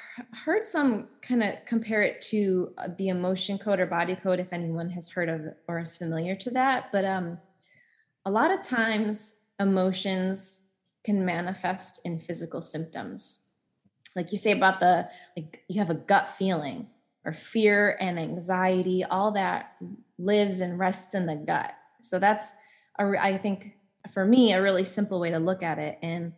heard 0.45 0.65
some 0.65 1.09
kind 1.23 1.43
of 1.43 1.55
compare 1.65 2.03
it 2.03 2.21
to 2.21 2.71
uh, 2.76 2.88
the 2.99 3.09
emotion 3.09 3.57
code 3.57 3.81
or 3.81 3.87
body 3.87 4.15
code 4.15 4.38
if 4.38 4.53
anyone 4.53 4.91
has 4.91 5.09
heard 5.09 5.31
of 5.31 5.41
or 5.69 5.79
is 5.79 5.97
familiar 5.97 6.37
to 6.37 6.50
that 6.50 6.93
but 6.93 7.03
um 7.03 7.38
a 8.26 8.31
lot 8.31 8.50
of 8.50 8.61
times 8.61 9.37
emotions 9.59 10.65
can 11.07 11.25
manifest 11.25 12.01
in 12.05 12.19
physical 12.19 12.61
symptoms. 12.61 13.45
Like 14.17 14.33
you 14.33 14.39
say 14.39 14.51
about 14.51 14.81
the 14.81 15.09
like 15.37 15.63
you 15.69 15.79
have 15.79 15.91
a 15.91 15.95
gut 15.95 16.29
feeling 16.31 16.89
or 17.25 17.33
fear 17.33 17.97
and 18.01 18.19
anxiety 18.19 19.05
all 19.05 19.31
that 19.33 19.77
lives 20.19 20.61
and 20.61 20.79
rests 20.79 21.15
in 21.15 21.27
the 21.27 21.37
gut. 21.37 21.73
So 22.02 22.19
that's 22.19 22.54
a, 22.99 23.04
I 23.19 23.39
think 23.39 23.76
for 24.13 24.25
me 24.25 24.52
a 24.52 24.61
really 24.61 24.85
simple 24.85 25.21
way 25.21 25.30
to 25.30 25.39
look 25.39 25.63
at 25.63 25.78
it. 25.78 25.99
And 26.02 26.33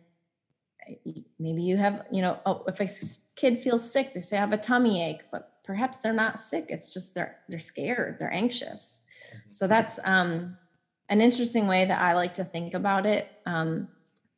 maybe 1.39 1.63
you 1.63 1.77
have 1.77 2.05
you 2.11 2.21
know 2.21 2.39
oh, 2.45 2.63
if 2.67 2.79
a 2.79 2.87
kid 3.35 3.61
feels 3.61 3.91
sick 3.91 4.11
they 4.15 4.19
say 4.19 4.37
i 4.37 4.39
have 4.39 4.53
a 4.53 4.57
tummy 4.57 5.03
ache 5.03 5.21
but 5.31 5.59
perhaps 5.63 5.97
they're 5.97 6.13
not 6.13 6.39
sick. 6.39 6.65
It's 6.69 6.91
just 6.91 7.13
they're 7.13 7.37
they're 7.47 7.59
scared. 7.59 8.17
They're 8.19 8.33
anxious. 8.33 9.01
Mm-hmm. 9.01 9.51
so 9.51 9.67
that's 9.67 9.99
um, 10.03 10.57
an 11.09 11.21
interesting 11.21 11.67
way 11.67 11.85
that 11.85 11.99
i 12.01 12.13
like 12.13 12.33
to 12.35 12.43
think 12.43 12.73
about 12.73 13.05
it 13.05 13.27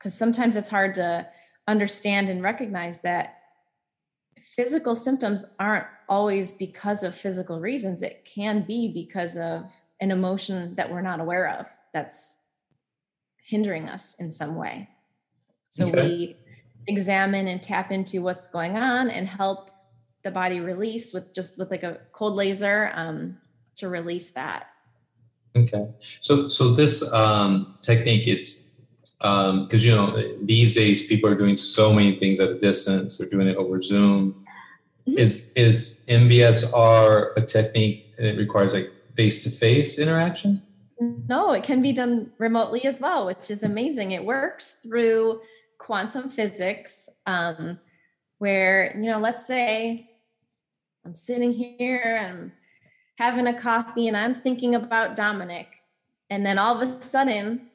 because 0.02 0.18
sometimes 0.18 0.56
it's 0.56 0.70
hard 0.70 0.96
to 0.96 1.28
understand 1.68 2.28
and 2.28 2.42
recognize 2.42 3.02
that 3.02 3.38
physical 4.56 4.96
symptoms 4.96 5.46
aren't 5.60 5.86
always 6.10 6.52
because 6.52 7.04
of 7.04 7.16
physical 7.16 7.60
reasons 7.60 8.02
it 8.02 8.26
can 8.26 8.64
be 8.64 8.92
because 8.92 9.38
of 9.38 9.72
an 10.00 10.10
emotion 10.10 10.74
that 10.76 10.92
we're 10.92 11.02
not 11.02 11.20
aware 11.20 11.48
of 11.48 11.68
that's 11.94 12.38
hindering 13.46 13.88
us 13.88 14.16
in 14.16 14.32
some 14.32 14.56
way 14.56 14.90
so 15.70 15.88
okay. 15.88 16.04
we 16.04 16.36
examine 16.88 17.48
and 17.48 17.62
tap 17.62 17.92
into 17.92 18.22
what's 18.22 18.48
going 18.48 18.76
on 18.76 19.10
and 19.10 19.28
help 19.28 19.72
the 20.24 20.32
body 20.32 20.60
release 20.60 21.14
with 21.14 21.34
just 21.34 21.58
with 21.58 21.72
like 21.72 21.84
a 21.84 22.00
cold 22.12 22.36
laser 22.36 22.92
um, 22.94 23.38
to 23.76 23.88
release 23.88 24.32
that. 24.32 24.68
Okay. 25.56 25.88
So 26.22 26.48
so 26.48 26.74
this 26.74 27.12
um, 27.14 27.78
technique 27.82 28.28
it's 28.28 28.66
because 29.22 29.86
um, 29.86 29.90
you 29.90 29.92
know 29.92 30.18
these 30.42 30.74
days 30.74 31.06
people 31.06 31.30
are 31.30 31.36
doing 31.36 31.56
so 31.56 31.94
many 31.94 32.18
things 32.18 32.40
at 32.40 32.50
a 32.50 32.58
distance. 32.58 33.18
They're 33.18 33.30
doing 33.30 33.48
it 33.48 33.56
over 33.56 33.82
Zoom. 33.82 34.46
Mm-hmm. 35.08 35.20
Is 35.20 35.54
is 35.56 36.06
MBSR 36.10 37.38
a 37.38 37.42
technique 37.42 38.16
that 38.18 38.38
requires 38.38 38.74
like 38.74 38.92
face 39.16 39.44
to 39.44 39.50
face 39.50 40.00
interaction? 40.00 40.62
No, 41.00 41.52
it 41.52 41.64
can 41.64 41.82
be 41.82 41.94
done 41.94 42.32
remotely 42.38 42.86
as 42.86 43.00
well, 43.00 43.26
which 43.26 43.50
is 43.50 43.64
amazing. 43.64 44.12
It 44.12 44.24
works 44.24 44.80
through 44.84 45.42
quantum 45.80 46.30
physics, 46.30 47.10
um, 47.26 47.80
where, 48.38 48.96
you 48.96 49.10
know, 49.10 49.20
let's 49.20 49.46
say 49.48 50.12
I'm 51.04 51.16
sitting 51.16 51.54
here 51.54 52.20
and 52.22 52.52
having 53.16 53.48
a 53.48 53.60
coffee 53.60 54.08
and 54.08 54.16
I'm 54.16 54.36
thinking 54.36 54.76
about 54.76 55.16
Dominic. 55.16 55.68
And 56.30 56.46
then 56.46 56.60
all 56.60 56.80
of 56.80 56.88
a 56.88 57.02
sudden, 57.02 57.71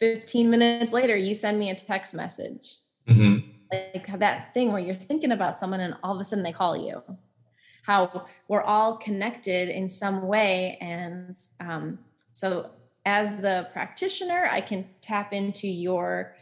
15 0.00 0.50
minutes 0.50 0.92
later, 0.92 1.16
you 1.16 1.34
send 1.34 1.58
me 1.58 1.70
a 1.70 1.74
text 1.74 2.14
message. 2.14 2.78
Mm-hmm. 3.08 3.48
Like 3.72 4.18
that 4.18 4.52
thing 4.52 4.72
where 4.72 4.80
you're 4.80 4.94
thinking 4.94 5.30
about 5.30 5.58
someone 5.58 5.80
and 5.80 5.94
all 6.02 6.14
of 6.14 6.20
a 6.20 6.24
sudden 6.24 6.42
they 6.42 6.52
call 6.52 6.76
you. 6.76 7.02
How 7.84 8.26
we're 8.48 8.62
all 8.62 8.96
connected 8.96 9.68
in 9.68 9.88
some 9.88 10.26
way. 10.26 10.76
And 10.80 11.36
um, 11.60 11.98
so, 12.32 12.70
as 13.06 13.40
the 13.40 13.68
practitioner, 13.72 14.48
I 14.50 14.60
can 14.60 14.86
tap 15.00 15.32
into 15.32 15.66
your 15.66 16.36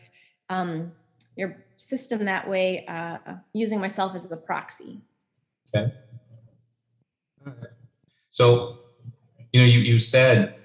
um, 0.50 0.92
your 1.36 1.56
system 1.76 2.24
that 2.24 2.48
way, 2.48 2.84
uh, 2.86 3.18
using 3.52 3.80
myself 3.80 4.14
as 4.14 4.26
the 4.26 4.36
proxy. 4.36 5.00
Okay. 5.74 5.92
So, 8.30 8.78
you 9.52 9.60
know, 9.60 9.66
you, 9.66 9.80
you 9.80 9.98
said 9.98 10.57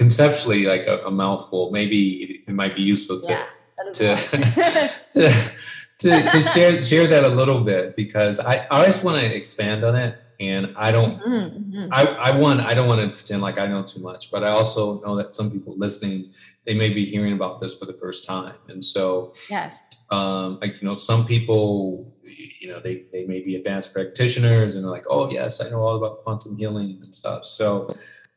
conceptually 0.00 0.64
like 0.64 0.86
a, 0.86 1.04
a 1.04 1.10
mouthful, 1.10 1.70
maybe 1.72 2.42
it, 2.48 2.54
might 2.54 2.74
be 2.74 2.80
useful 2.80 3.20
to, 3.20 3.32
yeah, 3.32 3.44
to, 3.92 4.16
to, 5.12 5.52
to, 5.98 6.30
to, 6.30 6.40
share, 6.40 6.80
share 6.80 7.06
that 7.06 7.24
a 7.24 7.28
little 7.28 7.60
bit 7.60 7.96
because 7.96 8.40
I, 8.40 8.66
I 8.70 8.78
always 8.78 9.02
want 9.02 9.20
to 9.20 9.36
expand 9.36 9.84
on 9.84 9.96
it. 9.96 10.16
And 10.40 10.72
I 10.74 10.90
don't, 10.90 11.20
mm-hmm, 11.20 11.76
mm-hmm. 11.76 11.88
I, 11.92 12.30
I 12.30 12.30
want, 12.34 12.60
I 12.60 12.72
don't 12.72 12.88
want 12.88 13.02
to 13.02 13.14
pretend 13.14 13.42
like 13.42 13.58
I 13.58 13.66
know 13.66 13.82
too 13.82 14.00
much, 14.00 14.30
but 14.30 14.42
I 14.42 14.48
also 14.48 15.02
know 15.02 15.14
that 15.16 15.34
some 15.34 15.50
people 15.50 15.76
listening, 15.76 16.32
they 16.64 16.72
may 16.72 16.88
be 16.88 17.04
hearing 17.04 17.34
about 17.34 17.60
this 17.60 17.78
for 17.78 17.84
the 17.84 17.92
first 17.92 18.26
time. 18.26 18.54
And 18.68 18.82
so, 18.82 19.34
yes, 19.50 19.78
um, 20.10 20.58
like 20.62 20.80
you 20.80 20.88
know 20.88 20.96
some 20.96 21.26
people 21.26 22.12
you 22.24 22.68
know 22.68 22.80
they, 22.80 23.04
they 23.12 23.26
may 23.26 23.42
be 23.42 23.54
advanced 23.54 23.94
practitioners 23.94 24.74
and 24.74 24.84
they're 24.84 24.90
like 24.90 25.04
oh 25.08 25.30
yes 25.30 25.60
i 25.60 25.68
know 25.68 25.80
all 25.80 25.94
about 25.94 26.24
quantum 26.24 26.56
healing 26.56 26.98
and 27.02 27.14
stuff 27.14 27.44
so 27.44 27.88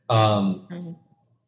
um, 0.10 0.68
mm-hmm. 0.70 0.92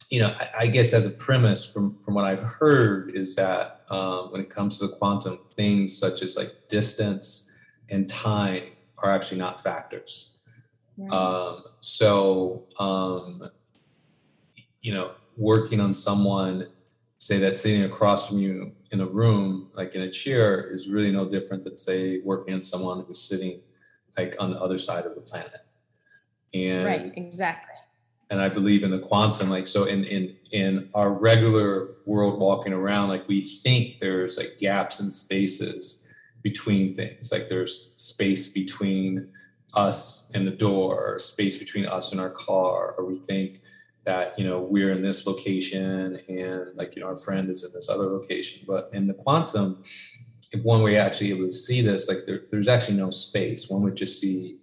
You 0.10 0.20
know 0.20 0.36
I, 0.40 0.50
I, 0.62 0.68
guess 0.68 0.94
as 0.94 1.06
a 1.06 1.12
premise 1.12 1.66
from 1.66 1.98
from 1.98 2.14
what 2.14 2.26
i've 2.26 2.44
heard 2.44 3.12
is 3.16 3.36
that 3.36 3.82
um, 3.90 4.32
when 4.32 4.42
it 4.42 4.50
comes 4.50 4.80
to 4.80 4.88
the 4.88 4.96
quantum 4.96 5.38
things 5.38 5.98
such 5.98 6.22
as 6.22 6.38
like 6.38 6.68
distance 6.68 7.52
and 7.90 8.08
time 8.08 8.64
are 8.98 9.12
actually 9.12 9.40
not 9.40 9.62
factors 9.62 10.38
right. 10.98 11.12
um, 11.12 11.64
so 11.80 12.66
um, 12.80 13.50
you 14.82 14.94
know 14.94 15.12
working 15.38 15.80
on 15.80 15.94
someone 15.94 16.68
say 17.18 17.40
that 17.40 17.58
sitting 17.58 17.84
across 17.84 18.28
from 18.30 18.40
you 18.40 18.72
in 18.92 19.02
a 19.02 19.06
room, 19.06 19.70
like 19.74 19.96
in 19.96 20.02
a 20.02 20.10
chair, 20.10 20.70
is 20.70 20.88
really 20.88 21.12
no 21.12 21.28
different 21.28 21.64
than 21.64 21.78
say 21.78 22.20
working 22.24 22.54
on 22.54 22.64
someone 22.64 23.04
who's 23.06 23.22
sitting 23.22 23.62
like 24.18 24.36
on 24.40 24.52
the 24.52 24.62
other 24.62 24.78
side 24.78 25.06
of 25.06 25.16
the 25.16 25.22
planet. 25.22 25.66
And 26.54 26.86
right, 26.86 27.12
exactly. 27.16 27.75
And 28.30 28.42
I 28.42 28.50
believe 28.50 28.84
in 28.84 28.92
the 28.92 29.00
quantum, 29.00 29.50
like 29.50 29.68
so 29.68 29.86
in 29.86 30.04
in 30.04 30.36
in 30.52 30.90
our 30.94 31.12
regular 31.12 31.90
world 32.06 32.40
walking 32.40 32.74
around, 32.74 33.10
like 33.10 33.28
we 33.28 33.42
think 33.42 34.00
there's 34.00 34.38
like 34.38 34.58
gaps 34.60 35.00
and 35.00 35.14
spaces 35.14 36.08
between 36.42 36.96
things. 36.96 37.32
Like 37.32 37.50
there's 37.50 37.94
space 37.96 38.52
between 38.52 39.30
us 39.76 40.32
and 40.34 40.48
the 40.48 40.52
door 40.52 41.14
or 41.14 41.20
space 41.20 41.58
between 41.58 41.86
us 41.86 42.12
and 42.12 42.22
our 42.22 42.30
car 42.30 42.96
or 42.98 43.06
we 43.06 43.20
think 43.20 43.60
that 44.06 44.38
you 44.38 44.46
know 44.46 44.60
we're 44.60 44.92
in 44.92 45.02
this 45.02 45.28
location 45.28 46.20
and 46.30 46.76
like 46.76 46.96
you 46.96 47.02
know 47.02 47.08
our 47.08 47.18
friend 47.18 47.50
is 47.50 47.64
in 47.64 47.72
this 47.74 47.90
other 47.90 48.06
location 48.06 48.64
but 48.68 48.90
in 48.94 49.08
the 49.08 49.14
quantum 49.14 49.84
if 50.52 50.64
one 50.64 50.82
were 50.82 50.96
actually 50.98 51.32
able 51.32 51.46
to 51.46 51.52
see 51.52 51.82
this 51.82 52.08
like 52.08 52.20
there, 52.26 52.44
there's 52.52 52.68
actually 52.68 52.96
no 52.96 53.10
space 53.10 53.70
one 53.70 53.82
would 53.82 53.96
just 53.96 54.20
see 54.20 54.58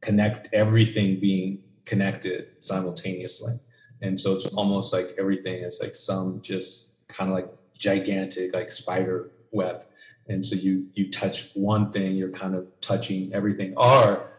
connect 0.00 0.52
everything 0.52 1.18
being 1.18 1.62
connected 1.84 2.48
simultaneously. 2.60 3.54
And 4.02 4.20
so 4.20 4.34
it's 4.34 4.46
almost 4.46 4.92
like 4.92 5.14
everything 5.18 5.62
is 5.62 5.80
like 5.82 5.94
some 5.94 6.40
just 6.40 7.06
kind 7.08 7.30
of 7.30 7.36
like 7.36 7.48
gigantic 7.78 8.54
like 8.54 8.70
spider 8.70 9.30
web. 9.50 9.84
And 10.28 10.44
so 10.44 10.56
you 10.56 10.86
you 10.94 11.10
touch 11.10 11.52
one 11.54 11.90
thing 11.90 12.14
you're 12.16 12.30
kind 12.30 12.54
of 12.54 12.66
touching 12.80 13.32
everything. 13.34 13.74
Or 13.76 14.30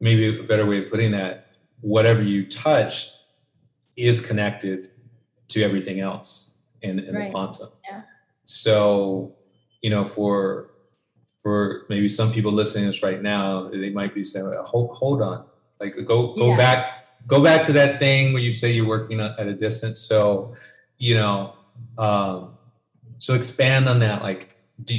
maybe 0.00 0.38
a 0.38 0.42
better 0.42 0.66
way 0.66 0.84
of 0.84 0.90
putting 0.90 1.12
that 1.12 1.52
whatever 1.80 2.22
you 2.22 2.46
touch 2.46 3.10
is 3.96 4.24
connected 4.24 4.88
to 5.48 5.62
everything 5.62 6.00
else 6.00 6.58
in, 6.82 6.98
in 6.98 7.14
right. 7.14 7.26
the 7.26 7.30
quantum. 7.30 7.68
Yeah. 7.88 8.02
so 8.44 9.34
you 9.82 9.90
know 9.90 10.04
for 10.04 10.70
for 11.42 11.86
maybe 11.88 12.08
some 12.08 12.32
people 12.32 12.52
listening 12.52 12.84
to 12.84 12.88
this 12.88 13.02
right 13.02 13.22
now 13.22 13.68
they 13.68 13.90
might 13.90 14.14
be 14.14 14.24
saying 14.24 14.52
hold, 14.64 14.96
hold 14.96 15.22
on 15.22 15.44
like 15.80 15.96
go 16.06 16.34
go 16.34 16.50
yeah. 16.50 16.56
back 16.56 17.06
go 17.26 17.42
back 17.42 17.66
to 17.66 17.72
that 17.72 17.98
thing 17.98 18.32
where 18.32 18.42
you 18.42 18.52
say 18.52 18.72
you're 18.72 18.86
working 18.86 19.20
at 19.20 19.38
a 19.40 19.54
distance. 19.54 20.00
So 20.00 20.54
you 20.98 21.14
know 21.14 21.54
um 21.98 22.56
so 23.18 23.34
expand 23.34 23.88
on 23.88 23.98
that. 24.00 24.22
Like 24.22 24.56
do, 24.84 24.94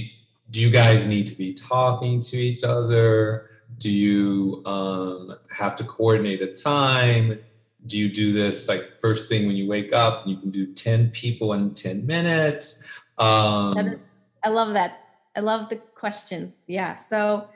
do 0.50 0.62
you 0.62 0.70
guys 0.70 1.06
need 1.06 1.28
to 1.28 1.36
be 1.36 1.54
talking 1.54 2.22
to 2.22 2.38
each 2.38 2.64
other? 2.64 3.50
Do 3.78 3.90
you 3.90 4.64
um, 4.66 5.36
have 5.56 5.76
to 5.78 5.84
coordinate 5.84 6.42
a 6.42 6.52
time? 6.52 7.40
Do 7.86 7.98
you 7.98 8.10
do 8.10 8.34
this 8.34 8.68
like 8.68 8.98
first 8.98 9.30
thing 9.30 9.46
when 9.46 9.56
you 9.56 9.68
wake 9.68 9.94
up 9.94 10.24
and 10.24 10.32
you 10.32 10.38
can 10.38 10.52
do 10.52 10.74
10 10.74 11.12
people 11.12 11.54
in 11.54 11.74
10 11.74 12.06
minutes? 12.06 12.84
Um, 13.18 14.00
i 14.44 14.50
love 14.50 14.74
that. 14.74 15.00
I 15.36 15.42
love 15.42 15.70
the 15.70 15.76
questions. 15.76 16.58
Yeah. 16.68 16.96
So 16.96 17.48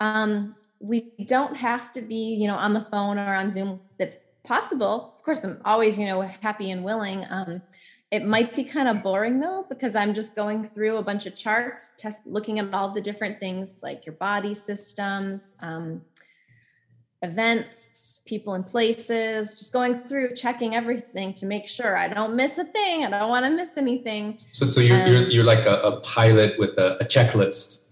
um, 0.00 0.56
we 0.80 1.12
don't 1.26 1.56
have 1.56 1.92
to 1.92 2.00
be 2.00 2.34
you 2.34 2.46
know 2.46 2.56
on 2.56 2.72
the 2.74 2.80
phone 2.82 3.18
or 3.18 3.34
on 3.34 3.50
zoom 3.50 3.80
that's 3.98 4.18
possible 4.44 5.14
of 5.16 5.24
course 5.24 5.44
i'm 5.44 5.60
always 5.64 5.98
you 5.98 6.06
know 6.06 6.20
happy 6.22 6.70
and 6.70 6.84
willing 6.84 7.24
um, 7.30 7.62
it 8.10 8.24
might 8.24 8.54
be 8.54 8.62
kind 8.62 8.88
of 8.88 9.02
boring 9.02 9.40
though, 9.40 9.66
because 9.68 9.96
I'm 9.96 10.14
just 10.14 10.36
going 10.36 10.68
through 10.68 10.96
a 10.96 11.02
bunch 11.02 11.26
of 11.26 11.34
charts, 11.34 11.90
test 11.98 12.26
looking 12.26 12.58
at 12.60 12.72
all 12.72 12.94
the 12.94 13.00
different 13.00 13.40
things 13.40 13.82
like 13.82 14.06
your 14.06 14.14
body 14.14 14.54
systems, 14.54 15.56
um, 15.60 16.02
events, 17.22 18.20
people 18.24 18.54
and 18.54 18.64
places, 18.64 19.58
just 19.58 19.72
going 19.72 19.98
through 19.98 20.34
checking 20.36 20.76
everything 20.76 21.34
to 21.34 21.46
make 21.46 21.66
sure 21.66 21.96
I 21.96 22.06
don't 22.06 22.36
miss 22.36 22.58
a 22.58 22.64
thing. 22.64 23.04
I 23.04 23.10
don't 23.10 23.28
want 23.28 23.44
to 23.44 23.50
miss 23.50 23.76
anything. 23.76 24.38
So, 24.38 24.70
so 24.70 24.80
you're, 24.80 25.02
um, 25.02 25.12
you're, 25.12 25.28
you're 25.28 25.44
like 25.44 25.66
a, 25.66 25.80
a, 25.80 26.00
pilot 26.00 26.56
with 26.60 26.78
a, 26.78 26.96
a 27.00 27.04
checklist. 27.04 27.85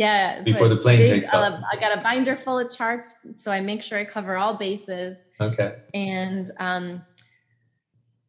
Yeah. 0.00 0.40
Before 0.40 0.66
the 0.66 0.78
plane 0.78 1.00
big, 1.00 1.08
takes 1.08 1.34
off. 1.34 1.62
I 1.70 1.76
got 1.76 1.96
a 1.96 2.00
binder 2.00 2.34
full 2.34 2.58
of 2.58 2.74
charts. 2.74 3.16
So 3.36 3.52
I 3.52 3.60
make 3.60 3.82
sure 3.82 3.98
I 3.98 4.06
cover 4.06 4.38
all 4.38 4.54
bases. 4.54 5.26
Okay. 5.38 5.74
And, 5.92 6.50
um, 6.58 7.02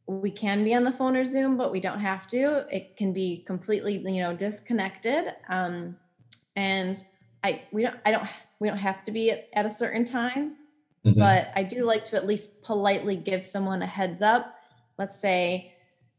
we 0.05 0.29
can 0.29 0.65
be 0.65 0.73
on 0.73 0.83
the 0.83 0.91
phone 0.91 1.15
or 1.15 1.23
zoom 1.23 1.55
but 1.55 1.71
we 1.71 1.79
don't 1.79 2.01
have 2.01 2.27
to 2.27 2.65
it 2.69 2.97
can 2.97 3.13
be 3.13 3.45
completely 3.47 3.93
you 3.93 4.21
know 4.21 4.35
disconnected 4.35 5.33
um, 5.47 5.95
and 6.57 6.97
i 7.45 7.61
we 7.71 7.83
don't 7.83 7.95
i 8.05 8.11
don't 8.11 8.27
we 8.59 8.67
don't 8.67 8.77
have 8.77 9.05
to 9.05 9.11
be 9.13 9.31
at, 9.31 9.47
at 9.53 9.65
a 9.65 9.69
certain 9.69 10.03
time 10.03 10.57
mm-hmm. 11.05 11.17
but 11.17 11.49
i 11.55 11.63
do 11.63 11.85
like 11.85 12.03
to 12.03 12.17
at 12.17 12.27
least 12.27 12.61
politely 12.61 13.15
give 13.15 13.45
someone 13.45 13.81
a 13.81 13.87
heads 13.87 14.21
up 14.21 14.55
let's 14.97 15.17
say 15.17 15.73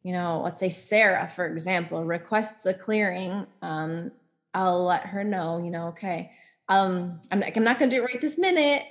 you 0.05 0.13
know 0.15 0.41
let's 0.43 0.59
say 0.59 0.71
sarah 0.71 1.29
for 1.29 1.47
example 1.47 2.03
requests 2.03 2.65
a 2.65 2.73
clearing 2.73 3.47
um, 3.61 4.11
i'll 4.55 4.85
let 4.85 5.07
her 5.07 5.25
know 5.25 5.59
you 5.63 5.71
know 5.71 5.89
okay 5.89 6.31
um, 6.69 7.21
i'm 7.31 7.41
not, 7.41 7.57
I'm 7.57 7.65
not 7.65 7.79
going 7.79 7.91
to 7.91 7.97
do 7.97 8.03
it 8.03 8.07
right 8.07 8.21
this 8.21 8.39
minute 8.39 8.85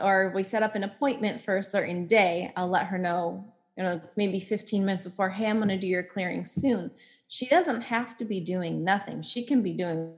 or 0.00 0.32
we 0.34 0.42
set 0.42 0.62
up 0.62 0.74
an 0.74 0.84
appointment 0.84 1.42
for 1.42 1.56
a 1.56 1.62
certain 1.62 2.06
day 2.06 2.52
i'll 2.56 2.68
let 2.68 2.86
her 2.86 2.98
know 2.98 3.52
you 3.76 3.84
know, 3.84 4.00
maybe 4.16 4.40
15 4.40 4.84
minutes 4.84 5.06
before, 5.06 5.28
hey, 5.28 5.46
I'm 5.46 5.56
going 5.56 5.68
to 5.68 5.78
do 5.78 5.86
your 5.86 6.02
clearing 6.02 6.44
soon. 6.44 6.90
She 7.28 7.46
doesn't 7.46 7.82
have 7.82 8.16
to 8.18 8.24
be 8.24 8.40
doing 8.40 8.84
nothing. 8.84 9.22
She 9.22 9.44
can 9.44 9.62
be 9.62 9.72
doing 9.74 10.14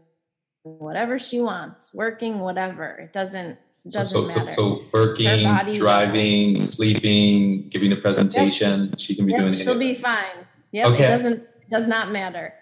whatever 0.62 1.18
she 1.18 1.40
wants, 1.40 1.92
working, 1.92 2.40
whatever. 2.40 2.90
It 2.98 3.12
doesn't 3.12 3.58
doesn't 3.88 4.32
so, 4.32 4.38
matter. 4.38 4.52
So, 4.52 4.76
so 4.76 4.84
working, 4.92 5.44
driving, 5.74 6.58
sleeping, 6.58 7.68
giving 7.70 7.90
a 7.92 7.96
presentation, 7.96 8.87
yep. 8.87 9.00
she 9.00 9.14
can 9.14 9.24
be 9.24 9.32
yep, 9.32 9.40
doing 9.40 9.54
it. 9.54 9.61
She'll 9.61 9.78
be 9.78 9.94
fine. 9.94 10.46
Yeah, 10.72 10.88
okay. 10.88 11.06
it 11.06 11.08
doesn't 11.08 11.38
it 11.38 11.70
does 11.70 11.88
not 11.88 12.11
matter. 12.12 12.52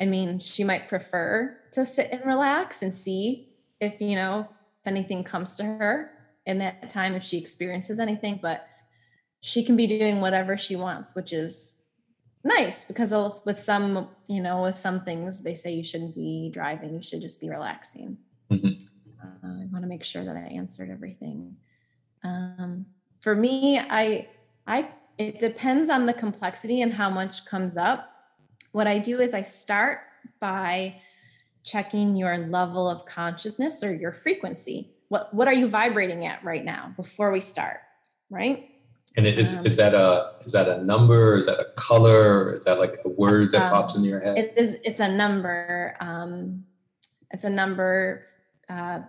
I 0.00 0.04
mean, 0.04 0.38
she 0.38 0.64
might 0.64 0.88
prefer 0.88 1.58
to 1.72 1.84
sit 1.84 2.10
and 2.12 2.24
relax 2.24 2.82
and 2.82 2.92
see 2.92 3.48
if, 3.80 4.00
you 4.00 4.16
know, 4.16 4.48
if 4.80 4.86
anything 4.86 5.24
comes 5.24 5.56
to 5.56 5.64
her 5.64 6.12
in 6.46 6.58
that 6.58 6.88
time, 6.88 7.14
if 7.14 7.22
she 7.22 7.36
experiences 7.36 7.98
anything, 7.98 8.38
but 8.40 8.66
she 9.40 9.64
can 9.64 9.76
be 9.76 9.86
doing 9.86 10.20
whatever 10.20 10.56
she 10.56 10.76
wants, 10.76 11.14
which 11.14 11.32
is 11.32 11.80
nice 12.44 12.84
because 12.84 13.12
with 13.44 13.58
some, 13.58 14.08
you 14.26 14.40
know, 14.40 14.62
with 14.62 14.78
some 14.78 15.04
things 15.04 15.42
they 15.42 15.54
say 15.54 15.72
you 15.72 15.84
shouldn't 15.84 16.14
be 16.14 16.50
driving, 16.52 16.94
you 16.94 17.02
should 17.02 17.20
just 17.20 17.40
be 17.40 17.48
relaxing. 17.48 18.16
Mm-hmm. 18.50 18.84
Uh, 19.22 19.62
I 19.62 19.66
want 19.70 19.82
to 19.82 19.88
make 19.88 20.04
sure 20.04 20.24
that 20.24 20.36
I 20.36 20.40
answered 20.40 20.90
everything. 20.90 21.56
Um, 22.24 22.86
for 23.20 23.34
me, 23.34 23.78
I, 23.78 24.28
I, 24.66 24.90
it 25.18 25.38
depends 25.38 25.90
on 25.90 26.06
the 26.06 26.12
complexity 26.12 26.82
and 26.82 26.92
how 26.92 27.10
much 27.10 27.44
comes 27.44 27.76
up. 27.76 28.12
What 28.72 28.86
I 28.86 28.98
do 28.98 29.20
is 29.20 29.34
I 29.34 29.42
start 29.42 30.00
by 30.40 31.00
checking 31.64 32.16
your 32.16 32.38
level 32.38 32.88
of 32.88 33.04
consciousness 33.06 33.82
or 33.82 33.94
your 33.94 34.12
frequency. 34.12 34.90
What, 35.08 35.32
what 35.32 35.48
are 35.48 35.54
you 35.54 35.68
vibrating 35.68 36.26
at 36.26 36.44
right 36.44 36.64
now 36.64 36.92
before 36.96 37.30
we 37.32 37.40
start? 37.40 37.80
Right 38.30 38.68
and 39.16 39.26
is 39.26 39.58
um, 39.58 39.66
is 39.66 39.76
that 39.78 39.94
a 39.94 40.32
is 40.44 40.52
that 40.52 40.68
a 40.68 40.84
number? 40.84 41.38
Is 41.38 41.46
that 41.46 41.58
a 41.58 41.66
color? 41.76 42.54
Is 42.54 42.64
that 42.64 42.78
like 42.78 43.00
a 43.04 43.08
word 43.08 43.50
that 43.52 43.64
um, 43.64 43.70
pops 43.70 43.96
in 43.96 44.04
your 44.04 44.20
head? 44.20 44.38
It 44.38 44.54
is. 44.56 44.76
It's 44.84 45.00
a 45.00 45.08
number. 45.08 45.96
Um, 46.00 46.64
it's 47.30 47.44
a 47.44 47.50
number, 47.50 48.26
uh, 48.68 49.00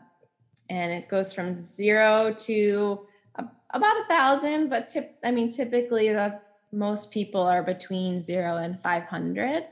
and 0.70 0.92
it 0.92 1.08
goes 1.10 1.34
from 1.34 1.56
zero 1.56 2.34
to 2.40 3.08
a, 3.36 3.46
about 3.72 4.02
a 4.02 4.06
thousand. 4.06 4.70
But 4.70 4.90
tip, 4.90 5.16
I 5.24 5.32
mean, 5.32 5.52
typically 5.52 6.10
the 6.10 6.40
most 6.72 7.12
people 7.12 7.42
are 7.42 7.64
between 7.64 8.24
zero 8.24 8.58
and 8.58 8.82
five 8.82 9.04
hundred. 9.04 9.66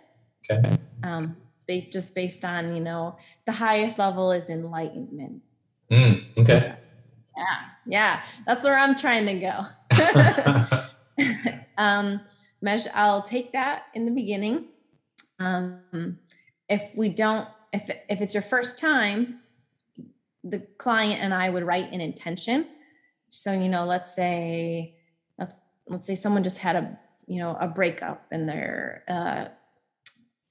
Okay. 0.49 0.77
Um, 1.03 1.38
based 1.67 1.91
just 1.91 2.15
based 2.15 2.43
on 2.45 2.75
you 2.75 2.81
know 2.81 3.17
the 3.45 3.51
highest 3.51 3.99
level 3.99 4.31
is 4.31 4.49
enlightenment. 4.49 5.41
Mm, 5.91 6.38
okay. 6.38 6.75
Yeah, 7.38 7.43
yeah, 7.86 8.23
that's 8.45 8.65
where 8.65 8.77
I'm 8.77 8.95
trying 8.95 9.25
to 9.25 9.36
go. 9.36 9.65
um, 11.77 12.21
measure. 12.62 12.91
I'll 12.93 13.21
take 13.21 13.53
that 13.53 13.83
in 13.93 14.05
the 14.05 14.12
beginning. 14.12 14.65
Um, 15.39 16.17
if 16.67 16.83
we 16.95 17.10
don't, 17.10 17.47
if 17.71 17.89
if 18.10 18.21
it's 18.21 18.33
your 18.33 18.43
first 18.43 18.79
time, 18.79 19.39
the 20.43 20.60
client 20.77 21.21
and 21.21 21.33
I 21.33 21.49
would 21.49 21.63
write 21.63 21.91
an 21.91 22.01
intention. 22.01 22.67
So 23.29 23.53
you 23.53 23.69
know, 23.69 23.86
let's 23.86 24.15
say 24.15 24.95
let's 25.38 25.57
let's 25.89 26.08
say 26.08 26.15
someone 26.15 26.43
just 26.43 26.60
had 26.60 26.76
a 26.76 27.00
you 27.28 27.39
know 27.39 27.58
a 27.60 27.67
breakup 27.67 28.26
and 28.32 28.47
they're 28.47 29.04
uh, 29.08 29.45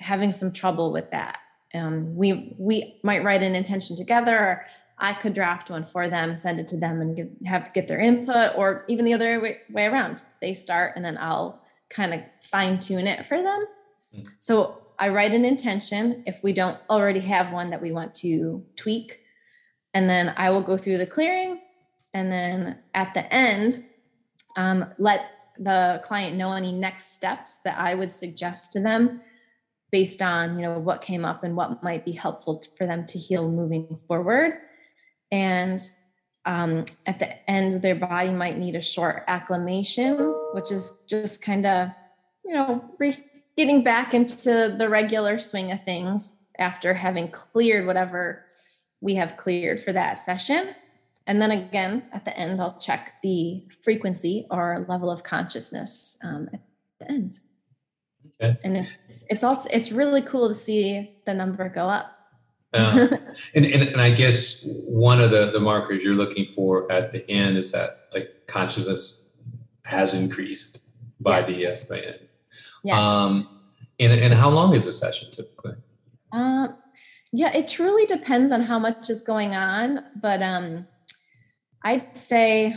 having 0.01 0.33
some 0.33 0.53
trouble 0.53 0.93
with 0.93 1.11
that. 1.11 1.39
Um, 1.75 2.17
we 2.17 2.55
we 2.59 3.01
might 3.03 3.25
write 3.25 3.43
an 3.43 3.55
intention 3.55 3.97
together. 3.97 4.65
I 4.99 5.13
could 5.13 5.35
draft 5.35 5.71
one 5.71 5.85
for 5.85 6.09
them, 6.09 6.37
send 6.37 6.59
it 6.59 6.69
to 6.69 6.77
them, 6.79 7.03
and 7.03 7.15
give, 7.17 7.29
have 7.45 7.73
get 7.75 7.87
their 7.87 8.01
input, 8.01 8.53
or 8.57 8.85
even 8.89 9.05
the 9.05 9.13
other 9.13 9.41
way, 9.41 9.59
way 9.71 9.85
around. 9.87 10.23
They 10.41 10.55
start, 10.55 10.93
and 10.97 11.05
then 11.05 11.19
I'll 11.19 11.61
kind 11.91 12.15
of 12.15 12.21
fine 12.43 12.79
tune 12.79 13.07
it 13.07 13.27
for 13.27 13.43
them. 13.43 13.67
Mm. 14.15 14.27
So 14.39 14.79
I 14.99 15.11
write 15.11 15.33
an 15.33 15.45
intention 15.45 16.23
if 16.27 16.43
we 16.43 16.55
don't 16.55 16.79
already 16.89 17.21
have 17.21 17.53
one 17.53 17.71
that 17.71 17.83
we 17.83 17.93
want 17.93 18.15
to 18.15 18.65
tweak, 18.77 19.21
and 19.93 20.09
then 20.09 20.33
I 20.37 20.51
will 20.51 20.63
go 20.63 20.79
through 20.79 20.97
the 20.99 21.07
clearing, 21.07 21.61
and 22.15 22.33
then 22.33 22.79
at 22.95 23.13
the 23.13 23.31
end, 23.33 23.85
um, 24.57 24.87
let 24.99 25.31
the 25.59 26.01
client 26.05 26.37
know 26.37 26.53
any 26.53 26.73
next 26.73 27.13
steps 27.13 27.59
that 27.65 27.79
I 27.79 27.95
would 27.95 28.13
suggest 28.13 28.73
to 28.73 28.81
them 28.81 29.21
based 29.93 30.21
on 30.21 30.59
you 30.59 30.63
know 30.63 30.79
what 30.79 31.01
came 31.01 31.25
up 31.25 31.45
and 31.45 31.57
what 31.57 31.83
might 31.83 32.05
be 32.05 32.13
helpful 32.13 32.65
for 32.77 32.87
them 32.87 33.07
to 33.07 33.19
heal 33.19 33.49
moving 33.49 33.97
forward. 34.09 34.55
And 35.31 35.81
um, 36.47 36.85
at 37.05 37.19
the 37.19 37.51
end 37.51 37.83
their 37.83 37.95
body 37.95 38.31
might 38.31 38.59
need 38.59 38.77
a 38.77 38.81
short 38.81 39.25
acclimation 39.27 40.17
which 40.53 40.71
is 40.71 41.03
just 41.09 41.43
kind 41.43 41.67
of 41.67 41.89
you 42.45 42.55
know 42.55 42.85
re- 42.99 43.15
getting 43.57 43.83
back 43.83 44.15
into 44.15 44.75
the 44.79 44.89
regular 44.89 45.39
swing 45.39 45.73
of 45.73 45.85
things 45.85 46.35
after 46.59 46.95
having 46.95 47.29
cleared 47.29 47.87
whatever 47.87 48.45
we 49.01 49.17
have 49.17 49.37
cleared 49.37 49.81
for 49.81 49.93
that 49.93 50.19
session 50.19 50.75
and 51.27 51.43
then 51.43 51.51
again 51.51 52.05
at 52.13 52.25
the 52.25 52.37
end, 52.37 52.61
I'll 52.61 52.79
check 52.79 53.15
the 53.23 53.65
frequency 53.83 54.47
or 54.51 54.87
level 54.89 55.11
of 55.11 55.23
consciousness 55.23 56.17
um, 56.23 56.49
at 56.53 56.61
the 57.01 57.11
end. 57.11 57.41
Okay. 58.41 58.59
And 58.65 58.89
it's 59.09 59.25
it's 59.29 59.45
also 59.45 59.69
it's 59.73 59.91
really 59.91 60.23
cool 60.23 60.49
to 60.49 60.55
see 60.55 61.17
the 61.25 61.35
number 61.35 61.69
go 61.69 61.89
up. 61.89 62.13
Uh, 62.73 63.09
and, 63.55 63.65
and 63.65 63.83
and 63.89 64.01
I 64.01 64.11
guess 64.11 64.65
one 64.65 65.21
of 65.21 65.31
the 65.31 65.51
the 65.51 65.61
markers 65.61 66.05
you're 66.05 66.15
looking 66.15 66.47
for 66.47 66.91
at 66.93 67.13
the 67.13 67.29
end 67.31 67.57
is 67.57 67.73
that 67.73 68.09
like 68.13 68.47
consciousness 68.47 69.31
has 69.85 70.15
increased 70.15 70.81
by 71.21 71.47
yes. 71.47 71.85
the 71.85 71.95
uh, 71.95 71.97
by 71.97 72.07
end. 72.07 72.21
Yes. 72.85 72.99
Um, 72.99 73.49
and 73.99 74.13
and 74.13 74.35
how 74.35 74.51
long 74.51 74.75
is 74.75 74.87
a 74.87 74.93
session 74.93 75.31
typically? 75.31 75.75
Um, 76.33 76.77
yeah, 77.33 77.57
it 77.57 77.69
truly 77.69 78.07
depends 78.07 78.53
on 78.53 78.63
how 78.63 78.79
much 78.79 79.11
is 79.11 79.23
going 79.23 79.55
on, 79.55 80.05
but 80.21 80.43
um, 80.43 80.87
I'd 81.87 82.19
say 82.19 82.75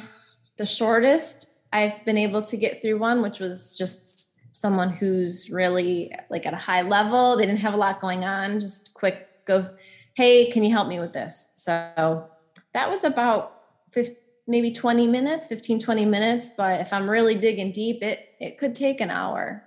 the 0.57 0.67
shortest 0.67 1.47
I've 1.73 2.05
been 2.05 2.17
able 2.19 2.43
to 2.43 2.55
get 2.55 2.79
through 2.79 2.99
one, 2.99 3.23
which 3.23 3.39
was 3.39 3.75
just 3.75 4.35
someone 4.51 4.91
who's 4.91 5.49
really 5.49 6.13
like 6.29 6.45
at 6.45 6.53
a 6.53 6.57
high 6.57 6.83
level. 6.83 7.35
They 7.35 7.47
didn't 7.47 7.61
have 7.61 7.73
a 7.73 7.77
lot 7.77 8.01
going 8.01 8.23
on, 8.23 8.59
just 8.59 8.93
quick 8.93 9.43
go, 9.45 9.67
hey, 10.13 10.51
can 10.51 10.63
you 10.63 10.69
help 10.69 10.87
me 10.87 10.99
with 10.99 11.11
this? 11.11 11.49
So 11.55 12.29
that 12.73 12.87
was 12.87 13.03
about 13.03 13.63
50, 13.93 14.15
maybe 14.45 14.71
20 14.71 15.07
minutes, 15.07 15.47
15, 15.47 15.79
20 15.79 16.05
minutes. 16.05 16.51
But 16.55 16.79
if 16.81 16.93
I'm 16.93 17.09
really 17.09 17.33
digging 17.33 17.71
deep, 17.71 18.03
it 18.03 18.35
it 18.39 18.59
could 18.59 18.75
take 18.75 19.01
an 19.01 19.09
hour. 19.09 19.63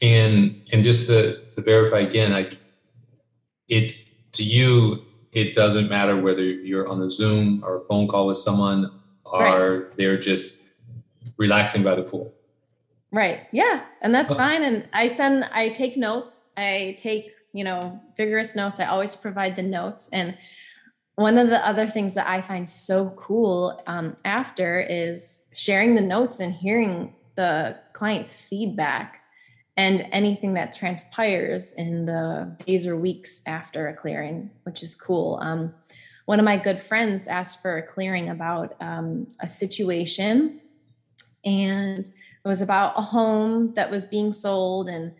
And 0.00 0.62
and 0.72 0.84
just 0.84 1.08
to, 1.08 1.44
to 1.50 1.60
verify 1.60 1.98
again, 1.98 2.30
like 2.30 2.56
it 3.68 3.90
to 4.30 4.44
you, 4.44 5.04
it 5.32 5.54
doesn't 5.54 5.88
matter 5.88 6.20
whether 6.20 6.42
you're 6.42 6.88
on 6.88 7.00
a 7.02 7.10
Zoom 7.10 7.62
or 7.64 7.76
a 7.76 7.80
phone 7.80 8.08
call 8.08 8.26
with 8.26 8.36
someone 8.36 9.00
or 9.24 9.78
right. 9.78 9.96
they're 9.96 10.18
just 10.18 10.70
relaxing 11.36 11.82
by 11.82 11.94
the 11.94 12.02
pool. 12.02 12.34
Right. 13.12 13.46
Yeah. 13.52 13.84
And 14.02 14.14
that's 14.14 14.32
fine. 14.32 14.62
And 14.62 14.88
I 14.92 15.08
send, 15.08 15.44
I 15.52 15.70
take 15.70 15.96
notes. 15.96 16.44
I 16.56 16.94
take, 16.96 17.32
you 17.52 17.64
know, 17.64 18.00
vigorous 18.16 18.54
notes. 18.54 18.78
I 18.78 18.84
always 18.84 19.16
provide 19.16 19.56
the 19.56 19.62
notes. 19.62 20.08
And 20.12 20.36
one 21.16 21.36
of 21.36 21.48
the 21.48 21.66
other 21.66 21.86
things 21.86 22.14
that 22.14 22.28
I 22.28 22.40
find 22.40 22.68
so 22.68 23.10
cool 23.10 23.82
um, 23.86 24.16
after 24.24 24.80
is 24.80 25.42
sharing 25.54 25.94
the 25.94 26.00
notes 26.00 26.40
and 26.40 26.54
hearing 26.54 27.14
the 27.34 27.78
client's 27.92 28.32
feedback 28.32 29.22
and 29.80 30.06
anything 30.12 30.52
that 30.52 30.72
transpires 30.72 31.72
in 31.72 32.04
the 32.04 32.54
days 32.66 32.86
or 32.86 32.96
weeks 32.96 33.40
after 33.46 33.88
a 33.88 33.94
clearing, 33.94 34.50
which 34.64 34.82
is 34.82 34.94
cool. 34.94 35.38
Um, 35.40 35.72
one 36.26 36.38
of 36.38 36.44
my 36.44 36.58
good 36.58 36.78
friends 36.78 37.26
asked 37.26 37.62
for 37.62 37.78
a 37.78 37.82
clearing 37.82 38.28
about 38.28 38.76
um, 38.82 39.26
a 39.40 39.46
situation 39.46 40.60
and 41.46 42.04
it 42.04 42.48
was 42.48 42.60
about 42.60 42.92
a 42.98 43.00
home 43.00 43.72
that 43.72 43.90
was 43.90 44.04
being 44.04 44.34
sold 44.34 44.86
and 44.90 45.12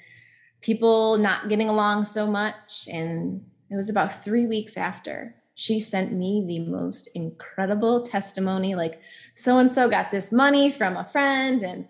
people 0.60 1.16
not 1.16 1.48
getting 1.48 1.70
along 1.70 2.04
so 2.04 2.26
much. 2.26 2.86
And 2.86 3.42
it 3.70 3.76
was 3.76 3.88
about 3.88 4.22
three 4.22 4.46
weeks 4.46 4.76
after 4.76 5.34
she 5.54 5.80
sent 5.80 6.12
me 6.12 6.44
the 6.46 6.60
most 6.60 7.08
incredible 7.14 8.02
testimony 8.02 8.74
like, 8.74 9.00
so 9.32 9.56
and 9.56 9.70
so 9.70 9.88
got 9.88 10.10
this 10.10 10.30
money 10.30 10.70
from 10.70 10.98
a 10.98 11.04
friend, 11.04 11.62
and 11.62 11.88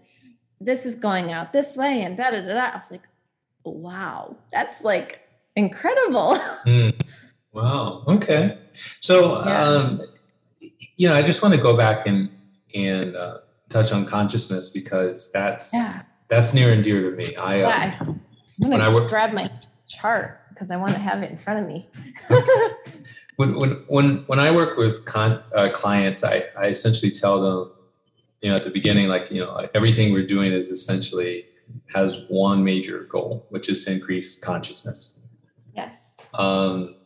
this 0.61 0.85
is 0.85 0.95
going 0.95 1.33
out 1.33 1.53
this 1.53 1.77
way, 1.77 2.03
and 2.03 2.17
da 2.17 2.31
da 2.31 2.41
da 2.41 2.55
da. 2.55 2.71
I 2.73 2.77
was 2.77 2.91
like, 2.91 3.03
wow, 3.65 4.37
that's 4.53 4.85
like 4.85 5.21
incredible. 5.57 6.39
Mm. 6.67 7.01
Wow. 7.53 8.05
Okay. 8.07 8.59
So, 9.01 9.45
yeah. 9.45 9.63
um, 9.63 10.01
you 10.97 11.09
know, 11.09 11.15
I 11.15 11.23
just 11.23 11.43
want 11.43 11.55
to 11.55 11.61
go 11.61 11.77
back 11.77 12.07
and 12.07 12.31
and 12.75 13.17
uh, 13.17 13.39
touch 13.69 13.93
on 13.93 14.07
consciousness 14.07 14.71
because 14.71 15.33
that's 15.33 15.73
yeah. 15.75 16.03
that's 16.29 16.55
near 16.55 16.73
and 16.73 16.85
dear 16.85 17.11
to 17.11 17.17
me. 17.17 17.35
I, 17.35 17.63
uh, 17.63 17.71
I'm 17.71 18.21
gonna 18.61 18.71
when 18.71 18.81
I 18.81 18.93
work, 18.93 19.09
grab 19.09 19.33
my 19.33 19.51
chart 19.89 20.41
because 20.51 20.71
I 20.71 20.77
want 20.77 20.93
to 20.93 20.99
have 20.99 21.23
it 21.23 21.31
in 21.31 21.39
front 21.39 21.61
of 21.61 21.67
me. 21.67 21.89
when 23.37 23.57
when 23.57 23.71
when 23.89 24.17
when 24.27 24.39
I 24.39 24.51
work 24.51 24.77
with 24.77 25.05
con, 25.07 25.43
uh, 25.55 25.71
clients, 25.73 26.23
I 26.23 26.45
I 26.59 26.67
essentially 26.67 27.11
tell 27.11 27.41
them, 27.41 27.73
you 28.41 28.51
know, 28.51 28.57
at 28.57 28.65
the 28.65 28.71
beginning, 28.71 29.09
like 29.09 29.31
you 29.31 29.45
know, 29.45 29.53
like 29.53 29.71
everything 29.75 30.13
we're 30.13 30.27
doing 30.27 30.53
is 30.53 30.71
essentially 30.71 31.47
has 31.95 32.25
one 32.29 32.65
major 32.65 33.05
goal, 33.05 33.47
which 33.51 33.69
is 33.69 33.85
to 33.85 33.93
increase 33.93 34.41
consciousness. 34.43 35.19
Yes. 35.75 36.17
Um, 36.35 36.97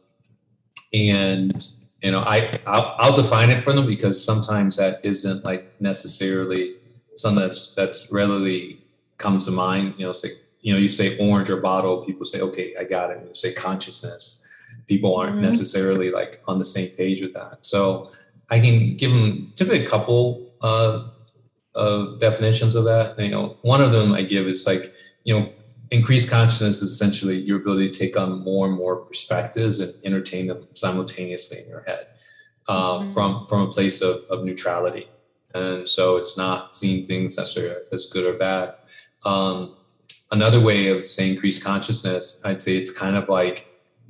and 0.94 1.62
you 2.02 2.10
know 2.10 2.20
i 2.20 2.60
I'll, 2.66 2.94
I'll, 2.98 3.16
define 3.16 3.50
it 3.50 3.62
for 3.62 3.72
them 3.72 3.86
because 3.86 4.24
sometimes 4.24 4.76
that 4.76 5.00
isn't 5.02 5.44
like 5.44 5.80
necessarily 5.80 6.76
something 7.16 7.42
that's 7.42 7.74
that's 7.74 8.12
readily 8.12 8.84
comes 9.18 9.46
to 9.46 9.50
mind 9.50 9.94
you 9.96 10.06
know 10.06 10.12
say 10.12 10.32
you 10.60 10.72
know 10.72 10.78
you 10.78 10.88
say 10.88 11.18
orange 11.18 11.50
or 11.50 11.60
bottle 11.60 12.04
people 12.04 12.24
say 12.24 12.40
okay 12.40 12.74
i 12.78 12.84
got 12.84 13.10
it 13.10 13.18
and 13.18 13.28
you 13.28 13.34
say 13.34 13.52
consciousness 13.52 14.46
people 14.86 15.16
aren't 15.16 15.32
mm-hmm. 15.32 15.42
necessarily 15.42 16.10
like 16.10 16.42
on 16.46 16.58
the 16.58 16.66
same 16.66 16.88
page 16.90 17.20
with 17.22 17.32
that 17.32 17.58
so 17.64 18.10
i 18.50 18.58
can 18.60 18.96
give 18.96 19.10
them 19.10 19.52
typically 19.56 19.84
a 19.84 19.88
couple 19.88 20.52
uh, 20.60 21.08
of 21.74 22.18
definitions 22.18 22.74
of 22.74 22.84
that. 22.84 23.18
You 23.18 23.30
know 23.30 23.56
one 23.62 23.82
of 23.82 23.92
them 23.92 24.12
i 24.12 24.22
give 24.22 24.46
is 24.46 24.66
like 24.66 24.94
you 25.24 25.38
know 25.38 25.52
increased 25.90 26.30
consciousness 26.30 26.82
is 26.82 26.90
essentially 26.90 27.38
your 27.38 27.58
ability 27.60 27.90
to 27.90 27.98
take 27.98 28.16
on 28.16 28.42
more 28.42 28.66
and 28.66 28.76
more 28.76 28.96
perspectives 28.96 29.80
and 29.80 29.94
entertain 30.04 30.46
them 30.46 30.66
simultaneously 30.72 31.58
in 31.60 31.68
your 31.68 31.82
head 31.82 32.06
uh, 32.68 32.98
mm-hmm. 32.98 33.12
from 33.12 33.44
from 33.44 33.62
a 33.62 33.68
place 33.68 34.00
of, 34.00 34.24
of 34.30 34.44
neutrality. 34.44 35.08
And 35.54 35.88
so 35.88 36.16
it's 36.16 36.36
not 36.36 36.74
seeing 36.74 37.06
things 37.06 37.38
necessarily 37.38 37.76
as 37.92 38.06
good 38.06 38.24
or 38.24 38.36
bad. 38.36 38.74
Um, 39.24 39.76
another 40.34 40.60
way 40.60 40.88
of 40.88 41.08
saying 41.08 41.34
increased 41.34 41.62
consciousness 41.62 42.42
i'd 42.44 42.60
say 42.60 42.76
it's 42.76 42.90
kind 42.90 43.16
of 43.16 43.28
like 43.28 43.68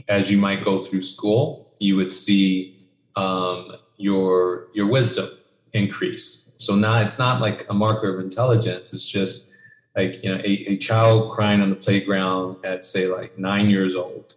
as 0.09 0.31
you 0.31 0.38
might 0.38 0.64
go 0.64 0.83
through 0.83 1.00
school 1.00 1.72
you 1.79 1.96
would 1.96 2.11
see 2.11 2.88
um, 3.16 3.77
your 3.98 4.68
your 4.74 4.87
wisdom 4.87 5.29
increase 5.72 6.43
so 6.56 6.74
now 6.74 7.00
it's 7.00 7.18
not 7.18 7.40
like 7.40 7.66
a 7.68 7.74
marker 7.74 8.14
of 8.14 8.20
intelligence. 8.20 8.92
It's 8.92 9.06
just 9.06 9.50
like 9.96 10.22
you 10.22 10.34
know 10.34 10.40
a, 10.44 10.52
a 10.68 10.76
child 10.76 11.32
crying 11.32 11.60
on 11.60 11.70
the 11.70 11.76
playground 11.76 12.64
at 12.64 12.84
say 12.84 13.06
like 13.06 13.38
nine 13.38 13.70
years 13.70 13.94
old 13.94 14.34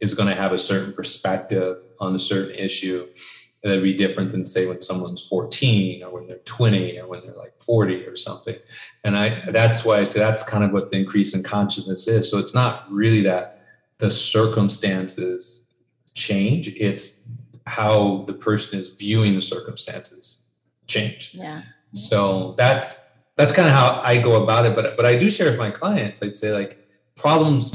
is 0.00 0.14
going 0.14 0.28
to 0.28 0.34
have 0.34 0.52
a 0.52 0.58
certain 0.58 0.92
perspective 0.92 1.78
on 2.00 2.14
a 2.16 2.18
certain 2.18 2.54
issue 2.54 3.06
that'd 3.62 3.82
be 3.82 3.92
different 3.92 4.32
than 4.32 4.44
say 4.44 4.66
when 4.66 4.80
someone's 4.80 5.26
14 5.28 6.02
or 6.02 6.10
when 6.14 6.26
they're 6.26 6.38
20 6.38 6.98
or 6.98 7.06
when 7.06 7.20
they're 7.20 7.36
like 7.36 7.60
40 7.60 8.06
or 8.06 8.16
something. 8.16 8.56
And 9.04 9.16
i 9.16 9.42
that's 9.50 9.84
why 9.84 9.98
i 10.00 10.04
say 10.04 10.18
that's 10.18 10.48
kind 10.48 10.64
of 10.64 10.72
what 10.72 10.90
the 10.90 10.96
increase 10.96 11.34
in 11.34 11.42
consciousness 11.42 12.08
is. 12.08 12.30
So 12.30 12.38
it's 12.38 12.54
not 12.54 12.90
really 12.90 13.22
that 13.22 13.62
the 13.98 14.10
circumstances 14.10 15.66
change. 16.14 16.68
It's 16.68 17.28
how 17.66 18.24
the 18.26 18.32
person 18.32 18.80
is 18.80 18.88
viewing 18.94 19.34
the 19.34 19.42
circumstances 19.42 20.39
change 20.90 21.34
yeah 21.34 21.62
so 21.92 22.54
that's 22.56 23.10
that's 23.40 23.52
kind 23.52 23.68
of 23.68 23.74
how 23.74 24.00
I 24.04 24.18
go 24.18 24.42
about 24.42 24.66
it. 24.66 24.74
But 24.74 24.96
but 24.96 25.06
I 25.06 25.16
do 25.16 25.30
share 25.30 25.50
with 25.50 25.58
my 25.58 25.70
clients. 25.70 26.22
I'd 26.22 26.36
say 26.36 26.52
like 26.52 26.86
problems 27.16 27.74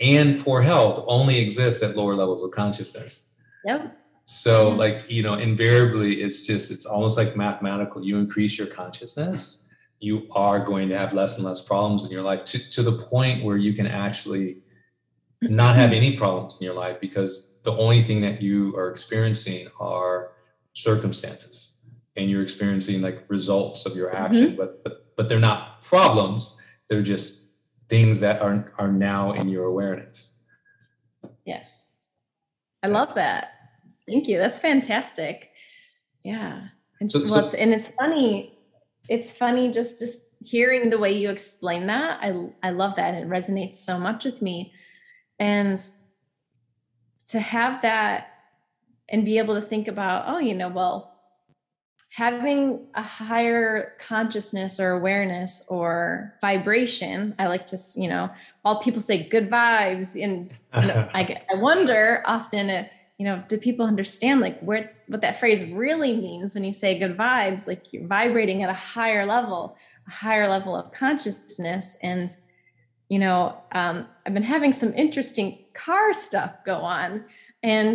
and 0.00 0.40
poor 0.42 0.62
health 0.62 1.04
only 1.06 1.38
exist 1.38 1.82
at 1.82 1.96
lower 1.96 2.14
levels 2.14 2.42
of 2.42 2.52
consciousness. 2.52 3.26
Yep. 3.64 3.96
So 4.24 4.70
like 4.70 5.10
you 5.10 5.22
know, 5.22 5.34
invariably, 5.34 6.22
it's 6.22 6.46
just 6.46 6.70
it's 6.70 6.86
almost 6.86 7.18
like 7.18 7.36
mathematical. 7.36 8.04
You 8.04 8.18
increase 8.18 8.56
your 8.56 8.68
consciousness, 8.68 9.68
you 9.98 10.28
are 10.32 10.60
going 10.60 10.88
to 10.88 10.98
have 10.98 11.12
less 11.12 11.36
and 11.36 11.46
less 11.46 11.60
problems 11.60 12.04
in 12.04 12.10
your 12.10 12.22
life 12.22 12.44
to 12.46 12.70
to 12.70 12.82
the 12.82 12.92
point 12.92 13.44
where 13.44 13.56
you 13.56 13.72
can 13.72 13.86
actually 13.86 14.62
not 15.42 15.74
have 15.74 15.92
any 15.92 16.16
problems 16.16 16.60
in 16.60 16.64
your 16.64 16.74
life 16.74 17.00
because 17.00 17.58
the 17.64 17.72
only 17.72 18.02
thing 18.02 18.20
that 18.20 18.42
you 18.42 18.76
are 18.76 18.90
experiencing 18.90 19.68
are 19.80 20.32
circumstances 20.74 21.70
and 22.16 22.30
you're 22.30 22.42
experiencing 22.42 23.02
like 23.02 23.24
results 23.28 23.86
of 23.86 23.96
your 23.96 24.14
action 24.14 24.48
mm-hmm. 24.48 24.56
but 24.56 24.82
but 24.84 25.00
but 25.20 25.28
they're 25.28 25.38
not 25.38 25.82
problems. 25.82 26.62
They're 26.88 27.02
just 27.02 27.44
things 27.90 28.20
that 28.20 28.40
are 28.40 28.72
are 28.78 28.90
now 28.90 29.32
in 29.32 29.50
your 29.50 29.66
awareness. 29.66 30.38
Yes. 31.44 32.08
I 32.82 32.86
love 32.86 33.14
that. 33.16 33.52
Thank 34.08 34.28
you. 34.28 34.38
That's 34.38 34.58
fantastic. 34.58 35.50
Yeah. 36.24 36.68
And, 37.00 37.12
so, 37.12 37.26
so, 37.26 37.44
it's, 37.44 37.52
and 37.52 37.74
it's 37.74 37.88
funny 37.88 38.58
it's 39.10 39.30
funny 39.34 39.70
just 39.70 39.98
just 39.98 40.20
hearing 40.42 40.88
the 40.88 40.96
way 40.96 41.12
you 41.12 41.28
explain 41.28 41.86
that. 41.88 42.20
I 42.22 42.48
i 42.62 42.70
love 42.70 42.96
that. 42.96 43.12
It 43.12 43.28
resonates 43.28 43.74
so 43.74 43.98
much 43.98 44.24
with 44.24 44.40
me. 44.40 44.72
And 45.38 45.78
to 47.26 47.40
have 47.40 47.82
that 47.82 48.28
and 49.10 49.26
be 49.26 49.36
able 49.36 49.54
to 49.54 49.60
think 49.60 49.86
about 49.86 50.24
oh 50.28 50.38
you 50.38 50.54
know 50.54 50.68
well 50.68 51.09
having 52.10 52.86
a 52.94 53.02
higher 53.02 53.94
consciousness 53.98 54.80
or 54.80 54.90
awareness 54.90 55.62
or 55.68 56.34
vibration 56.40 57.34
i 57.38 57.46
like 57.46 57.66
to 57.66 57.78
you 57.94 58.08
know 58.08 58.28
all 58.64 58.80
people 58.80 59.00
say 59.00 59.22
good 59.22 59.48
vibes 59.48 60.20
and 60.20 60.50
I, 60.72 61.40
I 61.50 61.54
wonder 61.54 62.22
often 62.26 62.68
if 62.68 62.90
you 63.20 63.26
know, 63.26 63.44
do 63.48 63.58
people 63.58 63.84
understand 63.84 64.40
like 64.40 64.58
where 64.60 64.90
what 65.08 65.20
that 65.20 65.38
phrase 65.38 65.62
really 65.64 66.16
means 66.16 66.54
when 66.54 66.64
you 66.64 66.72
say 66.72 66.98
good 66.98 67.18
vibes? 67.18 67.68
Like 67.68 67.92
you're 67.92 68.06
vibrating 68.06 68.62
at 68.62 68.70
a 68.70 68.72
higher 68.72 69.26
level, 69.26 69.76
a 70.08 70.10
higher 70.10 70.48
level 70.48 70.74
of 70.74 70.90
consciousness. 70.90 71.98
And, 72.02 72.34
you 73.10 73.18
know, 73.18 73.58
um, 73.72 74.06
I've 74.24 74.32
been 74.32 74.42
having 74.42 74.72
some 74.72 74.94
interesting 74.94 75.58
car 75.74 76.14
stuff 76.14 76.64
go 76.64 76.76
on. 76.76 77.26
And 77.62 77.94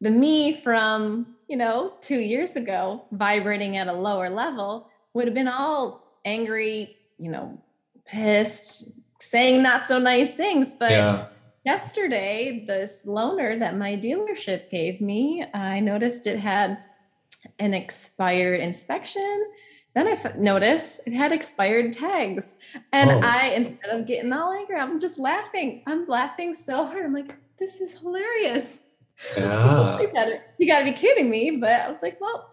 the 0.00 0.10
me 0.10 0.58
from, 0.62 1.33
you 1.48 1.56
know, 1.56 1.94
two 2.00 2.18
years 2.18 2.56
ago, 2.56 3.04
vibrating 3.12 3.76
at 3.76 3.88
a 3.88 3.92
lower 3.92 4.30
level, 4.30 4.88
would 5.12 5.26
have 5.26 5.34
been 5.34 5.48
all 5.48 6.18
angry, 6.24 6.96
you 7.18 7.30
know, 7.30 7.60
pissed, 8.06 8.90
saying 9.20 9.62
not 9.62 9.86
so 9.86 9.98
nice 9.98 10.34
things. 10.34 10.74
But 10.74 10.90
yeah 10.90 11.26
yesterday, 11.64 12.64
this 12.66 13.04
loaner 13.06 13.58
that 13.58 13.76
my 13.76 13.96
dealership 13.96 14.70
gave 14.70 15.00
me, 15.00 15.44
I 15.54 15.80
noticed 15.80 16.26
it 16.26 16.38
had 16.38 16.78
an 17.58 17.74
expired 17.74 18.60
inspection. 18.60 19.46
Then 19.94 20.08
I 20.08 20.12
f- 20.12 20.36
noticed 20.36 21.06
it 21.06 21.12
had 21.12 21.32
expired 21.32 21.92
tags. 21.92 22.56
And 22.92 23.10
oh. 23.10 23.20
I, 23.22 23.52
instead 23.56 23.90
of 23.90 24.06
getting 24.06 24.32
all 24.32 24.52
angry, 24.52 24.76
I'm 24.76 24.98
just 24.98 25.18
laughing. 25.18 25.82
I'm 25.86 26.06
laughing 26.06 26.52
so 26.52 26.84
hard. 26.84 27.04
I'm 27.04 27.14
like, 27.14 27.34
this 27.58 27.80
is 27.80 27.92
hilarious. 27.98 28.84
Yeah. 29.36 30.00
you, 30.00 30.12
gotta, 30.12 30.38
you 30.58 30.66
gotta 30.66 30.84
be 30.84 30.92
kidding 30.92 31.30
me. 31.30 31.58
But 31.60 31.80
I 31.80 31.88
was 31.88 32.02
like, 32.02 32.20
well, 32.20 32.50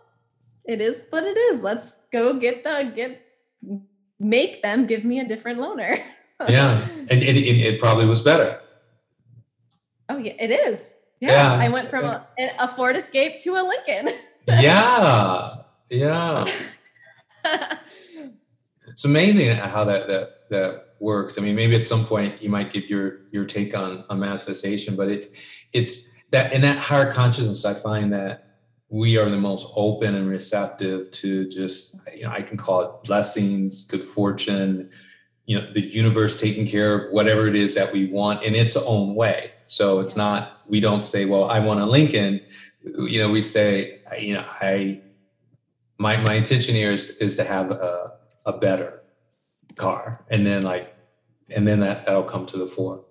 it 0.65 0.81
is 0.81 1.03
what 1.09 1.23
it 1.23 1.37
is. 1.37 1.63
Let's 1.63 1.97
go 2.11 2.33
get 2.33 2.63
the, 2.63 2.91
get, 2.95 3.21
make 4.19 4.61
them 4.61 4.85
give 4.85 5.03
me 5.03 5.19
a 5.19 5.27
different 5.27 5.59
loaner. 5.59 6.01
yeah. 6.49 6.87
And 7.09 7.23
it, 7.23 7.35
it, 7.35 7.73
it 7.73 7.79
probably 7.79 8.05
was 8.05 8.21
better. 8.21 8.59
Oh 10.09 10.17
yeah, 10.17 10.33
it 10.39 10.51
is. 10.51 10.95
Yeah, 11.21 11.53
yeah. 11.57 11.65
I 11.65 11.69
went 11.69 11.87
from 11.87 12.03
a, 12.03 12.27
a, 12.59 12.67
Ford 12.67 12.97
Escape 12.97 13.39
to 13.41 13.51
a 13.51 13.63
Lincoln. 13.63 14.13
yeah, 14.47 15.49
yeah. 15.89 16.45
it's 18.87 19.05
amazing 19.05 19.55
how 19.55 19.85
that 19.85 20.07
that 20.09 20.49
that 20.49 20.95
works. 20.99 21.37
I 21.37 21.41
mean, 21.41 21.55
maybe 21.55 21.75
at 21.75 21.87
some 21.87 22.03
point 22.03 22.41
you 22.41 22.49
might 22.49 22.73
give 22.73 22.89
your 22.89 23.21
your 23.31 23.45
take 23.45 23.77
on 23.77 24.03
on 24.09 24.19
manifestation, 24.19 24.95
but 24.95 25.09
it's 25.09 25.33
it's 25.73 26.10
that 26.31 26.53
in 26.53 26.61
that 26.61 26.77
higher 26.77 27.11
consciousness, 27.11 27.65
I 27.65 27.73
find 27.73 28.11
that 28.13 28.47
we 28.89 29.17
are 29.17 29.29
the 29.29 29.37
most 29.37 29.71
open 29.75 30.15
and 30.15 30.27
receptive 30.27 31.09
to 31.11 31.47
just 31.47 32.01
you 32.15 32.23
know 32.23 32.31
I 32.31 32.41
can 32.41 32.57
call 32.57 32.81
it 32.81 33.03
blessings, 33.03 33.85
good 33.85 34.03
fortune, 34.03 34.89
you 35.45 35.59
know 35.59 35.71
the 35.73 35.81
universe 35.81 36.39
taking 36.39 36.65
care 36.65 36.93
of 36.95 37.11
whatever 37.13 37.47
it 37.47 37.55
is 37.55 37.75
that 37.75 37.91
we 37.91 38.05
want 38.05 38.43
in 38.43 38.55
its 38.55 38.77
own 38.77 39.15
way. 39.15 39.51
So 39.65 39.99
it's 39.99 40.15
not 40.15 40.59
we 40.69 40.79
don't 40.79 41.05
say 41.05 41.25
well 41.25 41.45
i 41.45 41.59
want 41.59 41.81
a 41.81 41.85
lincoln. 41.85 42.41
You 42.83 43.19
know 43.19 43.29
we 43.29 43.41
say 43.41 43.99
you 44.19 44.33
know 44.33 44.45
i 44.61 45.01
my 45.97 46.17
my 46.17 46.35
intention 46.35 46.75
here 46.75 46.91
is 46.91 47.17
is 47.17 47.35
to 47.35 47.43
have 47.43 47.71
a, 47.71 48.13
a 48.45 48.57
better 48.57 49.01
car. 49.75 50.23
And 50.29 50.45
then 50.45 50.63
like 50.63 50.95
and 51.53 51.67
then 51.67 51.81
that 51.81 52.05
that'll 52.05 52.23
come 52.23 52.45
to 52.47 52.57
the 52.57 52.67
fore 52.67 53.03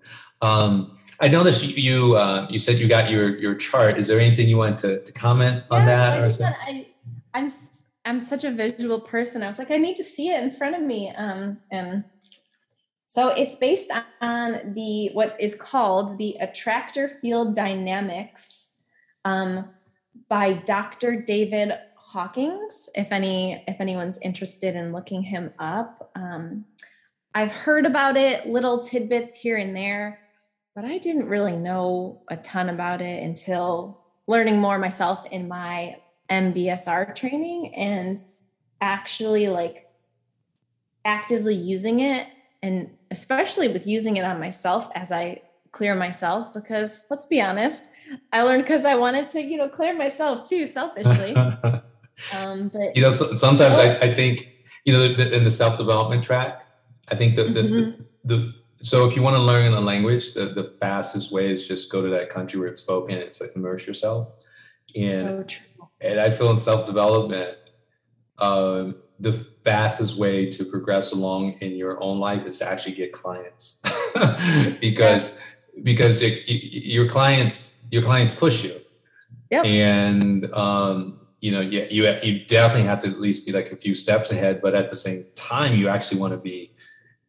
um 0.43 0.97
i 1.21 1.29
noticed 1.29 1.65
you 1.65 1.75
you, 1.75 2.17
uh, 2.17 2.47
you 2.51 2.59
said 2.59 2.79
you 2.79 2.89
got 2.89 3.11
your 3.11 3.37
your 3.39 3.55
chart 3.55 3.99
is 3.99 4.07
there 4.07 4.19
anything 4.19 4.49
you 4.49 4.57
want 4.57 4.77
to, 4.79 5.03
to 5.05 5.13
comment 5.13 5.65
on 5.71 5.87
that 5.87 6.21
I, 6.21 6.27
or 6.27 6.31
I, 6.45 6.87
i'm 7.35 7.51
i'm 8.05 8.21
such 8.21 8.45
a 8.45 8.51
visual 8.51 9.01
person 9.01 9.43
i 9.43 9.47
was 9.47 9.59
like 9.59 9.71
i 9.71 9.77
need 9.77 9.97
to 9.97 10.05
see 10.05 10.31
it 10.31 10.43
in 10.43 10.51
front 10.51 10.75
of 10.77 10.83
me 10.83 11.13
um 11.17 11.59
and 11.71 12.05
so 13.11 13.27
it's 13.31 13.57
based 13.57 13.91
on 14.21 14.73
the 14.73 15.11
what 15.15 15.35
is 15.41 15.57
called 15.57 16.17
the 16.17 16.37
attractor 16.39 17.09
field 17.09 17.57
dynamics 17.57 18.71
um, 19.25 19.69
by 20.29 20.53
Dr. 20.53 21.21
David 21.21 21.73
Hawkins. 21.97 22.89
If 22.95 23.11
any, 23.11 23.65
if 23.67 23.81
anyone's 23.81 24.19
interested 24.19 24.77
in 24.77 24.93
looking 24.93 25.25
him 25.25 25.53
up, 25.59 26.13
um, 26.15 26.65
I've 27.35 27.51
heard 27.51 27.85
about 27.85 28.17
it, 28.17 28.47
little 28.47 28.81
tidbits 28.81 29.37
here 29.37 29.57
and 29.57 29.75
there, 29.75 30.21
but 30.75 30.85
I 30.85 30.99
didn't 30.99 31.29
really 31.29 31.57
know 31.57 32.23
a 32.29 32.37
ton 32.37 32.69
about 32.69 33.01
it 33.01 33.23
until 33.23 34.01
learning 34.27 34.61
more 34.61 34.79
myself 34.79 35.27
in 35.31 35.49
my 35.49 35.97
MBSR 36.31 37.15
training 37.15 37.75
and 37.75 38.23
actually 38.81 39.49
like 39.49 39.89
actively 41.05 41.55
using 41.55 42.01
it 42.01 42.27
and 42.63 42.91
especially 43.11 43.69
with 43.69 43.87
using 43.87 44.17
it 44.17 44.25
on 44.25 44.39
myself 44.39 44.89
as 44.95 45.11
I 45.11 45.43
clear 45.73 45.95
myself 45.95 46.53
because 46.53 47.07
let's 47.11 47.27
be 47.27 47.41
honest 47.41 47.89
i 48.33 48.43
learned 48.43 48.63
because 48.63 48.85
i 48.85 48.95
wanted 48.95 49.29
to 49.29 49.41
you 49.41 49.57
know 49.57 49.69
clear 49.69 49.97
myself 49.97 50.49
too 50.49 50.67
selfishly 50.67 51.35
um 52.37 52.69
but 52.73 52.97
you 52.97 53.03
know 53.03 53.13
so, 53.13 53.27
sometimes 53.37 53.79
I, 53.79 53.95
I 53.97 54.15
think 54.15 54.49
you 54.85 54.93
know 54.93 55.03
in 55.03 55.45
the 55.45 55.51
self-development 55.51 56.25
track 56.25 56.67
i 57.11 57.15
think 57.15 57.37
that 57.37 57.55
the, 57.55 57.63
mm-hmm. 57.63 58.03
the, 58.25 58.37
the 58.37 58.55
so 58.81 59.07
if 59.07 59.15
you 59.15 59.23
want 59.23 59.37
to 59.37 59.43
learn 59.43 59.73
a 59.75 59.81
language 59.81 60.33
the, 60.35 60.47
the 60.47 60.75
fastest 60.81 61.33
way 61.33 61.51
is 61.51 61.69
just 61.69 61.93
go 61.93 62.03
to 62.03 62.09
that 62.09 62.31
country 62.31 62.59
where 62.59 62.69
it's 62.69 62.81
spoken 62.81 63.17
it's 63.17 63.41
like 63.41 63.51
immerse 63.55 63.87
yourself 63.87 64.29
and 64.97 65.51
so 65.51 65.91
and 66.01 66.21
i 66.21 66.31
feel 66.31 66.51
in 66.51 66.59
self-development 66.59 67.57
um, 68.41 68.95
the 69.19 69.35
fastest 69.35 70.19
way 70.19 70.49
to 70.49 70.65
progress 70.65 71.13
along 71.13 71.53
in 71.61 71.73
your 71.73 72.03
own 72.03 72.19
life 72.19 72.47
is 72.47 72.59
to 72.61 72.67
actually 72.67 72.95
get 72.95 73.13
clients 73.13 73.83
because 74.81 75.37
yeah. 75.37 75.83
because 75.85 76.23
it, 76.23 76.43
your 76.47 77.07
clients 77.07 77.87
your 77.91 78.03
clients 78.03 78.35
push 78.35 78.65
you 78.65 78.75
yep. 79.51 79.65
and 79.65 80.51
um, 80.55 81.21
you 81.41 81.53
know 81.53 81.61
you, 81.61 81.87
you 81.91 82.09
you 82.23 82.45
definitely 82.47 82.87
have 82.87 83.01
to 83.01 83.09
at 83.09 83.21
least 83.21 83.45
be 83.45 83.53
like 83.53 83.73
a 83.73 83.77
few 83.77 83.95
steps 83.95 84.33
ahead 84.33 84.61
but 84.63 84.75
at 84.75 84.89
the 84.89 84.97
same 84.97 85.23
time 85.35 85.77
you 85.77 85.89
actually 85.89 86.19
want 86.19 86.33
to 86.33 86.39
be 86.39 86.73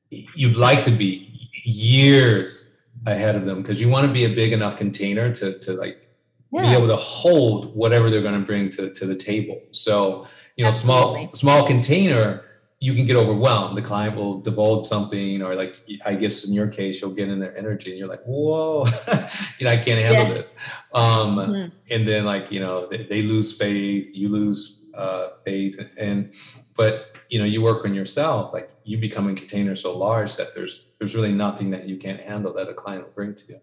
you'd 0.10 0.56
like 0.56 0.84
to 0.84 0.92
be 0.92 1.41
years 1.64 2.80
ahead 3.06 3.36
of 3.36 3.46
them 3.46 3.62
because 3.62 3.82
you 3.82 3.90
want 3.90 4.06
to 4.06 4.14
be 4.14 4.26
a 4.26 4.30
big 4.30 4.54
enough 4.54 4.78
container 4.78 5.34
to 5.34 5.58
to 5.60 5.74
like 5.74 6.08
yeah. 6.52 6.62
be 6.62 6.68
able 6.70 6.88
to 6.88 6.96
hold 6.96 7.76
whatever 7.76 8.10
they're 8.10 8.22
going 8.22 8.40
to 8.40 8.46
bring 8.46 8.70
to 8.70 8.92
to 8.92 9.06
the 9.06 9.16
table 9.16 9.60
so 9.72 10.28
you 10.56 10.64
know 10.64 10.70
Absolutely. 10.70 11.30
small 11.32 11.34
small 11.34 11.68
container 11.68 12.44
you 12.80 12.96
can 12.96 13.06
get 13.06 13.16
overwhelmed 13.16 13.78
the 13.78 13.82
client 13.82 14.16
will 14.16 14.40
divulge 14.42 14.86
something 14.86 15.42
or 15.42 15.56
like 15.56 15.76
i 16.06 16.14
guess 16.14 16.46
in 16.46 16.54
your 16.54 16.68
case 16.68 17.02
you'll 17.02 17.12
get 17.12 17.30
in 17.30 17.40
their 17.40 17.58
energy 17.58 17.90
and 17.90 18.00
you're 18.00 18.08
like 18.08 18.24
whoa 18.26 18.86
you 19.60 19.66
know 19.66 19.72
i 19.72 19.78
can't 19.78 20.04
handle 20.04 20.28
yeah. 20.28 20.34
this 20.34 20.56
um, 20.94 21.38
mm-hmm. 21.38 21.76
and 21.90 22.08
then 22.08 22.26
like 22.26 22.52
you 22.52 22.60
know 22.60 22.88
they, 22.88 23.04
they 23.04 23.22
lose 23.22 23.56
faith 23.58 24.16
you 24.16 24.30
lose 24.30 24.82
uh, 24.94 25.30
faith 25.46 25.92
and 25.98 26.32
but 26.76 27.16
you 27.30 27.40
know 27.40 27.46
you 27.46 27.62
work 27.62 27.86
on 27.86 27.94
yourself 27.94 28.54
like 28.54 28.70
you 28.84 28.98
become 28.98 29.30
a 29.30 29.34
container 29.34 29.76
so 29.76 29.98
large 29.98 30.36
that 30.36 30.54
there's 30.54 30.88
there's 31.00 31.16
really 31.16 31.32
nothing 31.32 31.72
that 31.72 31.88
you 31.88 31.98
can't 31.98 32.20
handle 32.20 32.54
that 32.54 32.70
a 32.70 32.74
client 32.74 33.04
will 33.04 33.14
bring 33.14 33.34
to 33.36 33.44
you 33.48 33.60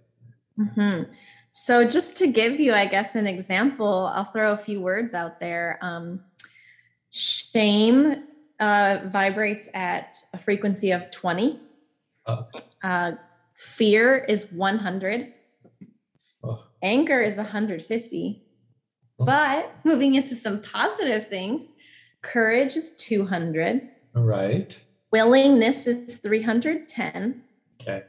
mm-hmm. 0.59 1.11
so 1.51 1.89
just 1.89 2.17
to 2.17 2.27
give 2.27 2.59
you 2.61 2.73
i 2.73 2.87
guess 2.87 3.15
an 3.15 3.27
example 3.27 4.11
i'll 4.15 4.25
throw 4.25 4.53
a 4.53 4.57
few 4.57 4.81
words 4.81 5.15
out 5.15 5.41
there 5.41 5.79
um, 5.83 6.21
Shame 7.11 8.25
uh, 8.61 8.99
vibrates 9.07 9.69
at 9.73 10.19
a 10.35 10.39
frequency 10.39 10.91
of 10.91 11.11
20. 11.11 11.59
Oh. 12.27 12.47
Uh, 12.83 13.13
fear 13.55 14.25
is 14.29 14.53
100. 14.53 15.33
Oh. 16.45 16.65
Anger 16.83 17.23
is 17.23 17.39
150. 17.39 18.43
Oh. 19.19 19.25
But 19.25 19.73
moving 19.85 20.17
into 20.17 20.35
some 20.35 20.61
positive 20.61 21.29
things, 21.29 21.73
courage 22.23 22.77
is 22.77 22.95
200. 22.97 23.89
All 24.15 24.23
right. 24.23 24.85
Willingness 25.11 25.87
is 25.87 26.19
310. 26.19 27.43
Okay. 27.81 28.05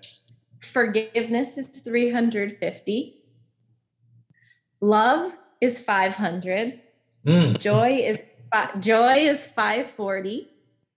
Forgiveness 0.74 1.58
is 1.58 1.68
350. 1.68 3.16
Love 4.82 5.36
is 5.62 5.80
500. 5.80 6.80
Mm. 7.26 7.58
Joy 7.60 8.02
is 8.04 8.26
joy 8.80 9.16
is 9.18 9.46
540. 9.46 10.50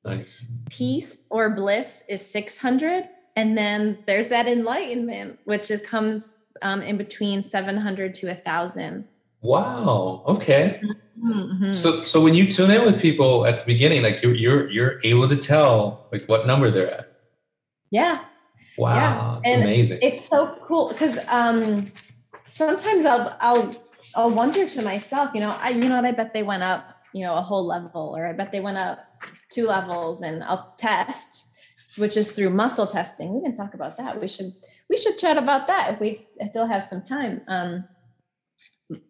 Nice. 0.05 0.51
Peace 0.71 1.23
or 1.31 1.51
bliss 1.51 2.03
is 2.09 2.29
600. 2.29 3.09
And 3.37 3.57
then 3.57 3.99
there's 4.07 4.29
that 4.29 4.47
enlightenment, 4.47 5.39
which 5.45 5.71
it 5.71 5.85
comes 5.85 6.35
um, 6.61 6.83
in 6.83 6.97
between 6.97 7.43
700 7.43 8.15
to 8.15 8.27
1,000. 8.27 9.09
Wow. 9.43 10.25
Okay. 10.27 10.81
Mm-hmm. 11.23 11.73
So, 11.73 12.01
so 12.03 12.23
when 12.23 12.35
you 12.35 12.51
tune 12.51 12.71
in 12.71 12.85
with 12.85 13.01
people 13.01 13.47
at 13.47 13.61
the 13.61 13.65
beginning, 13.65 14.03
like 14.03 14.23
you're 14.23 14.35
you're 14.35 14.71
you're 14.71 15.01
able 15.05 15.29
to 15.29 15.37
tell 15.37 16.07
like 16.13 16.27
what 16.27 16.47
number 16.47 16.71
they're 16.71 16.91
at. 16.91 17.13
Yeah. 17.91 18.25
Wow. 18.79 19.41
Yeah. 19.45 19.53
It's 19.53 19.61
amazing. 19.61 19.99
It's 20.03 20.29
so 20.29 20.57
cool 20.63 20.89
because 20.89 21.19
um, 21.29 21.93
sometimes 22.49 23.05
I'll 23.05 23.37
I'll 23.41 23.75
I'll 24.15 24.31
wonder 24.31 24.69
to 24.69 24.83
myself, 24.83 25.31
you 25.35 25.41
know, 25.41 25.57
I 25.61 25.71
you 25.71 25.89
know 25.89 25.97
what 25.97 26.07
I 26.07 26.13
bet 26.13 26.33
they 26.33 26.43
went 26.43 26.63
up 26.63 26.93
you 27.13 27.25
know, 27.25 27.35
a 27.35 27.43
whole 27.43 27.67
level, 27.67 28.15
or 28.17 28.27
I 28.27 28.33
bet 28.33 28.53
they 28.53 28.61
went 28.61 28.79
up 28.79 28.99
two 29.51 29.67
levels 29.67 30.23
and 30.23 30.43
I'll 30.43 30.75
test, 30.77 31.49
which 31.97 32.17
is 32.17 32.33
through 32.33 32.51
muscle 32.51 32.87
testing. 32.87 33.35
We 33.35 33.43
can 33.43 33.53
talk 33.53 33.75
about 33.75 33.97
that. 33.99 34.21
We 34.21 34.29
should 34.29 34.53
we 34.89 34.97
should 34.97 35.19
chat 35.19 35.39
about 35.39 35.69
that 35.69 35.95
if 35.95 36.01
we 36.01 36.15
still 36.15 36.67
have 36.67 36.85
some 36.85 37.03
time. 37.03 37.43
Um, 37.49 37.85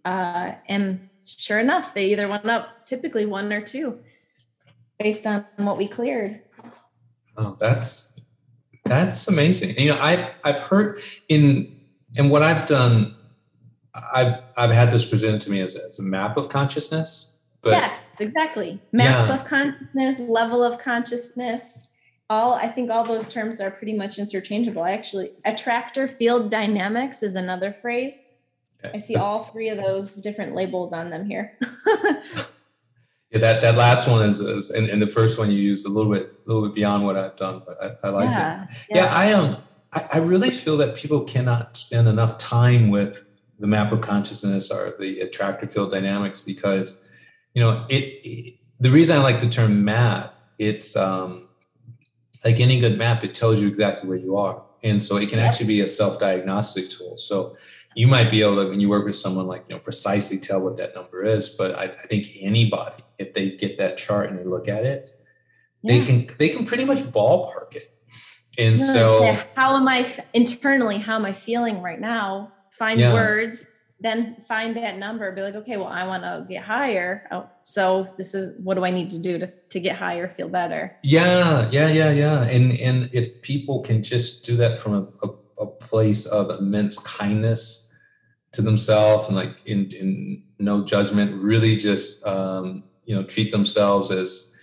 uh, 0.05 0.53
and 0.68 1.09
sure 1.24 1.59
enough, 1.59 1.95
they 1.95 2.07
either 2.07 2.28
went 2.28 2.47
up 2.47 2.85
typically 2.85 3.26
one 3.26 3.53
or 3.53 3.61
two 3.61 4.01
based 4.99 5.26
on 5.26 5.45
what 5.57 5.76
we 5.76 5.89
cleared. 5.89 6.41
Oh, 7.37 7.57
that's 7.59 8.20
that's 8.85 9.28
amazing. 9.28 9.76
You 9.78 9.91
know, 9.91 10.01
I 10.01 10.33
I've 10.45 10.59
heard 10.59 11.01
in 11.28 11.80
and 12.16 12.30
what 12.30 12.43
I've 12.43 12.66
done, 12.66 13.14
I've 13.95 14.43
I've 14.57 14.70
had 14.70 14.91
this 14.91 15.05
presented 15.05 15.41
to 15.43 15.51
me 15.51 15.61
as, 15.61 15.76
as 15.76 15.99
a 15.99 16.03
map 16.03 16.37
of 16.37 16.49
consciousness. 16.49 17.41
But 17.62 17.70
yes, 17.70 18.05
exactly. 18.18 18.80
Map 18.91 19.28
yeah. 19.28 19.35
of 19.35 19.45
consciousness, 19.45 20.18
level 20.18 20.64
of 20.64 20.78
consciousness. 20.78 21.89
All 22.28 22.55
I 22.55 22.68
think 22.68 22.91
all 22.91 23.05
those 23.05 23.28
terms 23.28 23.61
are 23.61 23.70
pretty 23.70 23.93
much 23.93 24.18
interchangeable. 24.18 24.83
I 24.83 24.93
actually 24.93 25.30
attractor 25.45 26.09
field 26.09 26.51
dynamics 26.51 27.22
is 27.22 27.37
another 27.37 27.72
phrase. 27.72 28.20
I 28.85 28.99
see 28.99 29.16
all 29.16 29.43
three 29.43 29.68
of 29.68 29.78
those 29.78 30.16
different 30.16 30.55
labels 30.55 30.93
on 30.93 31.11
them 31.11 31.24
here. 31.24 31.57
yeah, 31.87 33.39
that, 33.39 33.62
that 33.62 33.76
last 33.76 34.09
one 34.09 34.28
is, 34.28 34.41
is 34.41 34.70
and, 34.70 34.89
and, 34.89 35.01
the 35.01 35.07
first 35.07 35.39
one 35.39 35.51
you 35.51 35.59
use 35.59 35.85
a 35.85 35.89
little 35.89 36.12
bit 36.12 36.33
a 36.47 36.49
little 36.53 36.68
bit 36.68 36.74
beyond 36.74 37.05
what 37.05 37.16
I've 37.16 37.37
done, 37.37 37.62
but 37.66 37.76
I, 37.83 38.09
I 38.09 38.11
like 38.11 38.30
yeah, 38.30 38.64
it. 38.64 38.68
Yeah. 38.91 38.97
yeah, 38.97 39.14
I 39.14 39.33
um 39.33 39.57
I, 39.93 40.09
I 40.14 40.16
really 40.18 40.51
feel 40.51 40.76
that 40.78 40.97
people 40.97 41.22
cannot 41.24 41.76
spend 41.76 42.09
enough 42.09 42.39
time 42.39 42.91
with 42.91 43.28
the 43.59 43.66
map 43.66 43.93
of 43.93 44.01
consciousness 44.01 44.70
or 44.70 44.95
the 44.99 45.20
attractor 45.20 45.68
field 45.68 45.93
dynamics 45.93 46.41
because 46.41 47.09
you 47.55 47.62
know 47.62 47.87
it, 47.89 48.20
it 48.24 48.55
the 48.80 48.91
reason 48.91 49.16
I 49.16 49.22
like 49.22 49.41
the 49.41 49.49
term 49.49 49.85
map 49.85 50.35
it's 50.59 50.97
um 50.97 51.49
like 52.45 52.59
any 52.59 52.80
good 52.80 52.99
map 52.99 53.22
it 53.22 53.35
tells 53.35 53.61
you 53.61 53.68
exactly 53.68 54.09
where 54.09 54.18
you 54.18 54.37
are 54.37 54.62
and 54.83 55.01
so 55.01 55.16
it 55.16 55.28
can 55.28 55.39
actually 55.39 55.66
be 55.66 55.80
a 55.80 55.89
self-diagnostic 55.89 56.91
tool 56.91 57.16
so 57.16 57.57
you 57.95 58.07
might 58.07 58.30
be 58.30 58.43
able 58.43 58.62
to 58.62 58.68
when 58.68 58.80
you 58.80 58.88
work 58.88 59.05
with 59.05 59.16
someone 59.16 59.47
like 59.47 59.64
you 59.68 59.74
know 59.74 59.80
precisely 59.80 60.38
tell 60.38 60.61
what 60.61 60.76
that 60.76 60.95
number 60.95 61.22
is 61.22 61.49
but 61.51 61.74
i, 61.76 61.84
I 61.84 61.88
think 61.88 62.28
anybody 62.40 63.03
if 63.18 63.34
they 63.34 63.51
get 63.51 63.78
that 63.78 63.99
chart 63.99 64.30
and 64.30 64.38
they 64.38 64.45
look 64.45 64.68
at 64.68 64.84
it 64.84 65.11
yeah. 65.82 65.99
they 65.99 66.05
can 66.07 66.26
they 66.38 66.49
can 66.49 66.64
pretty 66.64 66.84
much 66.84 66.99
ballpark 66.99 67.74
it. 67.74 67.84
And 68.59 68.80
so 68.80 69.38
how 69.57 69.76
am 69.76 69.88
i 69.88 70.11
internally 70.34 70.99
how 70.99 71.16
am 71.16 71.24
i 71.24 71.32
feeling 71.32 71.80
right 71.80 72.01
now? 72.01 72.53
Find 72.70 73.01
yeah. 73.01 73.12
words 73.12 73.66
then 74.01 74.34
find 74.49 74.76
that 74.76 74.99
number 74.99 75.30
be 75.30 75.40
like 75.40 75.55
okay 75.55 75.76
well 75.76 75.86
i 75.86 76.05
want 76.05 76.24
to 76.24 76.45
get 76.49 76.62
higher. 76.62 77.26
Oh, 77.30 77.49
so 77.62 78.12
this 78.18 78.34
is 78.34 78.59
what 78.62 78.74
do 78.74 78.84
i 78.84 78.90
need 78.90 79.11
to 79.11 79.18
do 79.18 79.38
to, 79.38 79.47
to 79.70 79.80
get 79.80 79.97
higher 79.97 80.28
feel 80.28 80.49
better? 80.49 80.97
Yeah 81.03 81.68
yeah 81.70 81.88
yeah 81.88 82.11
yeah. 82.11 82.45
And 82.45 82.72
and 82.78 83.09
if 83.12 83.43
people 83.43 83.80
can 83.80 84.03
just 84.03 84.45
do 84.45 84.57
that 84.57 84.78
from 84.78 84.95
a, 84.95 85.26
a 85.26 85.28
a 85.62 85.66
place 85.66 86.26
of 86.26 86.50
immense 86.50 86.98
kindness 86.98 87.92
to 88.52 88.62
themselves 88.62 89.28
and 89.28 89.36
like 89.36 89.56
in, 89.66 89.90
in 89.92 90.42
no 90.58 90.84
judgment 90.84 91.42
really 91.42 91.76
just 91.76 92.24
um, 92.26 92.84
you 93.04 93.14
know 93.14 93.22
treat 93.24 93.50
themselves 93.50 94.10
as 94.10 94.56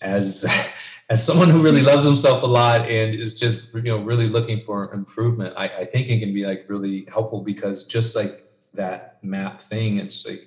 as 0.00 0.46
as 1.10 1.24
someone 1.24 1.50
who 1.50 1.62
really 1.62 1.82
loves 1.82 2.04
himself 2.04 2.42
a 2.42 2.46
lot 2.46 2.82
and 2.82 3.14
is 3.14 3.38
just 3.38 3.74
you 3.74 3.82
know 3.82 3.98
really 3.98 4.28
looking 4.28 4.60
for 4.60 4.92
improvement. 4.94 5.54
I, 5.56 5.64
I 5.64 5.84
think 5.84 6.08
it 6.08 6.20
can 6.20 6.32
be 6.32 6.46
like 6.46 6.66
really 6.68 7.06
helpful 7.12 7.42
because 7.42 7.86
just 7.86 8.14
like 8.14 8.46
that 8.74 9.18
map 9.22 9.60
thing 9.60 9.96
it's 9.96 10.24
like 10.26 10.46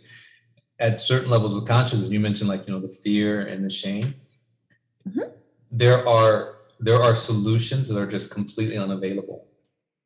at 0.79 0.99
certain 0.99 1.29
levels 1.29 1.55
of 1.55 1.65
consciousness 1.65 2.09
you 2.09 2.19
mentioned 2.21 2.49
like 2.49 2.65
you 2.65 2.73
know 2.73 2.79
the 2.79 2.89
fear 2.89 3.41
and 3.41 3.63
the 3.63 3.69
shame. 3.69 4.15
Mm-hmm. 5.05 5.35
there 5.69 6.07
are 6.07 6.59
there 6.79 7.03
are 7.03 7.13
solutions 7.13 7.89
that 7.89 7.99
are 7.99 8.07
just 8.07 8.33
completely 8.33 8.77
unavailable 8.77 9.47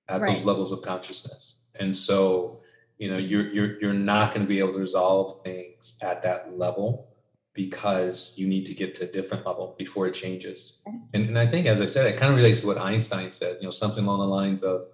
at 0.10 0.22
right. 0.22 0.34
those 0.34 0.46
levels 0.46 0.72
of 0.72 0.82
consciousness. 0.82 1.60
And 1.80 1.96
so, 1.96 2.62
you 2.98 3.10
know, 3.10 3.18
you're 3.18 3.48
you're 3.48 3.80
you're 3.80 3.94
not 3.94 4.34
going 4.34 4.42
to 4.42 4.48
be 4.48 4.60
able 4.60 4.74
to 4.74 4.80
resolve 4.80 5.42
things 5.42 5.98
at 6.02 6.24
that 6.24 6.58
level 6.58 7.10
because 7.54 8.34
you 8.36 8.48
need 8.48 8.66
to 8.68 8.74
get 8.76 8.94
to 8.96 9.04
a 9.04 9.12
different 9.12 9.46
level 9.46 9.76
before 9.80 10.06
it 10.08 10.14
changes. 10.14 10.78
And, 11.14 11.28
and 11.28 11.40
I 11.40 11.48
think, 11.48 11.66
as 11.66 11.82
I 11.82 11.88
said, 11.88 12.06
it 12.06 12.16
kind 12.16 12.32
of 12.32 12.38
relates 12.38 12.62
to 12.62 12.68
what 12.68 12.78
Einstein 12.78 13.32
said, 13.32 13.58
you 13.60 13.66
know, 13.66 13.72
something 13.72 14.04
along 14.04 14.20
the 14.20 14.28
lines 14.28 14.62
of 14.64 14.88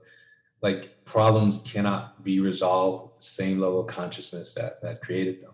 like 0.61 1.03
problems 1.03 1.61
cannot 1.61 2.23
be 2.23 2.39
resolved 2.39 3.03
with 3.03 3.17
the 3.17 3.23
same 3.23 3.59
level 3.59 3.81
of 3.81 3.87
consciousness 3.87 4.55
that 4.55 4.81
that 4.81 5.01
created 5.01 5.41
them. 5.41 5.51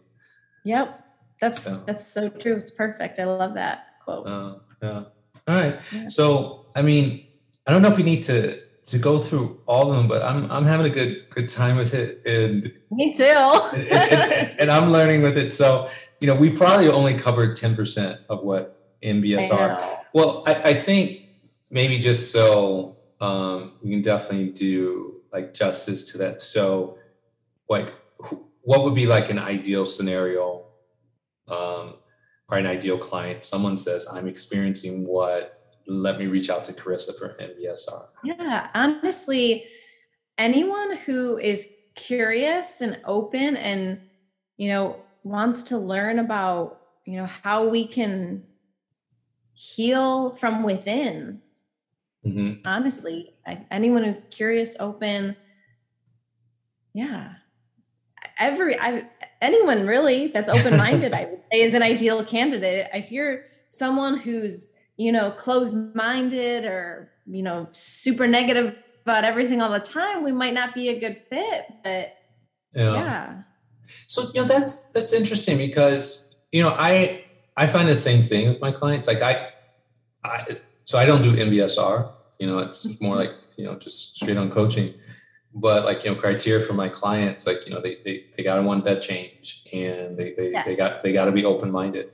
Yep. 0.64 1.00
That's 1.42 1.64
so, 1.64 1.82
that's 1.86 2.06
so 2.06 2.30
true. 2.30 2.56
It's 2.56 2.72
perfect. 2.72 3.18
I 3.18 3.24
love 3.24 3.56
that 3.56 4.00
quote. 4.04 4.28
Uh, 4.28 4.56
yeah. 4.82 5.04
All 5.48 5.56
right. 5.56 5.80
Yeah. 5.92 6.10
So, 6.10 6.68
I 6.76 6.82
mean, 6.82 7.26
I 7.66 7.72
don't 7.72 7.82
know 7.82 7.88
if 7.88 7.98
we 7.98 8.04
need 8.04 8.24
to 8.24 8.62
to 8.86 8.98
go 8.98 9.20
through 9.20 9.60
all 9.66 9.92
of 9.92 9.98
them, 9.98 10.08
but 10.08 10.22
I'm 10.22 10.52
I'm 10.52 10.66
having 10.66 10.86
a 10.86 10.90
good 10.90 11.30
good 11.30 11.48
time 11.48 11.78
with 11.78 11.94
it, 11.94 12.26
and 12.26 12.74
me 12.92 13.14
too. 13.14 13.24
and, 13.24 13.88
and, 13.88 14.60
and, 14.60 14.72
I'm 14.72 14.92
learning 14.92 15.22
with 15.22 15.38
it. 15.38 15.54
So 15.54 15.90
you 16.20 16.28
know, 16.28 16.36
we 16.36 16.52
probably 16.52 16.88
only 16.90 17.14
covered 17.14 17.56
ten 17.56 17.76
percent 17.76 18.20
of 18.30 18.44
what 18.44 18.98
MBSR. 19.04 20.00
Well, 20.14 20.44
I, 20.48 20.56
I, 20.56 20.74
think 20.74 21.30
maybe 21.72 22.00
just 22.00 22.32
so 22.32 22.98
um, 23.22 23.74
we 23.84 23.92
can 23.92 24.02
definitely 24.02 24.50
do 24.50 25.22
like 25.32 25.54
justice 25.54 26.12
to 26.12 26.18
that. 26.20 26.42
So, 26.42 26.98
like, 27.70 27.94
what 28.62 28.84
would 28.84 28.96
be 28.96 29.06
like 29.06 29.30
an 29.30 29.40
ideal 29.40 29.86
scenario, 29.86 30.66
um, 31.48 31.96
or 32.50 32.58
an 32.58 32.66
ideal 32.66 32.98
client? 32.98 33.44
Someone 33.44 33.78
says, 33.78 34.08
"I'm 34.12 34.28
experiencing 34.28 35.06
what." 35.06 35.56
Let 35.90 36.20
me 36.20 36.28
reach 36.28 36.50
out 36.50 36.66
to 36.66 36.74
Carissa 36.74 37.18
for 37.18 37.36
MBSR? 37.40 38.08
Yeah, 38.24 38.68
honestly, 38.74 39.66
anyone 40.38 40.98
who 40.98 41.38
is 41.38 41.76
curious 41.96 42.82
and 42.82 43.00
open 43.06 43.58
and, 43.58 44.00
you 44.58 44.70
know, 44.70 44.98
wants 45.24 45.64
to 45.64 45.78
learn 45.78 46.20
about, 46.20 46.82
you 47.06 47.18
know, 47.18 47.26
how 47.26 47.68
we 47.68 47.88
can 47.88 48.44
heal 49.54 50.32
from 50.32 50.64
within. 50.64 51.42
Mm-hmm. 52.26 52.68
Honestly, 52.68 53.34
I, 53.46 53.66
anyone 53.72 54.04
who's 54.04 54.26
curious, 54.26 54.78
open, 54.80 55.36
yeah, 56.94 57.34
every 58.38 58.80
I 58.80 59.08
anyone 59.42 59.88
really 59.88 60.28
that's 60.28 60.50
open 60.50 60.78
minded, 60.78 61.14
I 61.14 61.26
would 61.26 61.42
say, 61.52 61.62
is 61.62 61.74
an 61.74 61.84
ideal 61.84 62.24
candidate. 62.26 62.90
If 62.94 63.12
you're 63.12 63.44
someone 63.68 64.18
who's 64.18 64.68
you 65.00 65.14
know, 65.14 65.32
closed 65.32 65.74
minded 65.96 66.66
or, 66.66 67.10
you 67.26 67.42
know, 67.42 67.68
super 67.72 68.28
negative 68.28 68.76
about 69.06 69.24
everything 69.24 69.62
all 69.62 69.72
the 69.72 69.80
time, 69.80 70.24
we 70.24 70.34
might 70.34 70.54
not 70.54 70.76
be 70.76 70.90
a 70.90 71.00
good 71.00 71.22
fit. 71.30 71.66
But 71.86 72.14
yeah. 72.74 72.94
yeah. 72.94 73.42
So, 74.08 74.24
you 74.36 74.42
know, 74.42 74.48
that's 74.48 74.90
that's 74.92 75.14
interesting 75.14 75.58
because, 75.58 76.36
you 76.52 76.62
know, 76.62 76.76
I 76.78 77.24
I 77.56 77.66
find 77.66 77.88
the 77.88 77.96
same 77.96 78.24
thing 78.24 78.50
with 78.50 78.60
my 78.60 78.74
clients. 78.74 79.08
Like 79.08 79.22
I 79.22 79.50
I 80.26 80.46
so 80.84 80.98
I 80.98 81.06
don't 81.06 81.22
do 81.22 81.34
MBSR, 81.34 82.12
you 82.38 82.48
know, 82.48 82.58
it's 82.58 82.86
mm-hmm. 82.86 83.06
more 83.06 83.16
like, 83.16 83.32
you 83.56 83.64
know, 83.64 83.76
just 83.76 84.18
straight 84.18 84.36
on 84.36 84.52
coaching. 84.52 84.94
But 85.56 85.86
like, 85.86 86.04
you 86.04 86.14
know, 86.14 86.20
criteria 86.20 86.64
for 86.64 86.74
my 86.74 86.90
clients, 86.90 87.48
like, 87.48 87.66
you 87.66 87.74
know, 87.74 87.80
they 87.80 88.00
they, 88.04 88.26
they 88.36 88.44
gotta 88.44 88.64
want 88.64 88.84
that 88.84 89.02
change 89.02 89.64
and 89.72 90.18
they 90.18 90.34
they, 90.34 90.52
yes. 90.52 90.68
they 90.68 90.76
got 90.76 91.04
they 91.04 91.14
gotta 91.14 91.32
be 91.32 91.46
open 91.46 91.72
minded 91.72 92.12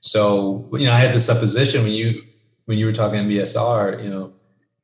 so, 0.00 0.68
you 0.72 0.86
know, 0.86 0.92
I 0.92 0.98
had 0.98 1.14
the 1.14 1.20
supposition 1.20 1.82
when 1.82 1.92
you 1.92 2.22
when 2.64 2.78
you 2.78 2.86
were 2.86 2.92
talking 2.92 3.20
MBSR, 3.20 4.02
you 4.02 4.10
know, 4.10 4.32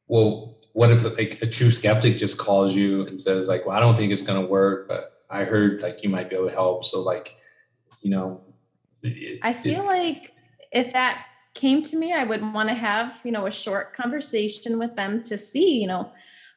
well, 0.08 0.58
what 0.72 0.90
if 0.90 1.04
like 1.16 1.40
a 1.40 1.46
true 1.46 1.70
skeptic 1.70 2.18
just 2.18 2.38
calls 2.38 2.74
you 2.74 3.06
and 3.06 3.18
says 3.18 3.48
like, 3.48 3.64
well, 3.64 3.76
I 3.76 3.80
don't 3.80 3.96
think 3.96 4.12
it's 4.12 4.22
going 4.22 4.40
to 4.40 4.46
work, 4.46 4.88
but 4.88 5.22
I 5.30 5.44
heard 5.44 5.82
like 5.82 6.02
you 6.02 6.10
might 6.10 6.28
be 6.28 6.36
able 6.36 6.48
to 6.48 6.52
help. 6.52 6.84
So 6.84 7.00
like, 7.00 7.36
you 8.02 8.10
know, 8.10 8.42
it, 9.02 9.40
I 9.42 9.52
feel 9.52 9.82
it, 9.82 9.86
like 9.86 10.32
if 10.70 10.92
that 10.92 11.26
came 11.54 11.82
to 11.84 11.96
me, 11.96 12.12
I 12.12 12.24
would 12.24 12.42
want 12.52 12.68
to 12.68 12.74
have, 12.74 13.18
you 13.24 13.32
know, 13.32 13.46
a 13.46 13.50
short 13.50 13.94
conversation 13.94 14.78
with 14.78 14.94
them 14.96 15.22
to 15.24 15.38
see, 15.38 15.80
you 15.80 15.86
know, 15.86 16.12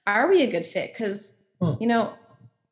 are 0.06 0.28
we 0.28 0.44
a 0.44 0.52
good 0.52 0.66
fit? 0.66 0.94
Cause, 0.98 1.38
hmm. 1.62 1.74
you 1.80 1.88
know, 1.88 2.14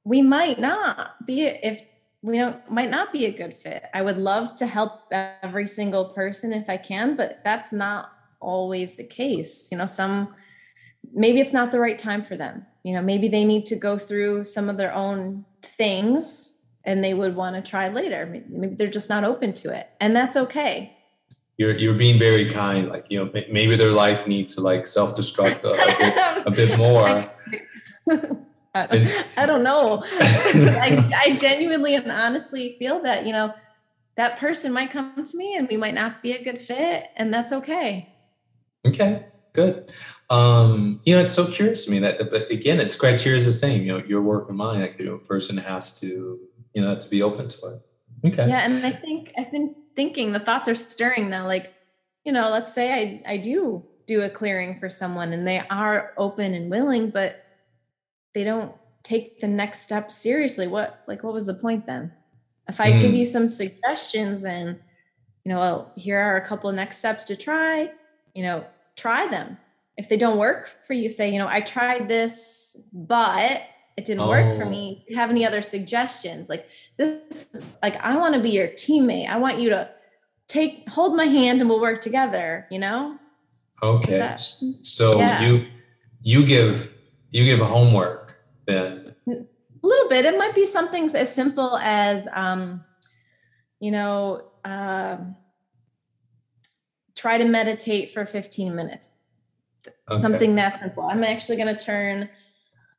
we 0.04 0.22
might 0.22 0.60
not 0.60 1.26
be 1.26 1.44
if 1.44 1.82
we 2.22 2.38
don't 2.38 2.70
might 2.70 2.90
not 2.90 3.14
be 3.14 3.26
a 3.26 3.32
good 3.32 3.54
fit. 3.54 3.84
I 3.94 4.02
would 4.02 4.18
love 4.18 4.56
to 4.58 4.68
help 4.68 5.02
every 5.12 5.68
single 5.68 6.06
person 6.06 6.52
if 6.54 6.70
I 6.70 6.78
can, 6.78 7.16
but 7.16 7.42
that's 7.44 7.72
not 7.72 8.12
always 8.40 8.96
the 8.96 9.04
case. 9.04 9.68
You 9.72 9.78
know, 9.78 9.86
some 9.86 10.34
maybe 11.14 11.40
it's 11.40 11.54
not 11.54 11.72
the 11.72 11.80
right 11.80 11.98
time 11.98 12.24
for 12.24 12.36
them. 12.36 12.66
You 12.84 12.94
know, 12.94 13.02
maybe 13.02 13.28
they 13.28 13.44
need 13.44 13.66
to 13.68 13.76
go 13.76 13.98
through 13.98 14.44
some 14.44 14.70
of 14.70 14.78
their 14.78 14.94
own 14.94 15.46
things 15.62 16.58
and 16.84 17.04
they 17.04 17.14
would 17.14 17.36
want 17.36 17.56
to 17.56 17.70
try 17.70 17.90
later. 17.90 18.26
Maybe 18.50 18.76
they're 18.76 18.88
just 18.88 19.10
not 19.10 19.24
open 19.24 19.54
to 19.54 19.76
it. 19.78 19.90
And 20.00 20.16
that's 20.16 20.38
okay. 20.38 20.94
You're, 21.58 21.76
you're 21.76 21.96
being 21.96 22.20
very 22.20 22.46
kind. 22.50 22.88
Like, 22.88 23.08
you 23.10 23.20
know, 23.20 23.32
maybe 23.50 23.76
their 23.76 23.92
life 23.92 24.28
needs 24.28 24.56
to 24.56 24.62
like 24.62 24.88
self-destruct 24.88 25.66
a, 25.66 25.72
a, 25.72 25.98
bit, 25.98 26.48
a 26.48 26.52
bit 26.52 26.78
more. 28.08 28.38
I 29.38 29.46
don't 29.46 29.64
know. 29.64 30.04
I, 30.12 31.12
I 31.26 31.36
genuinely 31.36 31.96
and 31.96 32.12
honestly 32.12 32.76
feel 32.80 33.02
that, 33.04 33.26
you 33.26 33.34
know, 33.34 33.54
that 34.16 34.38
person 34.38 34.74
might 34.74 34.92
come 34.92 35.24
to 35.24 35.38
me 35.38 35.56
and 35.56 35.68
we 35.68 35.78
might 35.78 35.94
not 35.94 36.24
be 36.24 36.32
a 36.32 36.44
good 36.44 36.60
fit, 36.60 37.06
and 37.16 37.34
that's 37.34 37.54
okay. 37.54 38.14
Okay. 38.86 39.26
good. 39.54 39.92
Um, 40.30 41.00
you 41.06 41.16
know, 41.16 41.22
it's 41.22 41.32
so 41.32 41.48
curious 41.48 41.86
to 41.86 41.92
me 41.92 42.00
that, 42.00 42.30
but 42.32 42.50
again, 42.52 42.80
its 42.80 42.96
criteria 42.96 43.38
is 43.38 43.46
the 43.46 43.54
same. 43.54 43.84
You 43.84 43.94
know, 43.94 44.04
your 44.06 44.22
work 44.22 44.50
and 44.50 44.58
mine. 44.58 44.82
Like, 44.82 44.98
the 44.98 45.18
person 45.28 45.58
has 45.58 46.00
to, 46.00 46.40
you 46.74 46.82
know, 46.82 46.96
to 46.96 47.10
be 47.10 47.22
open 47.22 47.48
to 47.48 47.68
it. 47.68 47.82
Okay. 48.26 48.48
Yeah, 48.48 48.60
and 48.60 48.86
I 48.86 48.92
think 48.92 49.32
I've 49.38 49.52
been 49.52 49.76
thinking 49.96 50.32
the 50.32 50.40
thoughts 50.40 50.68
are 50.68 50.76
stirring 50.76 51.30
now. 51.30 51.46
Like, 51.46 51.74
you 52.24 52.32
know, 52.32 52.50
let's 52.50 52.74
say 52.74 53.22
I 53.28 53.34
I 53.34 53.38
do 53.38 53.86
do 54.08 54.22
a 54.22 54.30
clearing 54.30 54.80
for 54.80 54.90
someone 54.90 55.34
and 55.34 55.46
they 55.46 55.60
are 55.70 56.14
open 56.18 56.54
and 56.54 56.72
willing, 56.72 57.10
but 57.10 57.44
they 58.38 58.44
don't 58.44 58.72
take 59.02 59.40
the 59.40 59.48
next 59.48 59.82
step 59.82 60.12
seriously. 60.12 60.68
What 60.68 61.02
like 61.08 61.24
what 61.24 61.34
was 61.34 61.48
the 61.48 61.56
point 61.56 61.88
then? 61.88 62.14
If 62.70 62.80
I 62.80 62.92
mm. 62.92 63.02
give 63.02 63.16
you 63.16 63.26
some 63.26 63.48
suggestions 63.48 64.46
and 64.46 64.80
you 65.44 65.52
know, 65.52 65.60
well, 65.60 65.92
here 65.96 66.20
are 66.20 66.36
a 66.36 66.46
couple 66.46 66.70
of 66.70 66.76
next 66.76 66.98
steps 66.98 67.24
to 67.26 67.36
try, 67.36 67.90
you 68.36 68.44
know, 68.44 68.64
try 68.96 69.28
them. 69.28 69.58
If 69.98 70.08
they 70.08 70.18
don't 70.18 70.38
work 70.38 70.70
for 70.86 70.94
you, 70.94 71.10
say, 71.10 71.32
you 71.32 71.40
know, 71.40 71.48
I 71.48 71.62
tried 71.62 72.08
this, 72.08 72.78
but 72.94 73.64
it 73.96 74.06
didn't 74.06 74.22
oh. 74.22 74.28
work 74.28 74.56
for 74.56 74.66
me. 74.66 75.04
Oh. 75.10 75.16
have 75.16 75.32
any 75.32 75.44
other 75.44 75.64
suggestions? 75.64 76.48
Like 76.48 76.68
this 76.98 77.50
is 77.54 77.78
like 77.82 77.96
I 77.96 78.18
want 78.18 78.36
to 78.36 78.40
be 78.40 78.52
your 78.52 78.68
teammate. 78.68 79.28
I 79.28 79.38
want 79.38 79.58
you 79.58 79.70
to 79.70 79.90
take 80.48 80.88
hold 80.88 81.16
my 81.16 81.26
hand 81.26 81.62
and 81.62 81.70
we'll 81.72 81.82
work 81.82 82.02
together, 82.02 82.68
you 82.70 82.78
know? 82.78 83.18
Okay. 83.82 84.20
That, 84.20 84.40
so 84.82 85.18
yeah. 85.18 85.42
you 85.42 85.66
you 86.22 86.46
give 86.46 86.94
you 87.32 87.44
give 87.46 87.60
homework 87.60 88.27
A 89.28 89.46
little 89.82 90.10
bit. 90.10 90.26
It 90.26 90.38
might 90.38 90.56
be 90.56 90.66
something 90.66 91.06
as 91.16 91.34
simple 91.34 91.78
as 91.78 92.28
um, 92.34 92.84
you 93.80 93.92
know, 93.92 94.44
um, 94.66 95.36
try 97.16 97.38
to 97.38 97.46
meditate 97.46 98.12
for 98.12 98.26
15 98.26 98.76
minutes. 98.76 99.12
Okay. 100.10 100.20
Something 100.20 100.56
that 100.56 100.80
simple. 100.80 101.04
I'm 101.04 101.24
actually 101.24 101.58
going 101.58 101.76
to 101.76 101.86
turn, 101.86 102.30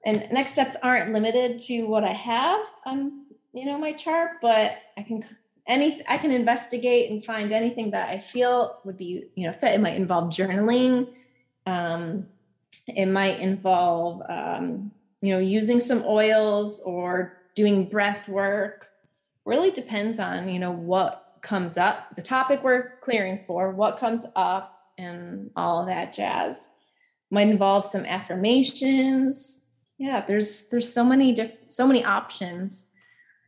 and 0.04 0.28
next 0.30 0.52
steps 0.52 0.76
aren't 0.82 1.12
limited 1.12 1.58
to 1.60 1.82
what 1.82 2.04
I 2.04 2.12
have 2.12 2.64
on, 2.86 3.24
you 3.52 3.66
know, 3.66 3.76
my 3.76 3.92
chart, 3.92 4.32
but 4.40 4.78
I 4.96 5.02
can 5.02 5.24
any 5.66 6.02
I 6.08 6.16
can 6.16 6.30
investigate 6.30 7.10
and 7.10 7.22
find 7.22 7.52
anything 7.52 7.90
that 7.90 8.08
I 8.08 8.18
feel 8.18 8.78
would 8.84 8.96
be, 8.96 9.26
you 9.34 9.46
know, 9.46 9.52
fit. 9.52 9.74
It 9.74 9.80
might 9.80 9.96
involve 9.96 10.30
journaling. 10.30 11.08
Um, 11.66 12.26
it 12.86 13.06
might 13.06 13.40
involve, 13.40 14.22
um, 14.30 14.92
you 15.20 15.32
know, 15.32 15.40
using 15.40 15.80
some 15.80 16.04
oils 16.06 16.80
or 16.80 17.38
doing 17.54 17.88
breath 17.88 18.28
work. 18.28 18.88
Really 19.44 19.70
depends 19.70 20.18
on, 20.18 20.48
you 20.48 20.58
know, 20.58 20.72
what 20.72 21.38
comes 21.40 21.76
up, 21.76 22.14
the 22.16 22.22
topic 22.22 22.62
we're 22.62 22.98
clearing 23.00 23.38
for, 23.46 23.70
what 23.70 23.98
comes 23.98 24.24
up, 24.36 24.74
and 24.98 25.50
all 25.56 25.86
that 25.86 26.12
jazz. 26.12 26.70
Might 27.30 27.48
involve 27.48 27.84
some 27.84 28.04
affirmations. 28.04 29.66
Yeah, 29.98 30.24
there's 30.26 30.68
there's 30.68 30.92
so 30.92 31.04
many 31.04 31.32
different 31.32 31.72
so 31.72 31.86
many 31.86 32.04
options. 32.04 32.86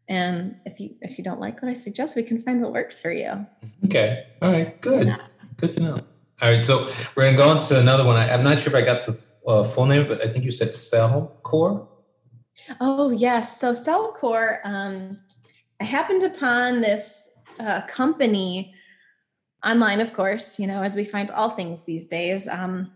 And 0.08 0.56
if 0.66 0.80
you 0.80 0.96
if 1.00 1.18
you 1.18 1.24
don't 1.24 1.40
like 1.40 1.62
what 1.62 1.70
I 1.70 1.74
suggest, 1.74 2.16
we 2.16 2.22
can 2.22 2.42
find 2.42 2.60
what 2.60 2.72
works 2.72 3.00
for 3.00 3.12
you. 3.12 3.46
Okay. 3.86 4.26
All 4.42 4.50
right. 4.50 4.80
Good. 4.80 5.06
Yeah. 5.06 5.18
Good 5.56 5.72
to 5.72 5.80
know. 5.80 5.98
All 6.42 6.52
right. 6.52 6.64
So 6.64 6.90
we're 7.14 7.24
gonna 7.24 7.36
go 7.36 7.48
on 7.48 7.62
to 7.62 7.78
another 7.78 8.04
one. 8.04 8.16
I, 8.16 8.28
am 8.28 8.42
not 8.42 8.60
sure 8.60 8.74
if 8.74 8.82
I 8.82 8.84
got 8.84 9.06
the 9.06 9.12
uh, 9.47 9.64
full 9.64 9.86
name, 9.86 10.07
but 10.09 10.20
I 10.20 10.28
think 10.28 10.45
you 10.45 10.51
said 10.51 10.74
Cell 10.76 11.38
Core. 11.43 11.88
Oh 12.80 13.11
yes. 13.11 13.61
So 13.61 13.72
Cell 13.74 14.12
Core. 14.12 14.61
Um, 14.64 15.18
I 15.80 15.84
happened 15.84 16.22
upon 16.22 16.80
this 16.80 17.30
uh, 17.59 17.82
company 17.86 18.74
online, 19.64 20.01
of 20.01 20.12
course, 20.12 20.59
you 20.59 20.66
know, 20.66 20.82
as 20.82 20.97
we 20.97 21.05
find 21.05 21.30
all 21.30 21.51
things 21.51 21.84
these 21.84 22.07
days. 22.07 22.49
Um, 22.49 22.93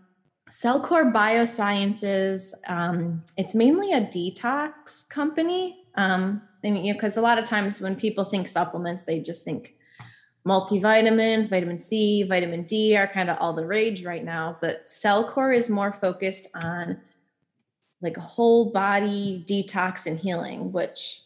Cellcore 0.51 1.11
Biosciences, 1.11 2.53
um, 2.67 3.23
it's 3.37 3.55
mainly 3.55 3.91
a 3.91 4.01
detox 4.01 5.07
company. 5.09 5.77
Um, 5.95 6.41
I 6.63 6.69
mean, 6.69 6.85
you 6.85 6.93
know, 6.93 6.97
because 6.97 7.17
a 7.17 7.21
lot 7.21 7.37
of 7.37 7.45
times 7.45 7.81
when 7.81 7.95
people 7.95 8.23
think 8.23 8.47
supplements, 8.47 9.03
they 9.03 9.19
just 9.19 9.43
think 9.43 9.75
multivitamins, 10.45 11.49
vitamin 11.49 11.77
C, 11.77 12.23
vitamin 12.23 12.63
D 12.63 12.95
are 12.95 13.07
kind 13.07 13.29
of 13.29 13.37
all 13.39 13.53
the 13.53 13.65
rage 13.65 14.05
right 14.05 14.23
now. 14.23 14.57
But 14.61 14.85
Cellcore 14.85 15.55
is 15.55 15.69
more 15.69 15.91
focused 15.91 16.47
on 16.63 16.97
like 18.01 18.17
a 18.17 18.21
whole 18.21 18.71
body 18.71 19.43
detox 19.47 20.05
and 20.05 20.19
healing, 20.19 20.71
which 20.71 21.21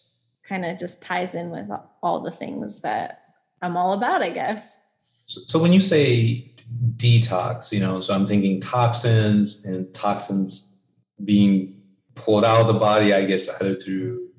kind 0.47 0.65
of 0.65 0.80
just 0.80 1.01
ties 1.01 1.36
in 1.36 1.51
with 1.51 1.70
all 2.01 2.22
the 2.22 2.32
things 2.32 2.80
that 2.82 3.22
I'm 3.61 3.76
all 3.76 3.93
about, 3.93 4.22
I 4.22 4.30
guess. 4.30 4.80
So, 5.26 5.41
so 5.41 5.59
when 5.59 5.74
you 5.74 5.82
say 5.82 6.51
detox, 6.95 7.72
you 7.72 7.80
know, 7.80 7.99
so 7.99 8.13
I'm 8.13 8.26
thinking 8.26 8.61
toxins 8.61 9.65
and 9.65 9.93
toxins 9.93 10.78
being 11.26 11.82
pulled 12.15 12.45
out 12.45 12.61
of 12.61 12.67
the 12.67 12.80
body, 12.80 13.13
I 13.13 13.26
guess, 13.26 13.49
either 13.61 13.76
through 13.76 14.30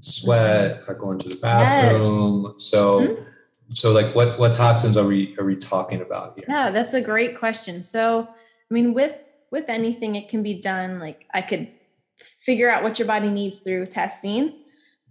sweat 0.00 0.82
or 0.86 0.94
going 0.94 1.18
to 1.20 1.28
the 1.28 1.36
bathroom. 1.36 2.44
Yes. 2.44 2.64
So, 2.64 3.00
mm-hmm. 3.00 3.22
So 3.72 3.92
like, 3.92 4.14
what 4.14 4.38
what 4.38 4.54
toxins 4.54 4.96
are 4.96 5.06
we 5.06 5.36
are 5.38 5.44
we 5.44 5.56
talking 5.56 6.00
about 6.00 6.34
here? 6.34 6.44
Yeah, 6.48 6.70
that's 6.70 6.94
a 6.94 7.00
great 7.00 7.38
question. 7.38 7.82
So, 7.82 8.26
I 8.28 8.74
mean, 8.74 8.94
with 8.94 9.36
with 9.50 9.68
anything, 9.68 10.14
it 10.14 10.28
can 10.28 10.42
be 10.42 10.54
done. 10.54 10.98
Like, 10.98 11.26
I 11.32 11.42
could 11.42 11.68
figure 12.40 12.68
out 12.70 12.82
what 12.82 12.98
your 12.98 13.06
body 13.06 13.30
needs 13.30 13.58
through 13.58 13.86
testing 13.86 14.54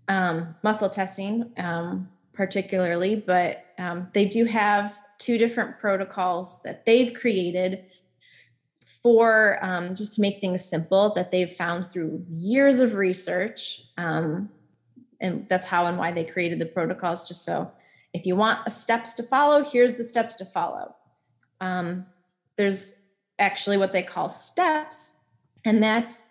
um, 0.08 0.56
muscle 0.64 0.90
testing, 0.90 1.52
um, 1.58 2.10
particularly, 2.34 3.16
but 3.16 3.66
um, 3.78 4.08
they 4.14 4.26
do 4.26 4.46
have 4.46 5.00
two 5.20 5.38
different 5.38 5.80
protocols 5.80 6.62
that 6.64 6.86
they've 6.86 7.14
created 7.14 7.86
for 9.02 9.60
um, 9.62 9.96
just 9.96 10.14
to 10.14 10.22
make 10.22 10.40
things 10.40 10.64
simple 10.64 11.14
that 11.16 11.32
they've 11.32 11.52
found 11.52 11.88
through 11.88 12.24
years 12.30 12.80
of 12.80 12.96
research. 12.96 13.82
Um, 13.98 14.50
and 15.20 15.48
that's 15.48 15.66
how 15.66 15.88
and 15.88 15.98
why 15.98 16.12
they 16.12 16.24
created 16.24 16.60
the 16.60 16.66
protocols, 16.66 17.28
just 17.28 17.44
so 17.44 17.72
if 18.18 18.26
you 18.26 18.36
want 18.36 18.72
steps 18.72 19.14
to 19.14 19.24
follow, 19.24 19.64
here's 19.64 19.94
the 19.94 20.04
steps 20.04 20.36
to 20.38 20.46
follow. 20.46 20.96
Um, 21.62 22.08
there's 22.56 23.02
actually 23.38 23.78
what 23.78 23.92
they 23.92 24.02
call 24.02 24.28
steps, 24.28 25.14
and 25.64 25.84
that's 25.84 26.26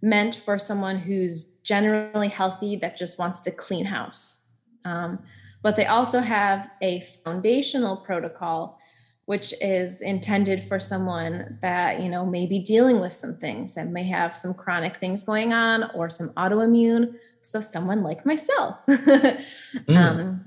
meant 0.00 0.34
for 0.34 0.58
someone 0.58 0.98
who's 0.98 1.44
generally 1.62 2.28
healthy 2.28 2.76
that 2.76 2.96
just 2.96 3.18
wants 3.18 3.42
to 3.42 3.50
clean 3.50 3.84
house. 3.84 4.46
Um, 4.86 5.18
but 5.62 5.76
they 5.76 5.84
also 5.84 6.20
have 6.20 6.70
a 6.80 7.00
foundational 7.22 7.98
protocol, 7.98 8.78
which 9.26 9.52
is 9.60 10.00
intended 10.00 10.62
for 10.62 10.80
someone 10.80 11.58
that, 11.60 12.00
you 12.00 12.08
know, 12.08 12.24
may 12.24 12.46
be 12.46 12.60
dealing 12.60 12.98
with 13.00 13.12
some 13.12 13.36
things 13.36 13.74
that 13.74 13.88
may 13.88 14.04
have 14.04 14.34
some 14.34 14.54
chronic 14.54 14.96
things 14.96 15.24
going 15.24 15.52
on 15.52 15.90
or 15.90 16.08
some 16.08 16.30
autoimmune. 16.30 17.16
So 17.42 17.60
someone 17.60 18.02
like 18.02 18.24
myself. 18.24 18.76
mm. 18.88 19.96
um, 19.96 20.44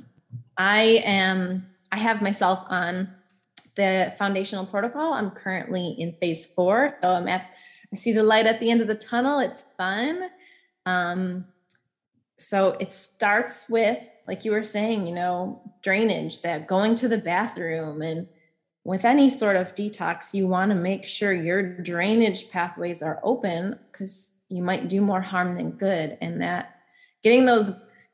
I 0.59 1.01
am, 1.05 1.65
I 1.91 1.97
have 1.97 2.21
myself 2.21 2.65
on 2.67 3.09
the 3.75 4.13
foundational 4.17 4.65
protocol. 4.65 5.13
I'm 5.13 5.31
currently 5.31 5.95
in 5.97 6.11
phase 6.11 6.45
four. 6.45 6.97
So 7.01 7.11
I'm 7.11 7.29
at, 7.29 7.49
I 7.93 7.95
see 7.95 8.11
the 8.11 8.23
light 8.23 8.45
at 8.45 8.59
the 8.59 8.69
end 8.69 8.81
of 8.81 8.87
the 8.87 8.93
tunnel. 8.93 9.39
It's 9.39 9.63
fun. 9.77 10.29
Um, 10.85 11.45
so 12.37 12.71
it 12.79 12.91
starts 12.91 13.69
with, 13.69 13.97
like 14.27 14.43
you 14.43 14.51
were 14.51 14.63
saying, 14.63 15.07
you 15.07 15.15
know, 15.15 15.61
drainage, 15.81 16.41
that 16.41 16.67
going 16.67 16.93
to 16.95 17.07
the 17.07 17.17
bathroom. 17.17 18.01
And 18.01 18.27
with 18.83 19.05
any 19.05 19.29
sort 19.29 19.55
of 19.55 19.73
detox, 19.75 20.33
you 20.33 20.47
want 20.47 20.71
to 20.71 20.75
make 20.75 21.05
sure 21.05 21.31
your 21.31 21.81
drainage 21.81 22.49
pathways 22.49 23.01
are 23.01 23.21
open 23.23 23.79
because 23.91 24.33
you 24.49 24.61
might 24.61 24.89
do 24.89 24.99
more 24.99 25.21
harm 25.21 25.55
than 25.55 25.71
good. 25.71 26.17
And 26.19 26.41
that 26.41 26.81
getting 27.23 27.45
those 27.45 27.71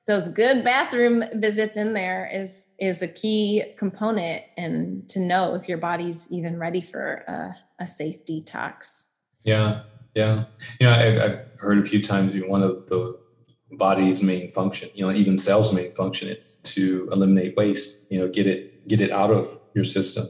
those 0.07 0.27
good 0.29 0.63
bathroom 0.63 1.23
visits 1.33 1.77
in 1.77 1.93
there 1.93 2.29
is 2.31 2.67
is 2.79 3.01
a 3.01 3.07
key 3.07 3.63
component 3.77 4.43
and 4.57 5.07
to 5.09 5.19
know 5.19 5.55
if 5.55 5.67
your 5.67 5.77
body's 5.77 6.31
even 6.31 6.59
ready 6.59 6.81
for 6.81 7.23
a, 7.27 7.83
a 7.83 7.87
safe 7.87 8.23
detox 8.25 9.05
yeah 9.43 9.81
yeah, 10.15 10.45
you 10.79 10.87
know, 10.87 10.93
I, 10.93 10.97
have 10.97 11.45
heard 11.59 11.77
a 11.77 11.85
few 11.85 12.01
times 12.01 12.33
you 12.33 12.41
know, 12.41 12.47
one 12.47 12.63
of 12.63 12.87
the 12.87 13.19
body's 13.71 14.23
main 14.23 14.49
function, 14.49 14.89
you 14.93 15.05
know, 15.05 15.13
even 15.13 15.37
cells' 15.37 15.73
main 15.73 15.93
function, 15.93 16.29
it's 16.29 16.59
to 16.61 17.09
eliminate 17.11 17.55
waste. 17.57 18.09
You 18.09 18.19
know, 18.19 18.29
get 18.29 18.47
it 18.47 18.87
get 18.87 19.01
it 19.01 19.11
out 19.11 19.29
of 19.29 19.59
your 19.73 19.83
system. 19.83 20.25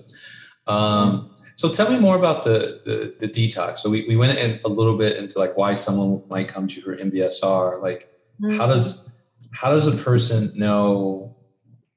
Um, 0.65 1.36
so 1.55 1.69
tell 1.69 1.89
me 1.91 1.99
more 1.99 2.17
about 2.17 2.43
the, 2.43 2.82
the, 2.84 3.28
the 3.28 3.32
detox. 3.32 3.78
So 3.78 3.89
we, 3.89 4.05
we 4.07 4.17
went 4.17 4.38
in 4.38 4.59
a 4.65 4.67
little 4.67 4.97
bit 4.97 5.15
into 5.15 5.39
like 5.39 5.55
why 5.55 5.73
someone 5.73 6.21
might 6.28 6.49
come 6.49 6.67
to 6.67 6.76
you 6.76 6.82
for 6.82 6.97
MBSR. 6.97 7.82
Like, 7.82 8.09
mm-hmm. 8.41 8.57
how 8.57 8.67
does 8.67 9.13
how 9.56 9.70
does 9.70 9.88
a 9.88 9.95
person 10.03 10.51
know 10.53 11.36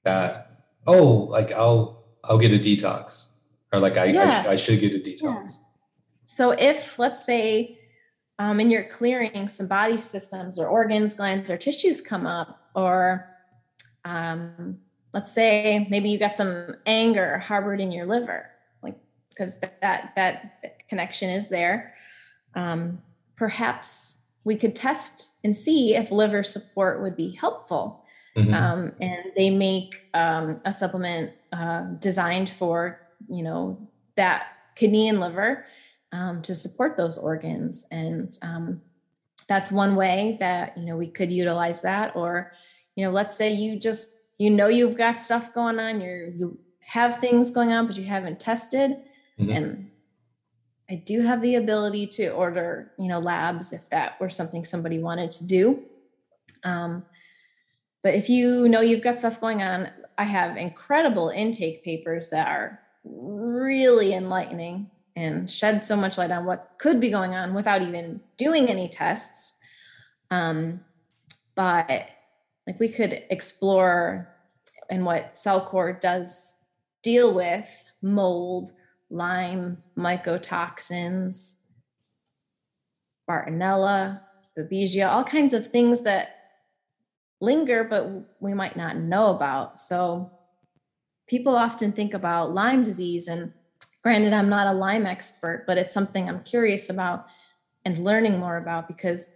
that 0.04 0.62
oh, 0.86 1.26
like 1.30 1.52
I'll 1.52 2.04
I'll 2.24 2.38
get 2.38 2.52
a 2.52 2.58
detox 2.58 3.32
or 3.72 3.80
like 3.80 3.98
I 3.98 4.06
yeah. 4.06 4.24
I, 4.24 4.30
sh- 4.30 4.46
I, 4.46 4.56
should 4.56 4.80
get 4.80 4.94
a 4.94 4.98
detox. 4.98 5.22
Yeah. 5.22 5.46
So 6.24 6.52
if 6.52 6.98
let's 6.98 7.24
say 7.24 7.78
um, 8.38 8.60
and 8.60 8.70
you're 8.70 8.84
clearing 8.84 9.48
some 9.48 9.66
body 9.66 9.96
systems 9.96 10.58
or 10.58 10.68
organs, 10.68 11.14
glands, 11.14 11.50
or 11.50 11.56
tissues 11.56 12.00
come 12.00 12.26
up, 12.26 12.70
or 12.74 13.28
um, 14.04 14.78
let's 15.12 15.32
say 15.32 15.88
maybe 15.90 16.08
you 16.08 16.18
got 16.18 16.36
some 16.36 16.76
anger 16.86 17.38
harbored 17.38 17.80
in 17.80 17.90
your 17.90 18.06
liver, 18.06 18.48
like 18.82 18.94
because 19.30 19.58
that, 19.58 20.12
that 20.14 20.86
connection 20.88 21.30
is 21.30 21.48
there. 21.48 21.94
Um, 22.54 23.02
perhaps 23.34 24.18
we 24.44 24.56
could 24.56 24.74
test 24.74 25.36
and 25.44 25.54
see 25.54 25.94
if 25.94 26.10
liver 26.10 26.42
support 26.42 27.02
would 27.02 27.16
be 27.16 27.30
helpful. 27.34 28.04
Mm-hmm. 28.36 28.54
Um, 28.54 28.92
and 29.00 29.32
they 29.36 29.50
make 29.50 30.08
um, 30.14 30.60
a 30.64 30.72
supplement 30.72 31.32
uh, 31.52 31.82
designed 31.98 32.48
for 32.50 33.00
you 33.28 33.42
know 33.42 33.88
that 34.16 34.48
kidney 34.76 35.08
and 35.08 35.20
liver 35.20 35.64
um, 36.12 36.42
to 36.42 36.54
support 36.54 36.96
those 36.96 37.18
organs 37.18 37.84
and 37.90 38.38
um, 38.42 38.80
that's 39.48 39.72
one 39.72 39.96
way 39.96 40.36
that 40.40 40.76
you 40.78 40.84
know 40.84 40.96
we 40.96 41.08
could 41.08 41.32
utilize 41.32 41.82
that 41.82 42.14
or 42.14 42.52
you 42.94 43.04
know 43.04 43.10
let's 43.10 43.36
say 43.36 43.52
you 43.52 43.78
just 43.78 44.10
you 44.38 44.50
know 44.50 44.68
you've 44.68 44.96
got 44.96 45.18
stuff 45.18 45.52
going 45.52 45.78
on 45.78 46.00
you're 46.00 46.28
you 46.28 46.58
have 46.80 47.16
things 47.16 47.50
going 47.50 47.72
on 47.72 47.86
but 47.86 47.96
you 47.96 48.04
haven't 48.04 48.38
tested 48.38 48.92
mm-hmm. 49.38 49.50
and 49.50 49.90
i 50.90 50.94
do 50.94 51.20
have 51.20 51.42
the 51.42 51.54
ability 51.54 52.06
to 52.06 52.28
order 52.28 52.92
you 52.98 53.08
know 53.08 53.18
labs 53.18 53.72
if 53.72 53.88
that 53.90 54.20
were 54.20 54.30
something 54.30 54.64
somebody 54.64 54.98
wanted 54.98 55.30
to 55.30 55.44
do 55.44 55.82
um, 56.64 57.04
but 58.02 58.14
if 58.14 58.28
you 58.28 58.68
know 58.68 58.80
you've 58.80 59.02
got 59.02 59.18
stuff 59.18 59.40
going 59.40 59.62
on 59.62 59.88
i 60.16 60.24
have 60.24 60.56
incredible 60.56 61.28
intake 61.30 61.84
papers 61.84 62.30
that 62.30 62.48
are 62.48 62.80
really 63.04 64.12
enlightening 64.12 64.90
and 65.18 65.50
shed 65.50 65.80
so 65.80 65.96
much 65.96 66.16
light 66.16 66.30
on 66.30 66.44
what 66.44 66.74
could 66.78 67.00
be 67.00 67.10
going 67.10 67.34
on 67.34 67.52
without 67.52 67.82
even 67.82 68.20
doing 68.36 68.68
any 68.68 68.88
tests. 68.88 69.54
Um, 70.30 70.80
but 71.56 72.08
like 72.66 72.78
we 72.78 72.88
could 72.88 73.24
explore 73.30 74.28
and 74.90 75.04
what 75.04 75.34
Cellcore 75.34 76.00
does 76.00 76.54
deal 77.02 77.34
with 77.34 77.68
mold, 78.00 78.70
Lyme, 79.10 79.82
mycotoxins, 79.96 81.56
Bartonella, 83.28 84.20
Babesia, 84.56 85.08
all 85.08 85.24
kinds 85.24 85.54
of 85.54 85.68
things 85.68 86.02
that 86.02 86.36
linger, 87.40 87.84
but 87.84 88.10
we 88.40 88.54
might 88.54 88.76
not 88.76 88.96
know 88.96 89.34
about. 89.34 89.78
So 89.78 90.30
people 91.28 91.56
often 91.56 91.92
think 91.92 92.14
about 92.14 92.54
Lyme 92.54 92.84
disease 92.84 93.28
and 93.28 93.52
Granted, 94.02 94.32
I'm 94.32 94.48
not 94.48 94.66
a 94.66 94.72
Lyme 94.72 95.06
expert, 95.06 95.64
but 95.66 95.76
it's 95.76 95.92
something 95.92 96.28
I'm 96.28 96.42
curious 96.42 96.88
about 96.88 97.26
and 97.84 97.98
learning 97.98 98.38
more 98.38 98.56
about 98.56 98.86
because 98.86 99.28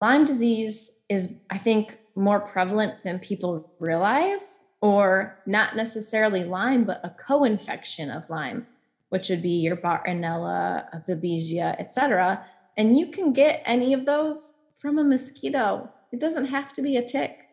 Lyme 0.00 0.24
disease 0.24 0.92
is, 1.08 1.34
I 1.50 1.58
think, 1.58 1.98
more 2.14 2.40
prevalent 2.40 3.02
than 3.04 3.18
people 3.18 3.72
realize, 3.78 4.60
or 4.80 5.38
not 5.46 5.76
necessarily 5.76 6.44
Lyme, 6.44 6.84
but 6.84 7.00
a 7.04 7.10
co 7.10 7.44
infection 7.44 8.10
of 8.10 8.30
Lyme, 8.30 8.66
which 9.10 9.28
would 9.28 9.42
be 9.42 9.50
your 9.50 9.76
Bartonella, 9.76 11.04
Babesia, 11.06 11.78
etc. 11.78 12.44
And 12.76 12.98
you 12.98 13.10
can 13.10 13.32
get 13.32 13.62
any 13.66 13.92
of 13.92 14.06
those 14.06 14.54
from 14.78 14.98
a 14.98 15.04
mosquito. 15.04 15.90
It 16.12 16.18
doesn't 16.18 16.46
have 16.46 16.72
to 16.74 16.82
be 16.82 16.96
a 16.96 17.04
tick. 17.04 17.46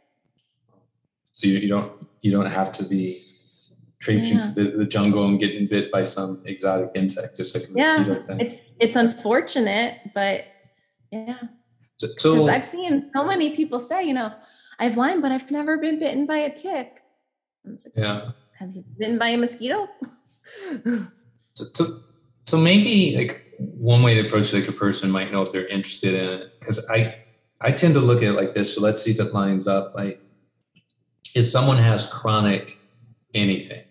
So 1.33 1.47
you, 1.47 1.59
you 1.59 1.67
don't 1.67 1.91
you 2.21 2.31
don't 2.31 2.51
have 2.51 2.71
to 2.73 2.83
be 2.83 3.21
traipsing 3.99 4.37
yeah. 4.37 4.51
the, 4.55 4.63
the, 4.77 4.85
jungle 4.85 5.25
and 5.25 5.39
getting 5.39 5.67
bit 5.67 5.91
by 5.91 6.03
some 6.03 6.41
exotic 6.45 6.91
insect, 6.95 7.37
just 7.37 7.55
like 7.55 7.67
a 7.67 7.71
mosquito 7.71 8.19
yeah, 8.19 8.25
thing. 8.25 8.39
It's 8.39 8.61
it's 8.79 8.95
unfortunate, 8.95 9.99
but 10.13 10.45
yeah. 11.11 11.39
So, 11.97 12.07
so 12.17 12.47
I've 12.47 12.65
seen 12.65 13.01
so 13.13 13.25
many 13.25 13.55
people 13.55 13.79
say, 13.79 14.03
you 14.03 14.13
know, 14.13 14.31
I've 14.79 14.97
Lyme, 14.97 15.21
but 15.21 15.31
I've 15.31 15.49
never 15.49 15.77
been 15.77 15.99
bitten 15.99 16.25
by 16.27 16.37
a 16.37 16.53
tick. 16.53 16.99
Like, 17.65 17.79
yeah. 17.95 18.31
Have 18.59 18.71
you 18.71 18.83
been 18.97 19.17
by 19.17 19.29
a 19.29 19.37
mosquito? 19.37 19.87
so, 21.57 21.65
so, 21.73 21.99
so 22.45 22.57
maybe 22.57 23.15
like 23.17 23.43
one 23.57 24.03
way 24.03 24.13
to 24.15 24.27
approach 24.27 24.53
like 24.53 24.67
a 24.67 24.71
person 24.71 25.09
might 25.09 25.31
know 25.31 25.41
if 25.41 25.51
they're 25.51 25.67
interested 25.67 26.13
in 26.13 26.41
it, 26.41 26.59
because 26.59 26.87
I 26.89 27.15
I 27.61 27.71
tend 27.71 27.95
to 27.95 27.99
look 27.99 28.17
at 28.17 28.29
it 28.29 28.33
like 28.33 28.53
this. 28.53 28.75
So 28.75 28.81
let's 28.81 29.01
see 29.01 29.11
if 29.11 29.19
it 29.19 29.33
lines 29.33 29.67
up. 29.67 29.95
Like, 29.95 30.21
if 31.33 31.45
someone 31.45 31.77
has 31.77 32.11
chronic 32.11 32.79
anything, 33.33 33.83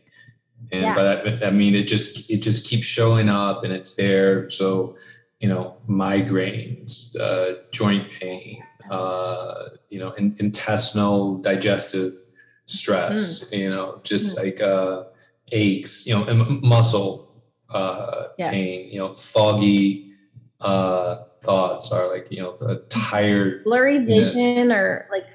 and 0.70 0.82
yeah. 0.82 0.94
by 0.94 1.02
that 1.02 1.42
I 1.44 1.50
mean 1.50 1.74
it 1.74 1.88
just 1.88 2.30
it 2.30 2.38
just 2.38 2.68
keeps 2.68 2.86
showing 2.86 3.28
up 3.28 3.64
and 3.64 3.72
it's 3.72 3.96
there. 3.96 4.48
So 4.50 4.96
you 5.40 5.48
know, 5.48 5.76
migraines, 5.88 7.14
uh, 7.20 7.56
joint 7.70 8.10
pain, 8.10 8.62
uh, 8.90 9.54
you 9.90 9.98
know, 9.98 10.12
in, 10.12 10.34
intestinal 10.38 11.38
digestive 11.38 12.14
stress, 12.64 13.44
mm. 13.44 13.58
you 13.58 13.70
know, 13.70 13.98
just 14.02 14.38
mm. 14.38 14.44
like 14.44 14.62
uh, 14.62 15.04
aches, 15.52 16.06
you 16.06 16.14
know, 16.14 16.24
muscle 16.62 17.25
uh, 17.70 18.24
yes. 18.38 18.54
pain, 18.54 18.90
you 18.90 18.98
know, 18.98 19.14
foggy 19.14 20.12
uh, 20.60 21.16
thoughts 21.42 21.92
are 21.92 22.08
like, 22.08 22.28
you 22.30 22.42
know, 22.42 22.56
a 22.62 22.76
tired, 22.88 23.64
blurry 23.64 23.98
vision 23.98 24.72
or 24.72 25.06
like 25.10 25.26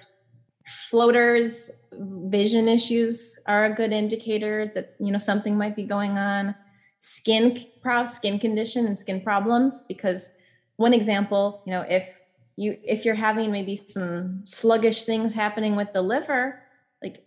floaters 0.89 1.71
vision 1.93 2.67
issues 2.67 3.39
are 3.47 3.65
a 3.65 3.73
good 3.73 3.91
indicator 3.91 4.71
that 4.73 4.95
you 4.99 5.11
know 5.11 5.17
something 5.17 5.57
might 5.57 5.75
be 5.75 5.83
going 5.83 6.17
on. 6.17 6.55
Skin 6.97 7.59
pro 7.81 8.05
skin 8.05 8.39
condition 8.39 8.85
and 8.85 8.97
skin 8.97 9.21
problems 9.21 9.83
because 9.87 10.29
one 10.77 10.93
example 10.93 11.63
you 11.65 11.71
know 11.71 11.81
if 11.81 12.19
you 12.55 12.77
if 12.83 13.05
you're 13.05 13.15
having 13.15 13.51
maybe 13.51 13.75
some 13.75 14.41
sluggish 14.43 15.03
things 15.03 15.33
happening 15.33 15.75
with 15.75 15.91
the 15.93 16.01
liver 16.01 16.61
like 17.01 17.25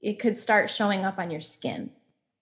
it 0.00 0.18
could 0.18 0.36
start 0.36 0.70
showing 0.70 1.04
up 1.04 1.18
on 1.18 1.30
your 1.30 1.40
skin 1.40 1.90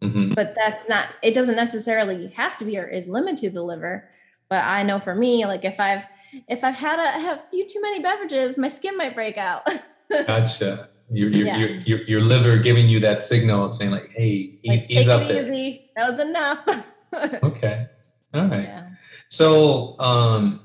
mm-hmm. 0.04 0.34
but 0.34 0.54
that's 0.54 0.88
not 0.88 1.08
it 1.22 1.34
doesn't 1.34 1.56
necessarily 1.56 2.28
have 2.28 2.56
to 2.56 2.64
be 2.64 2.78
or 2.78 2.86
is 2.86 3.08
limited 3.08 3.48
to 3.48 3.50
the 3.50 3.62
liver 3.62 4.08
but 4.48 4.62
i 4.64 4.82
know 4.82 4.98
for 4.98 5.14
me 5.14 5.46
like 5.46 5.64
if 5.64 5.80
i've 5.80 6.04
if 6.48 6.62
i've 6.64 6.76
had 6.76 6.98
a 6.98 7.20
have 7.20 7.38
a 7.38 7.42
few 7.50 7.66
too 7.66 7.80
many 7.80 8.00
beverages 8.00 8.58
my 8.58 8.68
skin 8.68 8.96
might 8.96 9.14
break 9.14 9.36
out 9.38 9.68
gotcha 10.26 10.88
your 11.10 11.30
your, 11.30 11.46
yeah. 11.46 11.56
your, 11.56 11.68
your, 11.68 12.02
your 12.02 12.20
liver 12.20 12.56
giving 12.58 12.88
you 12.88 13.00
that 13.00 13.24
signal 13.24 13.68
saying 13.68 13.90
like, 13.90 14.10
hey, 14.10 14.58
like, 14.64 14.84
he's 14.84 15.08
up 15.08 15.28
there. 15.28 15.42
Easy. 15.42 15.90
That 15.96 16.10
was 16.10 16.20
enough. 16.20 16.68
okay. 17.42 17.86
All 18.32 18.46
right. 18.46 18.64
Yeah. 18.64 18.88
So 19.28 19.98
um 19.98 20.60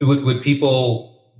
would 0.00 0.24
would 0.24 0.42
people 0.42 1.34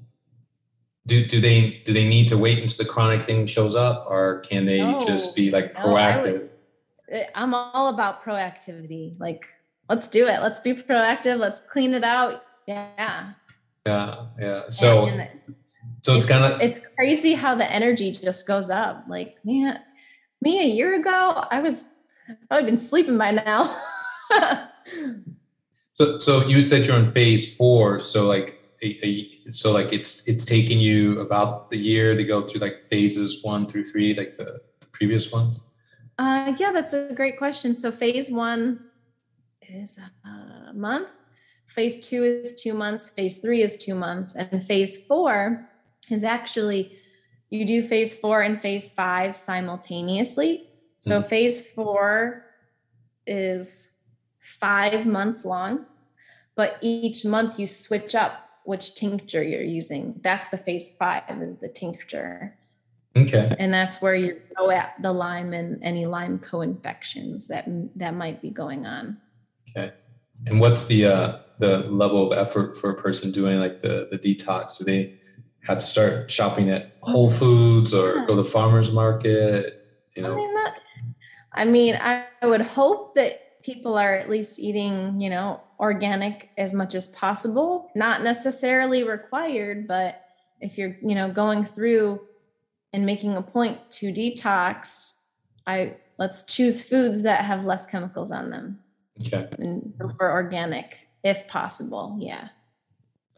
do 1.06 1.24
do 1.26 1.40
they 1.40 1.82
do 1.84 1.92
they 1.92 2.08
need 2.08 2.28
to 2.28 2.38
wait 2.38 2.58
until 2.58 2.84
the 2.84 2.90
chronic 2.90 3.26
thing 3.26 3.46
shows 3.46 3.74
up 3.74 4.06
or 4.08 4.40
can 4.40 4.66
they 4.66 4.78
no. 4.78 5.04
just 5.06 5.34
be 5.34 5.50
like 5.50 5.74
proactive? 5.74 6.24
No, 6.24 6.32
would, 6.32 6.50
I'm 7.34 7.54
all 7.54 7.88
about 7.88 8.24
proactivity. 8.24 9.18
Like 9.18 9.46
let's 9.88 10.08
do 10.08 10.26
it. 10.26 10.40
Let's 10.40 10.60
be 10.60 10.74
proactive. 10.74 11.38
Let's 11.38 11.60
clean 11.60 11.94
it 11.94 12.04
out. 12.04 12.44
Yeah. 12.66 13.32
Yeah. 13.86 14.26
Yeah. 14.38 14.62
So 14.68 15.06
and, 15.06 15.28
so 16.02 16.14
it's, 16.14 16.24
it's 16.24 16.32
kind 16.32 16.52
of 16.52 16.60
it's 16.60 16.80
crazy 16.96 17.34
how 17.34 17.54
the 17.54 17.70
energy 17.70 18.12
just 18.12 18.46
goes 18.46 18.70
up. 18.70 19.04
Like, 19.08 19.36
man, 19.44 19.78
me 20.40 20.60
a 20.60 20.66
year 20.66 20.94
ago, 20.94 21.44
I 21.50 21.60
was 21.60 21.86
I 22.50 22.56
would 22.56 22.62
have 22.62 22.66
been 22.66 22.76
sleeping 22.76 23.18
by 23.18 23.32
now. 23.32 23.76
so 25.94 26.18
so 26.18 26.46
you 26.46 26.62
said 26.62 26.86
you're 26.86 26.96
on 26.96 27.06
phase 27.06 27.56
four. 27.56 27.98
So 27.98 28.26
like 28.26 28.58
so 29.50 29.70
like 29.70 29.92
it's 29.92 30.26
it's 30.28 30.44
taking 30.44 30.80
you 30.80 31.20
about 31.20 31.70
the 31.70 31.78
year 31.78 32.16
to 32.16 32.24
go 32.24 32.46
through 32.46 32.60
like 32.60 32.80
phases 32.80 33.42
one 33.42 33.66
through 33.66 33.84
three, 33.84 34.14
like 34.14 34.36
the, 34.36 34.60
the 34.80 34.86
previous 34.92 35.30
ones? 35.30 35.62
Uh 36.22 36.54
yeah, 36.56 36.70
that's 36.70 36.92
a 36.92 37.12
great 37.12 37.36
question. 37.36 37.74
So 37.74 37.90
phase 37.90 38.30
one 38.30 38.78
is 39.60 39.98
a 40.24 40.72
month. 40.72 41.08
Phase 41.66 42.06
two 42.08 42.22
is 42.22 42.54
two 42.62 42.74
months. 42.74 43.10
Phase 43.10 43.38
three 43.38 43.62
is 43.62 43.76
two 43.76 43.96
months. 43.96 44.36
And 44.36 44.64
phase 44.64 45.04
four 45.04 45.68
is 46.10 46.22
actually 46.22 46.96
you 47.50 47.66
do 47.66 47.82
phase 47.82 48.14
four 48.14 48.42
and 48.42 48.62
phase 48.62 48.88
five 48.88 49.34
simultaneously. 49.34 50.68
So 51.00 51.18
mm-hmm. 51.18 51.28
phase 51.28 51.66
four 51.72 52.44
is 53.26 53.90
five 54.38 55.04
months 55.04 55.44
long, 55.44 55.86
but 56.54 56.78
each 56.82 57.24
month 57.24 57.58
you 57.58 57.66
switch 57.66 58.14
up 58.14 58.48
which 58.64 58.94
tincture 58.94 59.42
you're 59.42 59.62
using. 59.80 60.20
That's 60.22 60.46
the 60.48 60.58
phase 60.58 60.94
five 60.94 61.42
is 61.42 61.56
the 61.56 61.68
tincture. 61.68 62.56
Okay. 63.16 63.54
And 63.58 63.72
that's 63.72 64.00
where 64.00 64.14
you 64.14 64.40
go 64.56 64.70
at 64.70 64.94
the 65.02 65.12
Lyme 65.12 65.52
and 65.52 65.82
any 65.82 66.06
Lyme 66.06 66.38
co-infections 66.38 67.48
that 67.48 67.66
that 67.96 68.14
might 68.14 68.40
be 68.40 68.50
going 68.50 68.86
on. 68.86 69.18
Okay. 69.70 69.92
And 70.46 70.60
what's 70.60 70.86
the 70.86 71.06
uh 71.06 71.38
the 71.58 71.78
level 71.90 72.32
of 72.32 72.38
effort 72.38 72.76
for 72.76 72.90
a 72.90 72.94
person 72.94 73.30
doing 73.30 73.58
like 73.58 73.80
the 73.80 74.08
the 74.10 74.18
detox? 74.18 74.78
Do 74.78 74.84
they 74.84 75.18
have 75.64 75.78
to 75.78 75.84
start 75.84 76.30
shopping 76.30 76.70
at 76.70 76.96
Whole 77.02 77.30
Foods 77.30 77.92
or 77.94 78.16
yeah. 78.16 78.26
go 78.26 78.36
to 78.36 78.42
the 78.42 78.48
farmers 78.48 78.92
market? 78.92 79.78
You 80.16 80.22
know, 80.22 80.32
I 80.32 80.36
mean, 80.36 80.54
that, 80.54 80.74
I 81.52 81.64
mean, 81.64 81.94
I, 81.96 82.24
I 82.42 82.46
would 82.46 82.60
hope 82.60 83.14
that 83.14 83.62
people 83.62 83.96
are 83.96 84.14
at 84.14 84.28
least 84.28 84.58
eating, 84.58 85.20
you 85.20 85.30
know, 85.30 85.60
organic 85.78 86.50
as 86.58 86.74
much 86.74 86.94
as 86.94 87.08
possible. 87.08 87.90
Not 87.94 88.22
necessarily 88.22 89.04
required, 89.04 89.86
but 89.86 90.22
if 90.60 90.76
you're, 90.76 90.96
you 91.02 91.14
know, 91.14 91.30
going 91.30 91.64
through 91.64 92.20
and 92.92 93.06
making 93.06 93.36
a 93.36 93.42
point 93.42 93.78
to 93.92 94.12
detox, 94.12 95.14
I 95.66 95.96
let's 96.18 96.44
choose 96.44 96.86
foods 96.86 97.22
that 97.22 97.44
have 97.44 97.64
less 97.64 97.86
chemicals 97.86 98.30
on 98.30 98.50
them. 98.50 98.78
Okay. 99.26 99.48
And 99.58 99.92
for 100.16 100.30
organic, 100.30 101.06
if 101.22 101.46
possible. 101.48 102.16
Yeah. 102.20 102.48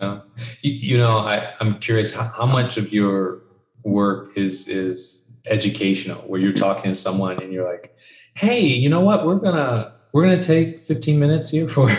Uh, 0.01 0.21
you, 0.63 0.73
you, 0.73 0.99
know, 0.99 1.19
I, 1.19 1.53
I'm 1.61 1.79
curious 1.79 2.15
how, 2.15 2.25
how 2.25 2.47
much 2.47 2.77
of 2.77 2.93
your 2.93 3.43
work 3.85 4.37
is 4.37 4.69
is 4.69 5.33
educational, 5.47 6.19
where 6.23 6.41
you're 6.41 6.53
talking 6.53 6.91
to 6.91 6.95
someone 6.95 7.41
and 7.41 7.53
you're 7.53 7.71
like, 7.71 7.95
"Hey, 8.35 8.61
you 8.61 8.89
know 8.89 9.01
what? 9.01 9.25
We're 9.25 9.37
gonna 9.37 9.95
we're 10.13 10.25
gonna 10.25 10.43
take 10.43 10.85
15 10.85 11.21
minutes 11.21 11.51
here 11.51 11.69
for 11.75 11.91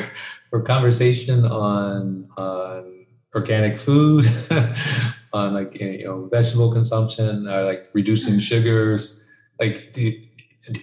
for 0.49 0.61
conversation 0.61 1.45
on 1.45 2.27
on 2.37 3.05
organic 3.33 3.77
food, 3.77 4.25
on 5.35 5.53
like 5.53 5.79
you 5.79 6.05
know 6.05 6.27
vegetable 6.31 6.71
consumption, 6.71 7.47
or 7.47 7.63
like 7.63 7.89
reducing 7.93 8.39
sugars. 8.39 9.29
Like, 9.59 9.93
do, 9.93 10.13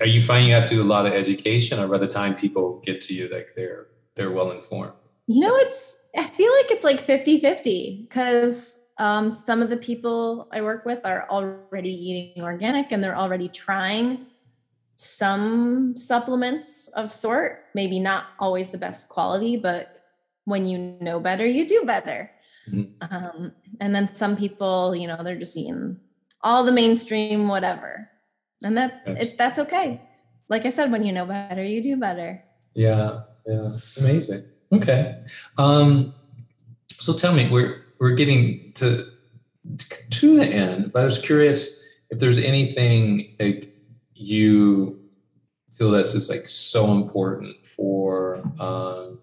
are 0.01 0.07
you 0.07 0.23
finding 0.23 0.49
you 0.49 0.55
have 0.55 0.69
to 0.69 0.77
do 0.77 0.83
a 0.83 0.85
lot 0.85 1.07
of 1.07 1.13
education, 1.13 1.79
or 1.81 1.89
by 1.89 1.99
the 1.99 2.07
time 2.07 2.35
people 2.35 2.81
get 2.85 3.01
to 3.03 3.15
you, 3.15 3.29
like 3.29 3.51
they're 3.57 3.89
they're 4.15 4.31
well 4.31 4.51
informed? 4.51 4.93
You 5.27 5.41
know, 5.41 5.57
it's 5.57 5.99
I 6.17 6.29
feel 6.29 6.53
like 6.59 6.71
it's 6.71 6.85
like 6.85 7.05
50 7.05 7.41
50 7.41 8.07
because 8.09 8.79
um, 8.99 9.31
some 9.31 9.63
of 9.63 9.71
the 9.71 9.77
people 9.77 10.49
I 10.53 10.63
work 10.63 10.85
with 10.85 11.01
are 11.05 11.27
already 11.31 11.91
eating 11.91 12.45
organic 12.45 12.93
and 12.93 13.03
they're 13.03 13.17
already 13.17 13.49
trying 13.49 14.27
some 14.97 15.97
supplements 15.97 16.89
of 16.89 17.13
sort, 17.13 17.65
maybe 17.75 17.99
not 17.99 18.27
always 18.39 18.71
the 18.71 18.79
best 18.79 19.09
quality, 19.09 19.57
but 19.57 20.03
when 20.45 20.67
you 20.67 20.79
know 21.01 21.19
better, 21.19 21.47
you 21.47 21.67
do 21.67 21.85
better. 21.85 22.31
Mm-hmm. 22.71 23.15
Um, 23.15 23.53
and 23.81 23.95
then 23.95 24.07
some 24.07 24.37
people, 24.37 24.95
you 24.95 25.07
know, 25.07 25.23
they're 25.23 25.39
just 25.39 25.57
eating 25.57 25.99
all 26.43 26.65
the 26.65 26.73
mainstream, 26.73 27.49
whatever. 27.49 28.09
And 28.63 28.77
that 28.77 29.03
that's, 29.05 29.27
it, 29.27 29.39
that's 29.39 29.59
okay. 29.59 30.01
Like 30.49 30.67
I 30.67 30.71
said, 30.71 30.93
when 30.93 31.05
you 31.05 31.13
know 31.13 31.27
better, 31.27 31.65
you 31.65 31.83
do 31.83 31.97
better. 31.97 32.43
Yeah. 32.75 33.23
Yeah. 33.47 33.71
Amazing. 33.99 34.45
Okay. 34.73 35.23
Um, 35.59 36.15
so 36.99 37.13
tell 37.13 37.35
me, 37.35 37.49
we're 37.51 37.83
we're 37.99 38.15
getting 38.15 38.73
to 38.75 39.07
to 40.11 40.37
the 40.37 40.47
end, 40.47 40.93
but 40.93 41.03
I 41.03 41.05
was 41.05 41.19
curious 41.19 41.83
if 42.11 42.21
there's 42.21 42.39
anything 42.39 43.35
like 43.41 43.75
you 44.15 45.01
feel 45.73 45.91
this 45.91 46.15
is 46.15 46.31
like 46.31 46.47
so 46.47 46.93
important 46.93 47.65
for 47.67 48.43
um, 48.61 49.19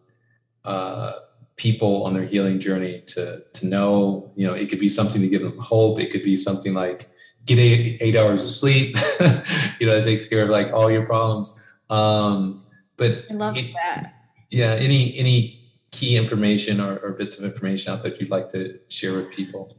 uh, 0.66 1.14
people 1.60 2.05
on 2.05 2.14
their 2.14 2.26
healing 2.26 2.60
journey 2.60 3.01
to 3.05 3.43
to 3.53 3.68
know. 3.68 4.32
You 4.36 4.47
know, 4.47 4.53
it 4.53 4.70
could 4.70 4.80
be 4.80 4.88
something 4.88 5.22
to 5.22 5.28
give 5.28 5.43
them 5.43 5.60
hope. 5.60 5.99
It 5.99 6.10
could 6.12 6.24
be 6.24 6.36
something 6.36 6.74
like 6.74 7.07
get 7.45 7.60
eight, 7.60 7.97
eight 8.01 8.16
hours 8.16 8.43
of 8.43 8.49
sleep. 8.49 8.95
you 9.80 9.86
know, 9.86 9.93
it 9.93 10.03
takes 10.03 10.28
care 10.28 10.43
of 10.43 10.49
like 10.49 10.72
all 10.74 10.89
your 10.89 11.05
problems. 11.05 11.62
Um, 11.89 12.64
but 12.97 13.26
I 13.30 13.34
love 13.34 13.57
it, 13.57 13.74
that. 13.74 14.14
Yeah. 14.49 14.76
Any 14.80 15.18
any 15.18 15.60
key 15.91 16.18
information 16.18 16.80
or, 16.80 16.97
or, 16.99 17.14
bits 17.14 17.39
of 17.39 17.43
information 17.43 17.91
out 17.91 18.03
that 18.03 18.22
you'd 18.22 18.30
like 18.30 18.47
to 18.47 18.80
share 18.89 19.16
with 19.16 19.32
people? 19.32 19.76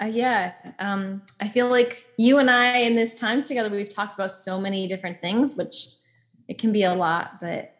Uh, 0.00 0.04
yeah, 0.04 0.52
um, 0.78 1.22
I 1.40 1.48
feel 1.48 1.68
like 1.68 2.06
you 2.18 2.36
and 2.36 2.50
I 2.50 2.76
in 2.80 2.94
this 2.94 3.14
time 3.14 3.42
together, 3.42 3.70
we've 3.70 3.92
talked 3.92 4.14
about 4.14 4.30
so 4.30 4.60
many 4.60 4.86
different 4.86 5.22
things, 5.22 5.56
which 5.56 5.88
it 6.48 6.58
can 6.58 6.70
be 6.70 6.82
a 6.82 6.94
lot. 6.94 7.40
But 7.40 7.74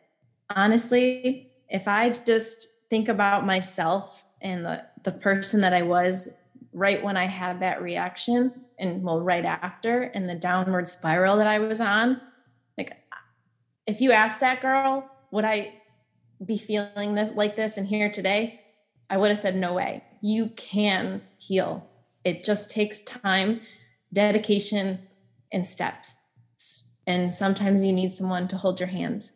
honestly, 0.48 1.52
if 1.68 1.86
I 1.86 2.08
just 2.10 2.68
think 2.90 3.08
about 3.08 3.46
myself 3.46 4.24
and 4.40 4.64
the, 4.64 4.84
the 5.04 5.12
person 5.12 5.60
that 5.62 5.72
I 5.72 5.82
was 5.82 6.28
right 6.72 7.02
when 7.02 7.16
I 7.16 7.26
had 7.26 7.60
that 7.60 7.82
reaction, 7.82 8.52
and 8.78 9.02
well, 9.02 9.20
right 9.20 9.44
after, 9.44 10.02
and 10.02 10.28
the 10.28 10.34
downward 10.34 10.86
spiral 10.86 11.36
that 11.38 11.46
I 11.46 11.58
was 11.58 11.80
on, 11.80 12.20
like 12.76 12.92
if 13.86 14.00
you 14.00 14.12
asked 14.12 14.40
that 14.40 14.60
girl, 14.60 15.10
would 15.30 15.44
I 15.44 15.74
be 16.44 16.58
feeling 16.58 17.14
this 17.14 17.30
like 17.34 17.56
this 17.56 17.76
and 17.76 17.86
here 17.86 18.10
today, 18.10 18.60
I 19.10 19.16
would 19.16 19.30
have 19.30 19.38
said, 19.38 19.56
no 19.56 19.74
way. 19.74 20.04
You 20.20 20.50
can 20.56 21.22
heal. 21.38 21.88
It 22.24 22.44
just 22.44 22.70
takes 22.70 23.00
time, 23.00 23.60
dedication, 24.12 25.00
and 25.52 25.66
steps. 25.66 26.18
And 27.06 27.34
sometimes 27.34 27.82
you 27.82 27.92
need 27.92 28.12
someone 28.12 28.48
to 28.48 28.56
hold 28.56 28.78
your 28.78 28.88
hand. 28.88 29.30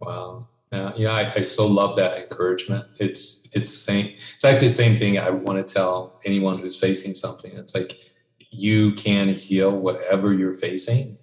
Wow. 0.00 0.48
Yeah, 0.72 0.94
you 0.96 1.04
know, 1.04 1.12
I, 1.12 1.32
I 1.34 1.40
so 1.40 1.66
love 1.66 1.96
that 1.96 2.18
encouragement. 2.18 2.84
It's 2.98 3.48
it's 3.52 3.70
the 3.70 3.78
same. 3.78 4.14
It's 4.34 4.44
actually 4.44 4.68
the 4.68 4.74
same 4.74 4.98
thing 4.98 5.18
I 5.18 5.30
want 5.30 5.66
to 5.66 5.74
tell 5.74 6.20
anyone 6.24 6.58
who's 6.58 6.78
facing 6.78 7.14
something. 7.14 7.52
It's 7.52 7.74
like 7.74 7.98
you 8.50 8.92
can 8.94 9.28
heal 9.28 9.70
whatever 9.70 10.34
you're 10.34 10.52
facing. 10.52 11.18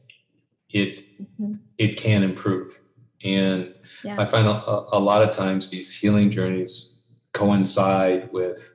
It 0.69 0.99
mm-hmm. 1.21 1.55
it 1.77 1.95
can 1.97 2.23
improve, 2.23 2.81
and 3.23 3.75
yeah. 4.03 4.19
I 4.19 4.25
find 4.25 4.47
a, 4.47 4.85
a 4.91 4.99
lot 4.99 5.21
of 5.21 5.31
times 5.31 5.69
these 5.69 5.93
healing 5.93 6.29
journeys 6.29 6.93
coincide 7.33 8.31
with, 8.31 8.73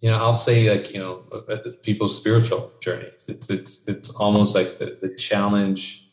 you 0.00 0.10
know, 0.10 0.16
I'll 0.16 0.34
say 0.34 0.70
like, 0.70 0.92
you 0.92 1.00
know, 1.00 1.24
uh, 1.32 1.52
uh, 1.52 1.58
people's 1.82 2.18
spiritual 2.18 2.72
journeys. 2.80 3.28
It's, 3.28 3.50
it's, 3.50 3.88
it's 3.88 4.14
almost 4.16 4.54
like 4.54 4.78
the, 4.78 4.98
the 5.02 5.14
challenge 5.14 6.07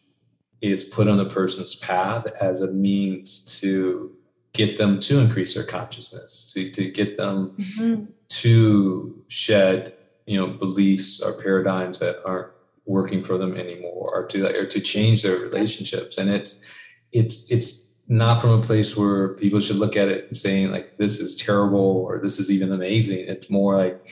is 0.72 0.84
put 0.84 1.07
on 1.07 1.18
the 1.18 1.26
person's 1.26 1.76
path 1.76 2.26
as 2.41 2.61
a 2.61 2.72
means 2.72 3.59
to 3.61 4.11
get 4.53 4.78
them 4.78 4.99
to 5.01 5.20
increase 5.20 5.53
their 5.53 5.63
consciousness, 5.63 6.53
to, 6.53 6.70
to 6.72 6.89
get 6.89 7.18
them 7.18 7.49
mm-hmm. 7.57 8.05
to 8.30 9.24
shed, 9.28 9.93
you 10.26 10.38
know, 10.38 10.47
beliefs 10.47 11.22
or 11.22 11.34
paradigms 11.34 11.99
that 11.99 12.18
aren't 12.26 12.51
working 12.86 13.22
for 13.22 13.38
them 13.38 13.55
anymore 13.55 14.11
or 14.13 14.26
to, 14.28 14.45
or 14.57 14.66
to 14.66 14.80
change 14.80 15.24
their 15.24 15.38
relationships. 15.38 16.18
And 16.18 16.30
it's, 16.30 16.70
it's 17.11 17.51
it's 17.51 17.86
not 18.07 18.39
from 18.39 18.51
a 18.51 18.61
place 18.61 18.95
where 18.95 19.30
people 19.30 19.59
should 19.59 19.78
look 19.78 19.95
at 19.95 20.09
it 20.09 20.28
and 20.28 20.38
saying 20.38 20.72
like 20.72 20.97
this 20.97 21.20
is 21.20 21.36
terrible 21.36 21.80
or 21.80 22.20
this 22.20 22.39
is 22.39 22.51
even 22.51 22.72
amazing. 22.72 23.26
It's 23.28 23.49
more 23.49 23.78
like 23.78 24.07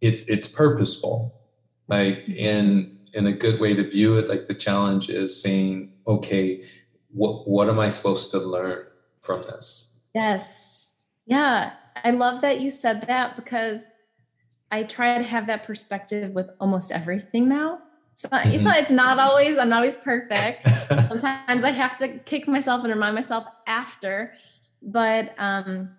it's 0.00 0.28
it's 0.28 0.48
purposeful. 0.48 1.34
Like 1.88 2.28
in 2.28 2.95
in 3.16 3.26
a 3.26 3.32
good 3.32 3.58
way 3.60 3.74
to 3.74 3.88
view 3.88 4.16
it, 4.18 4.28
like 4.28 4.46
the 4.46 4.54
challenge 4.54 5.08
is 5.08 5.40
saying, 5.40 5.92
okay, 6.06 6.64
what 7.12 7.48
what 7.48 7.68
am 7.68 7.78
I 7.78 7.88
supposed 7.88 8.30
to 8.32 8.38
learn 8.38 8.86
from 9.20 9.42
this? 9.42 9.94
Yes. 10.14 10.94
Yeah. 11.26 11.72
I 12.04 12.10
love 12.10 12.42
that 12.42 12.60
you 12.60 12.70
said 12.70 13.06
that 13.08 13.36
because 13.36 13.88
I 14.70 14.82
try 14.82 15.18
to 15.18 15.24
have 15.24 15.46
that 15.46 15.64
perspective 15.64 16.32
with 16.32 16.50
almost 16.60 16.92
everything 16.92 17.48
now. 17.48 17.80
So 18.14 18.28
mm-hmm. 18.28 18.50
it's, 18.50 18.64
not, 18.64 18.78
it's 18.78 18.90
not 18.90 19.18
always, 19.18 19.58
I'm 19.58 19.68
not 19.68 19.76
always 19.76 19.96
perfect. 19.96 20.66
Sometimes 20.88 21.64
I 21.64 21.70
have 21.70 21.96
to 21.98 22.08
kick 22.08 22.48
myself 22.48 22.82
and 22.82 22.92
remind 22.92 23.14
myself 23.14 23.44
after. 23.66 24.32
But, 24.82 25.34
um, 25.38 25.90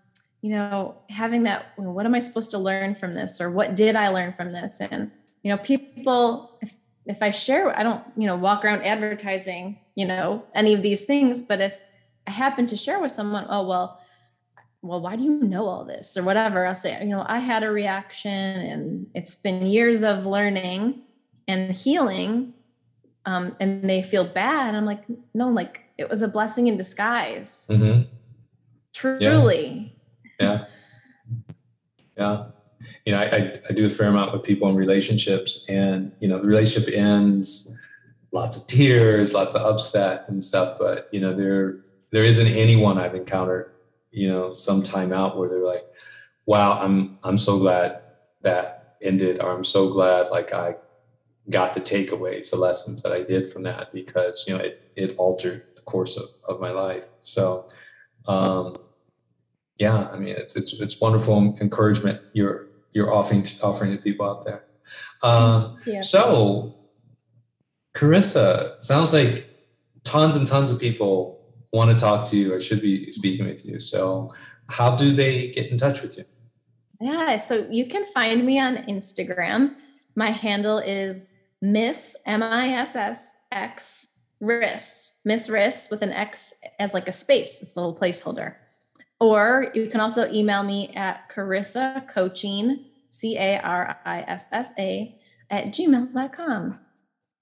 you 0.41 0.51
know, 0.51 0.95
having 1.09 1.43
that, 1.43 1.73
well, 1.77 1.93
what 1.93 2.05
am 2.05 2.15
I 2.15 2.19
supposed 2.19 2.51
to 2.51 2.57
learn 2.57 2.95
from 2.95 3.13
this? 3.13 3.39
Or 3.39 3.49
what 3.51 3.75
did 3.75 3.95
I 3.95 4.09
learn 4.09 4.33
from 4.33 4.51
this? 4.51 4.79
And, 4.81 5.11
you 5.43 5.51
know, 5.51 5.57
people, 5.57 6.57
if, 6.61 6.73
if 7.07 7.21
I 7.21 7.29
share, 7.29 7.77
I 7.77 7.83
don't, 7.83 8.03
you 8.15 8.27
know, 8.27 8.35
walk 8.35 8.65
around 8.65 8.83
advertising, 8.83 9.79
you 9.95 10.05
know, 10.05 10.45
any 10.53 10.73
of 10.73 10.81
these 10.81 11.05
things. 11.05 11.43
But 11.43 11.61
if 11.61 11.79
I 12.25 12.31
happen 12.31 12.67
to 12.67 12.77
share 12.77 12.99
with 12.99 13.11
someone, 13.11 13.45
oh, 13.49 13.67
well, 13.67 14.01
well, 14.81 15.01
why 15.01 15.15
do 15.15 15.23
you 15.23 15.39
know 15.39 15.65
all 15.65 15.85
this 15.85 16.15
or 16.15 16.23
whatever? 16.23 16.65
I'll 16.65 16.75
say, 16.75 16.97
you 17.01 17.09
know, 17.09 17.25
I 17.27 17.39
had 17.39 17.63
a 17.63 17.71
reaction 17.71 18.31
and 18.31 19.07
it's 19.13 19.35
been 19.35 19.65
years 19.65 20.03
of 20.03 20.25
learning 20.25 21.01
and 21.47 21.71
healing 21.71 22.53
um, 23.27 23.55
and 23.59 23.87
they 23.87 24.01
feel 24.01 24.25
bad 24.25 24.73
i'm 24.73 24.85
like 24.85 25.03
no 25.33 25.49
like 25.49 25.83
it 25.97 26.09
was 26.09 26.21
a 26.21 26.27
blessing 26.27 26.67
in 26.67 26.77
disguise 26.77 27.67
mm-hmm. 27.69 28.03
truly 28.93 29.95
yeah. 30.39 30.47
yeah 30.47 30.65
yeah 32.17 32.43
you 33.05 33.13
know 33.13 33.19
I, 33.19 33.25
I, 33.25 33.53
I 33.69 33.73
do 33.73 33.85
a 33.85 33.89
fair 33.89 34.07
amount 34.07 34.33
with 34.33 34.43
people 34.43 34.69
in 34.69 34.75
relationships 34.75 35.67
and 35.69 36.11
you 36.19 36.27
know 36.27 36.39
the 36.39 36.47
relationship 36.47 36.93
ends 36.93 37.77
lots 38.31 38.57
of 38.57 38.67
tears 38.67 39.33
lots 39.33 39.55
of 39.55 39.61
upset 39.61 40.25
and 40.27 40.43
stuff 40.43 40.77
but 40.79 41.07
you 41.11 41.19
know 41.19 41.33
there 41.33 41.79
there 42.11 42.23
isn't 42.23 42.47
anyone 42.47 42.97
i've 42.97 43.15
encountered 43.15 43.71
you 44.11 44.27
know 44.27 44.53
some 44.53 44.83
time 44.83 45.13
out 45.13 45.37
where 45.37 45.49
they're 45.49 45.65
like 45.65 45.85
wow 46.45 46.79
i'm 46.81 47.17
i'm 47.23 47.37
so 47.37 47.57
glad 47.57 48.01
that 48.41 48.95
ended 49.01 49.39
or 49.41 49.51
i'm 49.51 49.63
so 49.63 49.89
glad 49.89 50.29
like 50.29 50.53
i 50.53 50.75
got 51.49 51.73
the 51.73 51.79
takeaways, 51.79 52.51
the 52.51 52.57
lessons 52.57 53.01
that 53.01 53.11
I 53.11 53.23
did 53.23 53.51
from 53.51 53.63
that 53.63 53.93
because 53.93 54.45
you 54.47 54.57
know 54.57 54.63
it 54.63 54.91
it 54.95 55.15
altered 55.17 55.63
the 55.75 55.81
course 55.81 56.17
of, 56.17 56.25
of 56.47 56.59
my 56.59 56.71
life. 56.71 57.07
So 57.21 57.67
um, 58.27 58.77
yeah, 59.77 60.09
I 60.11 60.17
mean 60.17 60.35
it's 60.35 60.55
it's 60.55 60.79
it's 60.79 60.99
wonderful 60.99 61.57
encouragement 61.61 62.21
you're 62.33 62.66
you're 62.97 63.13
offering 63.13 63.43
to, 63.43 63.63
offering 63.63 63.91
to 63.91 63.97
people 64.01 64.27
out 64.27 64.43
there. 64.43 64.63
Um, 65.23 65.77
yeah. 65.85 66.01
So 66.01 66.75
Carissa, 67.95 68.81
sounds 68.81 69.13
like 69.13 69.45
tons 70.03 70.35
and 70.35 70.47
tons 70.47 70.71
of 70.71 70.79
people 70.79 71.39
want 71.71 71.95
to 71.95 72.03
talk 72.03 72.27
to 72.29 72.37
you 72.37 72.53
or 72.53 72.59
should 72.59 72.81
be 72.81 73.11
speaking 73.11 73.45
with 73.45 73.65
you. 73.65 73.79
So 73.79 74.29
how 74.69 74.95
do 74.95 75.13
they 75.13 75.51
get 75.51 75.69
in 75.69 75.77
touch 75.77 76.01
with 76.01 76.17
you? 76.17 76.25
Yeah, 76.99 77.37
so 77.37 77.67
you 77.69 77.85
can 77.87 78.03
find 78.05 78.43
me 78.43 78.59
on 78.59 78.77
Instagram. 78.87 79.75
My 80.15 80.31
handle 80.31 80.79
is 80.79 81.27
Miss 81.61 82.15
M 82.25 82.41
I 82.41 82.69
S 82.69 82.95
S 82.95 83.33
X 83.51 84.09
Riss, 84.41 85.11
Miss 85.23 85.47
Riss 85.47 85.91
with 85.91 86.01
an 86.01 86.11
X 86.11 86.53
as 86.79 86.95
like 86.95 87.07
a 87.07 87.11
space. 87.11 87.61
It's 87.61 87.75
a 87.75 87.79
little 87.79 87.95
placeholder. 87.95 88.55
Or 89.19 89.71
you 89.73 89.87
can 89.87 89.99
also 89.99 90.31
email 90.31 90.63
me 90.63 90.89
at 90.95 91.29
Carissa 91.29 92.07
Coaching, 92.07 92.85
C 93.09 93.37
A 93.37 93.59
R 93.59 93.97
I 94.05 94.21
S 94.21 94.47
S 94.51 94.73
A, 94.77 95.19
at 95.49 95.67
gmail.com. 95.67 96.79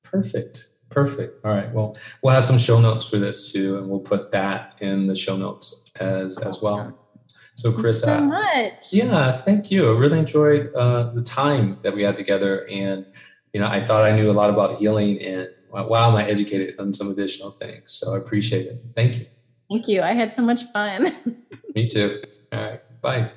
Perfect. 0.03 0.67
Perfect. 0.89 1.43
All 1.43 1.51
right. 1.51 1.71
Well, 1.73 1.97
we'll 2.21 2.33
have 2.33 2.45
some 2.45 2.57
show 2.57 2.79
notes 2.79 3.09
for 3.09 3.17
this 3.17 3.51
too, 3.51 3.77
and 3.77 3.89
we'll 3.89 3.99
put 3.99 4.31
that 4.31 4.75
in 4.79 5.07
the 5.07 5.15
show 5.15 5.35
notes 5.35 5.91
as 5.99 6.37
as 6.37 6.61
well. 6.61 6.97
So, 7.55 7.71
Chris, 7.71 8.01
so 8.01 8.19
much. 8.21 8.91
Yeah, 8.91 9.31
thank 9.31 9.71
you. 9.71 9.89
I 9.89 9.97
really 9.97 10.19
enjoyed 10.19 10.73
uh, 10.75 11.11
the 11.11 11.23
time 11.23 11.79
that 11.83 11.95
we 11.95 12.03
had 12.03 12.15
together, 12.15 12.67
and 12.69 13.05
you 13.53 13.59
know, 13.59 13.67
I 13.67 13.79
thought 13.79 14.03
I 14.03 14.15
knew 14.15 14.29
a 14.29 14.33
lot 14.33 14.49
about 14.49 14.75
healing, 14.75 15.21
and 15.21 15.49
wow, 15.71 16.09
am 16.09 16.15
I 16.15 16.23
educated 16.23 16.75
on 16.79 16.93
some 16.93 17.09
additional 17.09 17.51
things. 17.51 17.91
So 17.91 18.13
I 18.13 18.17
appreciate 18.17 18.67
it. 18.67 18.81
Thank 18.95 19.19
you. 19.19 19.25
Thank 19.69 19.87
you. 19.87 20.01
I 20.01 20.13
had 20.13 20.33
so 20.33 20.41
much 20.41 20.63
fun. 20.71 21.15
Me 21.75 21.87
too. 21.87 22.21
All 22.51 22.59
right. 22.59 23.01
Bye. 23.01 23.31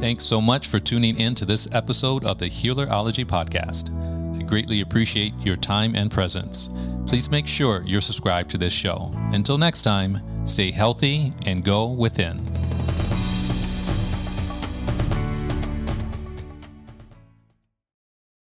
Thanks 0.00 0.24
so 0.24 0.40
much 0.40 0.68
for 0.68 0.78
tuning 0.78 1.18
in 1.18 1.34
to 1.36 1.44
this 1.44 1.68
episode 1.72 2.24
of 2.24 2.38
the 2.38 2.46
Healerology 2.46 3.24
Podcast. 3.24 3.90
I 4.38 4.42
greatly 4.44 4.80
appreciate 4.82 5.32
your 5.40 5.56
time 5.56 5.96
and 5.96 6.10
presence. 6.10 6.70
Please 7.06 7.30
make 7.30 7.46
sure 7.46 7.82
you're 7.84 8.00
subscribed 8.00 8.50
to 8.50 8.58
this 8.58 8.72
show. 8.72 9.10
Until 9.32 9.58
next 9.58 9.82
time, 9.82 10.46
stay 10.46 10.70
healthy 10.70 11.32
and 11.46 11.64
go 11.64 11.88
within. 11.88 12.46